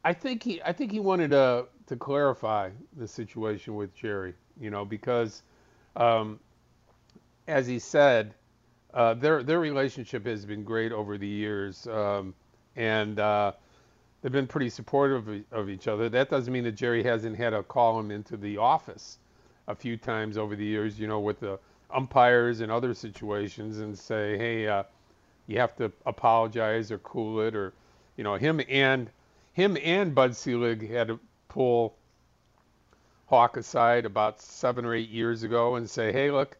I 0.04 0.14
think 0.14 0.44
he 0.44 0.62
I 0.62 0.74
think 0.74 0.92
he 0.92 1.00
wanted 1.00 1.32
to 1.32 1.66
to 1.88 1.96
clarify 1.96 2.70
the 2.98 3.08
situation 3.08 3.76
with 3.76 3.96
Jerry. 3.96 4.34
You 4.60 4.70
know 4.70 4.86
because, 4.86 5.44
um, 5.96 6.40
as 7.48 7.66
he 7.68 7.80
said, 7.80 8.34
uh, 8.94 9.14
their 9.16 9.44
their 9.44 9.60
relationship 9.60 10.26
has 10.26 10.46
been 10.46 10.64
great 10.64 10.92
over 10.92 11.18
the 11.18 11.28
years, 11.28 11.88
um, 11.88 12.36
and 12.76 13.20
uh, 13.20 13.54
they've 14.22 14.32
been 14.32 14.48
pretty 14.48 14.70
supportive 14.70 15.28
of, 15.28 15.44
of, 15.52 15.70
each 15.70 15.88
other. 15.88 16.10
That 16.10 16.30
doesn't 16.30 16.52
mean 16.52 16.66
that 16.66 16.74
Jerry 16.74 17.04
hasn't 17.04 17.38
had 17.38 17.54
call 17.68 18.00
him 18.00 18.12
into 18.12 18.38
the 18.38 18.58
office 18.58 19.18
a 19.68 19.76
few 19.76 19.98
times 19.98 20.38
over 20.38 20.56
the 20.56 20.66
years, 20.66 21.00
you 21.00 21.08
know, 21.08 21.20
with 21.20 21.40
the 21.40 21.58
umpires 21.90 22.60
and 22.60 22.72
other 22.72 22.94
situations, 22.94 23.80
and 23.80 23.98
say, 23.98 24.38
hey, 24.38 24.68
uh, 24.68 24.84
you 25.48 25.58
have 25.60 25.76
to 25.78 25.92
apologize 26.06 26.92
or 26.92 27.00
cool 27.00 27.40
it, 27.42 27.56
or 27.56 27.74
you 28.18 28.24
know, 28.24 28.36
him 28.36 28.62
and 28.70 29.10
him 29.54 29.78
and 29.82 30.14
Bud 30.14 30.36
Selig 30.36 30.90
had 30.90 31.08
to 31.08 31.20
pull 31.48 31.96
Hawk 33.28 33.58
aside 33.58 34.06
about 34.06 34.42
seven 34.42 34.86
or 34.86 34.94
eight 34.94 35.10
years 35.10 35.44
ago 35.44 35.76
and 35.76 35.90
say, 35.90 36.12
hey, 36.12 36.30
look 36.30 36.58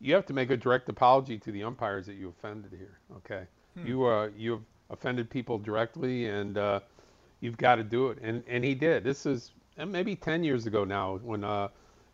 you 0.00 0.14
have 0.14 0.26
to 0.26 0.32
make 0.32 0.50
a 0.50 0.56
direct 0.56 0.88
apology 0.88 1.38
to 1.38 1.52
the 1.52 1.62
umpires 1.62 2.06
that 2.06 2.14
you 2.14 2.28
offended 2.28 2.72
here. 2.76 2.98
Okay, 3.16 3.44
hmm. 3.78 3.86
you 3.86 4.04
uh, 4.04 4.30
you 4.36 4.52
have 4.52 4.62
offended 4.90 5.30
people 5.30 5.58
directly, 5.58 6.26
and 6.26 6.58
uh, 6.58 6.80
you've 7.40 7.56
got 7.56 7.76
to 7.76 7.84
do 7.84 8.08
it. 8.08 8.18
And 8.22 8.42
and 8.48 8.64
he 8.64 8.74
did. 8.74 9.04
This 9.04 9.26
is 9.26 9.52
uh, 9.78 9.86
maybe 9.86 10.14
10 10.14 10.44
years 10.44 10.66
ago 10.66 10.84
now, 10.84 11.16
when 11.16 11.44
uh, 11.44 11.68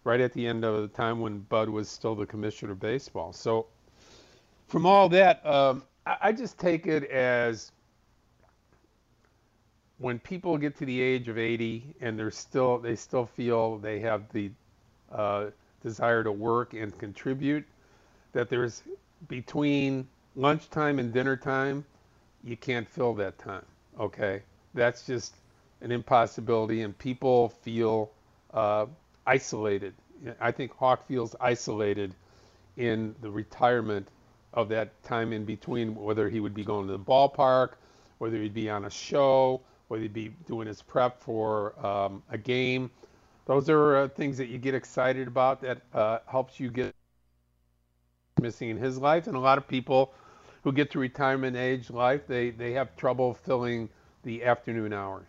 right 0.05 0.21
at 0.21 0.33
the 0.33 0.47
end 0.47 0.65
of 0.65 0.83
the 0.83 0.89
time 0.89 1.21
when 1.21 1.41
Bud 1.41 1.69
was 1.69 1.89
still 1.89 2.15
the 2.15 2.27
commissioner 2.27 2.73
of 2.73 2.81
baseball. 2.81 3.33
So 3.33 3.67
from 4.69 4.87
all 4.87 5.09
that, 5.11 5.45
um, 5.45 5.83
I, 6.07 6.17
I 6.23 6.33
just 6.33 6.59
take 6.59 6.87
it 6.87 7.05
as 7.05 7.73
when 10.03 10.19
people 10.19 10.59
get 10.59 10.77
to 10.79 10.85
the 10.85 11.01
age 11.01 11.29
of 11.29 11.39
80 11.39 11.85
and 12.01 12.19
they're 12.19 12.33
still 12.33 12.79
they 12.79 12.97
still 12.97 13.27
feel 13.27 13.79
they 13.79 14.01
have 14.01 14.25
the 14.33 14.51
uh, 15.13 15.47
desire 15.83 16.25
to 16.25 16.33
work 16.33 16.75
and 16.75 16.97
contribute, 16.99 17.65
that 18.33 18.51
there's 18.51 18.83
between 19.29 20.09
lunchtime 20.37 20.99
and 20.99 21.13
dinner 21.13 21.37
time, 21.37 21.85
you 22.43 22.57
can't 22.57 22.89
fill 22.89 23.15
that 23.15 23.39
time. 23.39 23.65
Okay, 24.01 24.43
that's 24.75 25.07
just 25.07 25.37
an 25.83 25.93
impossibility, 25.93 26.83
and 26.83 26.99
people 26.99 27.51
feel 27.51 28.11
uh, 28.55 28.87
isolated. 29.27 29.95
I 30.41 30.51
think 30.51 30.73
Hawk 30.77 31.07
feels 31.07 31.37
isolated 31.41 32.15
in 32.77 33.15
the 33.23 33.31
retirement 33.31 34.09
of 34.55 34.69
that 34.71 35.01
time 35.05 35.33
in 35.33 35.45
between, 35.45 35.95
whether 35.95 36.29
he 36.29 36.41
would 36.41 36.55
be 36.55 36.65
going 36.65 36.87
to 36.89 36.93
the 36.93 36.99
ballpark, 36.99 37.73
whether 38.19 38.39
he'd 38.39 38.55
be 38.55 38.69
on 38.71 38.87
a 38.87 38.91
show, 38.91 39.61
whether 39.93 40.05
he'd 40.05 40.15
be 40.15 40.33
doing 40.47 40.67
his 40.67 40.81
prep 40.81 41.21
for 41.21 41.79
um, 41.87 42.23
a 42.31 42.39
game. 42.39 42.91
Those 43.45 43.69
are 43.69 43.97
uh, 43.97 44.09
things 44.09 44.39
that 44.39 44.49
you 44.49 44.57
get 44.57 44.75
excited 44.75 45.29
about 45.29 45.61
that 45.61 45.83
uh, 45.93 46.21
helps 46.27 46.59
you 46.59 46.71
get 46.71 46.95
missing 48.41 48.71
in 48.71 48.79
his 48.79 48.97
life, 48.97 49.27
and 49.27 49.37
a 49.37 49.39
lot 49.39 49.59
of 49.59 49.69
people 49.69 50.15
who 50.65 50.73
get 50.73 50.91
to 50.93 50.99
retirement 50.99 51.59
age 51.59 51.91
life, 51.91 52.27
they, 52.27 52.49
they 52.49 52.73
have 52.73 52.97
trouble 52.97 53.35
filling 53.35 53.91
the 54.23 54.43
afternoon 54.43 54.95
hours. 54.95 55.27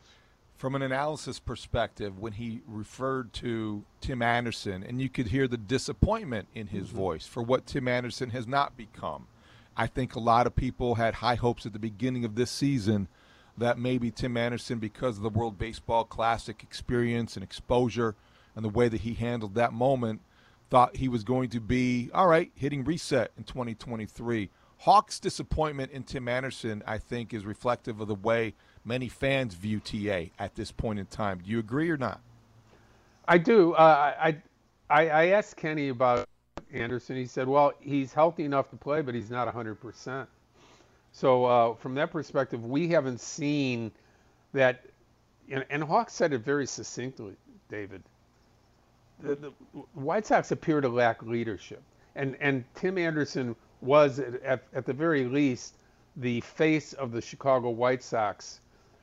From 0.55 0.75
an 0.75 0.81
analysis 0.81 1.41
perspective, 1.41 2.17
when 2.17 2.31
he 2.31 2.61
referred 2.65 3.33
to 3.33 3.83
Tim 3.99 4.21
Anderson, 4.21 4.81
and 4.81 5.01
you 5.01 5.09
could 5.09 5.27
hear 5.27 5.45
the 5.45 5.57
disappointment 5.57 6.47
in 6.55 6.67
his 6.67 6.87
mm-hmm. 6.87 6.97
voice 6.99 7.27
for 7.27 7.43
what 7.43 7.65
Tim 7.65 7.89
Anderson 7.89 8.29
has 8.29 8.47
not 8.47 8.77
become. 8.77 9.27
I 9.75 9.87
think 9.87 10.15
a 10.15 10.21
lot 10.21 10.47
of 10.47 10.55
people 10.55 10.95
had 10.95 11.15
high 11.15 11.35
hopes 11.35 11.65
at 11.65 11.73
the 11.73 11.79
beginning 11.79 12.23
of 12.23 12.35
this 12.35 12.49
season 12.49 13.09
that 13.57 13.77
maybe 13.77 14.11
Tim 14.11 14.37
Anderson, 14.37 14.79
because 14.79 15.17
of 15.17 15.23
the 15.23 15.29
World 15.29 15.57
Baseball 15.57 16.03
Classic 16.03 16.61
experience 16.63 17.35
and 17.35 17.43
exposure 17.43 18.15
and 18.55 18.63
the 18.63 18.69
way 18.69 18.87
that 18.87 19.01
he 19.01 19.13
handled 19.13 19.55
that 19.55 19.73
moment, 19.73 20.21
thought 20.69 20.95
he 20.95 21.07
was 21.07 21.23
going 21.23 21.49
to 21.49 21.59
be 21.59 22.09
all 22.13 22.27
right, 22.27 22.51
hitting 22.55 22.83
reset 22.83 23.31
in 23.37 23.43
2023. 23.43 24.49
Hawks' 24.79 25.19
disappointment 25.19 25.91
in 25.91 26.03
Tim 26.03 26.27
Anderson, 26.27 26.83
I 26.85 26.97
think, 26.97 27.33
is 27.33 27.45
reflective 27.45 28.01
of 28.01 28.07
the 28.07 28.15
way 28.15 28.53
many 28.83 29.07
fans 29.07 29.53
view 29.53 29.79
TA 29.79 30.31
at 30.39 30.55
this 30.55 30.71
point 30.71 30.99
in 30.99 31.05
time. 31.05 31.39
Do 31.43 31.49
you 31.49 31.59
agree 31.59 31.89
or 31.89 31.97
not? 31.97 32.19
I 33.27 33.37
do. 33.37 33.73
Uh, 33.73 34.13
I, 34.19 34.37
I 34.89 35.09
I 35.09 35.27
asked 35.27 35.55
Kenny 35.55 35.89
about 35.89 36.27
Anderson. 36.73 37.15
He 37.15 37.25
said, 37.25 37.47
"Well, 37.47 37.73
he's 37.79 38.11
healthy 38.11 38.43
enough 38.43 38.69
to 38.71 38.75
play, 38.75 39.01
but 39.01 39.15
he's 39.15 39.29
not 39.29 39.45
100 39.45 39.75
percent." 39.75 40.27
So 41.13 41.45
uh, 41.45 41.75
from 41.75 41.95
that 41.95 42.11
perspective, 42.11 42.65
we 42.65 42.89
haven't 42.89 43.21
seen 43.21 43.91
that. 44.51 44.83
And, 45.49 45.63
and 45.69 45.83
Hawk 45.83 46.09
said 46.09 46.33
it 46.33 46.39
very 46.39 46.65
succinctly, 46.65 47.35
David. 47.69 48.01
The, 49.21 49.35
the 49.35 49.51
White 49.93 50.25
Sox 50.25 50.51
appear 50.51 50.81
to 50.81 50.89
lack 50.89 51.21
leadership, 51.21 51.81
and 52.15 52.35
and 52.41 52.65
Tim 52.75 52.97
Anderson 52.97 53.55
was 53.79 54.19
at, 54.19 54.63
at 54.73 54.85
the 54.85 54.93
very 54.93 55.25
least 55.25 55.75
the 56.17 56.41
face 56.41 56.93
of 56.93 57.11
the 57.11 57.21
Chicago 57.21 57.69
White 57.69 58.03
Sox 58.03 58.59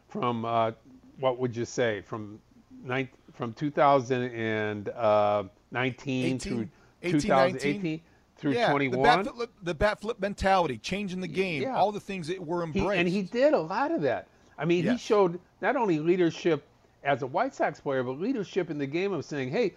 from 0.09 0.45
uh, 0.45 0.73
what 1.21 1.39
would 1.39 1.57
you 1.57 1.65
say 1.65 2.01
from 2.03 2.41
nine, 2.85 3.09
from 3.33 3.53
2019 3.53 4.93
uh, 4.95 5.45
18, 5.75 6.39
through 6.39 6.69
2018 7.03 8.01
through 8.41 8.53
yeah, 8.53 8.71
21. 8.71 8.99
The 8.99 9.03
bat, 9.03 9.35
flip, 9.35 9.51
the 9.63 9.75
bat 9.75 10.01
flip 10.01 10.19
mentality, 10.19 10.79
changing 10.79 11.21
the 11.21 11.29
game, 11.29 11.63
yeah. 11.63 11.77
all 11.77 11.93
the 11.93 12.01
things 12.01 12.27
that 12.29 12.45
were 12.45 12.63
embraced. 12.63 12.93
He, 12.93 12.99
and 12.99 13.09
he 13.09 13.23
did 13.23 13.53
a 13.53 13.61
lot 13.61 13.93
of 13.93 14.01
that. 14.03 14.29
I 14.59 14.65
mean, 14.65 14.85
yes. 14.85 14.93
he 14.93 14.99
showed 14.99 15.39
not 15.61 15.77
only 15.77 15.99
leadership 15.99 16.65
as 17.05 17.23
a 17.23 17.27
White 17.27 17.55
Sox 17.55 17.81
player, 17.81 18.03
but 18.03 18.19
leadership 18.19 18.71
in 18.71 18.79
the 18.79 18.87
game 18.87 19.13
of 19.13 19.25
saying, 19.25 19.51
hey, 19.51 19.75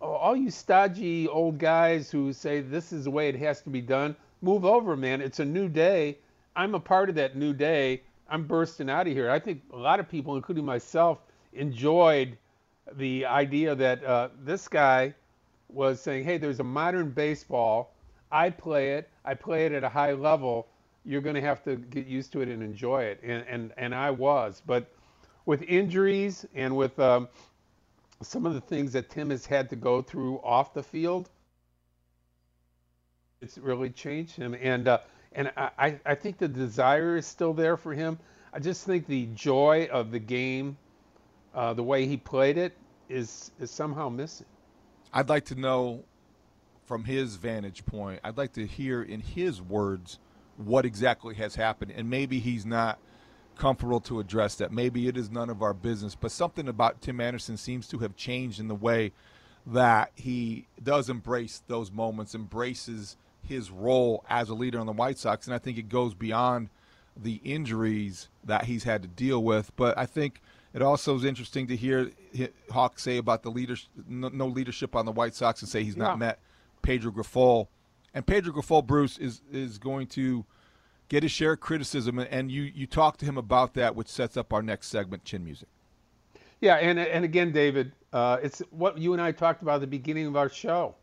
all 0.00 0.34
you 0.34 0.50
stodgy 0.50 1.28
old 1.28 1.58
guys 1.58 2.10
who 2.10 2.32
say 2.32 2.60
this 2.60 2.92
is 2.92 3.04
the 3.04 3.10
way 3.10 3.28
it 3.28 3.36
has 3.36 3.60
to 3.62 3.70
be 3.70 3.82
done, 3.82 4.16
move 4.40 4.64
over, 4.64 4.96
man. 4.96 5.20
It's 5.20 5.40
a 5.40 5.44
new 5.44 5.68
day. 5.68 6.18
I'm 6.56 6.74
a 6.74 6.80
part 6.80 7.10
of 7.10 7.14
that 7.16 7.36
new 7.36 7.52
day. 7.52 8.02
I'm 8.28 8.44
bursting 8.44 8.88
out 8.88 9.06
of 9.06 9.12
here. 9.12 9.30
I 9.30 9.38
think 9.38 9.62
a 9.72 9.76
lot 9.76 10.00
of 10.00 10.08
people, 10.08 10.36
including 10.36 10.64
myself, 10.64 11.18
enjoyed 11.52 12.38
the 12.96 13.26
idea 13.26 13.74
that 13.74 14.02
uh, 14.04 14.28
this 14.42 14.68
guy 14.68 15.14
was 15.72 16.00
saying, 16.00 16.24
hey, 16.24 16.38
there's 16.38 16.60
a 16.60 16.64
modern 16.64 17.10
baseball. 17.10 17.94
I 18.30 18.50
play 18.50 18.94
it. 18.94 19.08
I 19.24 19.34
play 19.34 19.66
it 19.66 19.72
at 19.72 19.84
a 19.84 19.88
high 19.88 20.12
level. 20.12 20.68
You're 21.04 21.20
going 21.20 21.34
to 21.34 21.40
have 21.40 21.62
to 21.64 21.76
get 21.76 22.06
used 22.06 22.32
to 22.32 22.40
it 22.40 22.48
and 22.48 22.62
enjoy 22.62 23.04
it. 23.04 23.20
And, 23.22 23.44
and, 23.48 23.72
and 23.76 23.94
I 23.94 24.10
was. 24.10 24.62
But 24.64 24.92
with 25.46 25.62
injuries 25.62 26.46
and 26.54 26.76
with 26.76 26.98
um, 26.98 27.28
some 28.22 28.46
of 28.46 28.54
the 28.54 28.60
things 28.60 28.92
that 28.92 29.10
Tim 29.10 29.30
has 29.30 29.46
had 29.46 29.70
to 29.70 29.76
go 29.76 30.02
through 30.02 30.40
off 30.44 30.74
the 30.74 30.82
field, 30.82 31.30
it's 33.40 33.56
really 33.58 33.90
changed 33.90 34.36
him. 34.36 34.54
And 34.60 34.86
uh, 34.86 34.98
and 35.32 35.52
I, 35.56 35.98
I 36.04 36.14
think 36.14 36.38
the 36.38 36.48
desire 36.48 37.16
is 37.16 37.26
still 37.26 37.54
there 37.54 37.76
for 37.76 37.94
him. 37.94 38.18
I 38.52 38.58
just 38.58 38.84
think 38.84 39.06
the 39.06 39.26
joy 39.26 39.88
of 39.90 40.10
the 40.10 40.18
game, 40.18 40.76
uh, 41.54 41.72
the 41.72 41.84
way 41.84 42.06
he 42.06 42.16
played 42.16 42.58
it, 42.58 42.76
is 43.08 43.50
is 43.60 43.70
somehow 43.70 44.08
missing. 44.08 44.46
I'd 45.12 45.28
like 45.28 45.46
to 45.46 45.54
know 45.54 46.04
from 46.86 47.04
his 47.04 47.36
vantage 47.36 47.86
point. 47.86 48.20
I'd 48.24 48.36
like 48.36 48.52
to 48.54 48.66
hear 48.66 49.02
in 49.02 49.20
his 49.20 49.60
words 49.62 50.18
what 50.56 50.84
exactly 50.84 51.34
has 51.36 51.54
happened, 51.54 51.92
and 51.96 52.10
maybe 52.10 52.38
he's 52.38 52.66
not 52.66 52.98
comfortable 53.56 54.00
to 54.00 54.20
address 54.20 54.56
that. 54.56 54.72
Maybe 54.72 55.06
it 55.06 55.16
is 55.16 55.30
none 55.30 55.50
of 55.50 55.62
our 55.62 55.74
business, 55.74 56.14
but 56.14 56.32
something 56.32 56.68
about 56.68 57.00
Tim 57.00 57.20
Anderson 57.20 57.56
seems 57.56 57.88
to 57.88 57.98
have 57.98 58.16
changed 58.16 58.60
in 58.60 58.68
the 58.68 58.74
way 58.74 59.12
that 59.66 60.10
he 60.14 60.66
does 60.82 61.10
embrace 61.10 61.62
those 61.66 61.92
moments, 61.92 62.34
embraces 62.34 63.16
his 63.42 63.70
role 63.70 64.24
as 64.28 64.48
a 64.48 64.54
leader 64.54 64.80
on 64.80 64.86
the 64.86 64.92
White 64.92 65.18
Sox, 65.18 65.46
and 65.46 65.54
I 65.54 65.58
think 65.58 65.78
it 65.78 65.88
goes 65.88 66.14
beyond 66.14 66.70
the 67.16 67.40
injuries 67.44 68.28
that 68.44 68.64
he's 68.64 68.84
had 68.84 69.02
to 69.02 69.08
deal 69.08 69.42
with. 69.42 69.72
But 69.76 69.98
I 69.98 70.06
think 70.06 70.40
it 70.72 70.82
also 70.82 71.16
is 71.16 71.24
interesting 71.24 71.66
to 71.68 71.76
hear 71.76 72.10
Hawk 72.70 72.98
say 72.98 73.16
about 73.16 73.42
the 73.42 73.50
leadership, 73.50 73.88
no 74.08 74.46
leadership 74.46 74.94
on 74.96 75.06
the 75.06 75.12
White 75.12 75.34
Sox, 75.34 75.62
and 75.62 75.68
say 75.68 75.82
he's 75.82 75.96
not 75.96 76.12
yeah. 76.12 76.16
met 76.16 76.38
Pedro 76.82 77.10
Grifol. 77.12 77.68
And 78.14 78.26
Pedro 78.26 78.52
Grifol, 78.52 78.86
Bruce, 78.86 79.18
is 79.18 79.40
is 79.52 79.78
going 79.78 80.06
to– 80.08 80.44
get 81.10 81.24
his 81.24 81.32
share 81.32 81.52
of 81.52 81.60
criticism, 81.60 82.18
and 82.18 82.50
you 82.50 82.62
you 82.62 82.86
talk 82.86 83.18
to 83.18 83.26
him 83.26 83.36
about 83.36 83.74
that, 83.74 83.94
which 83.94 84.08
sets 84.08 84.38
up 84.38 84.54
our 84.54 84.62
next 84.62 84.86
segment, 84.86 85.24
Chin 85.24 85.44
Music. 85.44 85.68
Yeah, 86.62 86.76
and 86.76 86.98
and 86.98 87.22
again, 87.24 87.52
David, 87.52 87.92
uh, 88.14 88.38
it's 88.42 88.62
what 88.70 88.96
you 88.96 89.12
and 89.12 89.20
I 89.20 89.32
talked 89.32 89.60
about 89.60 89.74
at 89.76 89.80
the 89.82 89.86
beginning 89.86 90.26
of 90.26 90.36
our 90.36 90.48
show. 90.48 90.94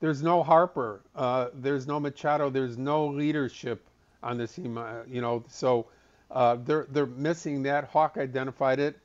There's 0.00 0.22
no 0.22 0.44
Harper, 0.44 1.00
uh, 1.16 1.48
there's 1.54 1.88
no 1.88 1.98
Machado, 1.98 2.50
there's 2.50 2.78
no 2.78 3.06
leadership 3.06 3.84
on 4.22 4.38
this 4.38 4.54
team. 4.54 4.78
Uh, 4.78 5.02
you 5.08 5.20
know, 5.20 5.42
so 5.48 5.86
uh, 6.30 6.56
they're 6.64 6.86
they're 6.90 7.06
missing 7.06 7.62
that. 7.64 7.84
Hawk 7.84 8.16
identified 8.18 8.78
it, 8.78 8.98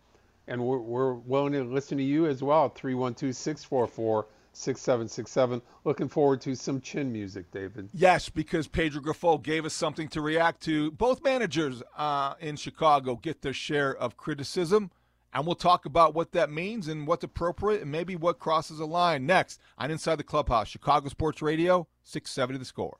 and 0.48 0.64
we're, 0.64 0.80
we're 0.80 1.14
willing 1.14 1.54
to 1.54 1.64
listen 1.64 1.98
to 1.98 2.04
you 2.04 2.26
as 2.26 2.44
well. 2.44 2.70
Three 2.70 2.94
one 2.94 3.14
two 3.14 3.34
six 3.34 3.64
four 3.64 3.88
four 3.88 4.28
6767. 4.54 5.62
Looking 5.84 6.08
forward 6.08 6.42
to 6.42 6.56
some 6.56 6.80
chin 6.80 7.12
music, 7.12 7.52
David. 7.52 7.90
Yes, 7.94 8.30
because 8.30 8.68
Pedro 8.68 9.02
Grifol 9.02 9.42
gave 9.42 9.66
us 9.66 9.74
something 9.74 10.08
to 10.10 10.22
react 10.22 10.62
to. 10.64 10.92
Both 10.92 11.24
managers 11.24 11.82
uh, 11.98 12.36
in 12.40 12.56
Chicago 12.56 13.16
get 13.16 13.42
their 13.42 13.54
share 13.54 13.96
of 13.96 14.16
criticism, 14.16 14.92
and 15.34 15.46
we'll 15.46 15.56
talk 15.56 15.86
about 15.86 16.14
what 16.14 16.32
that 16.34 16.52
means 16.52 16.88
and 16.88 17.08
what's 17.08 17.24
appropriate 17.24 17.82
and 17.82 17.92
maybe 17.92 18.16
what 18.16 18.40
crosses 18.40 18.80
a 18.80 18.86
line. 18.86 19.26
Next 19.26 19.60
on 19.78 19.92
Inside 19.92 20.18
the 20.18 20.24
Clubhouse, 20.24 20.68
Chicago 20.68 21.10
Sports 21.10 21.42
Radio, 21.42 21.88
670 22.04 22.60
the 22.60 22.66
score. 22.66 23.00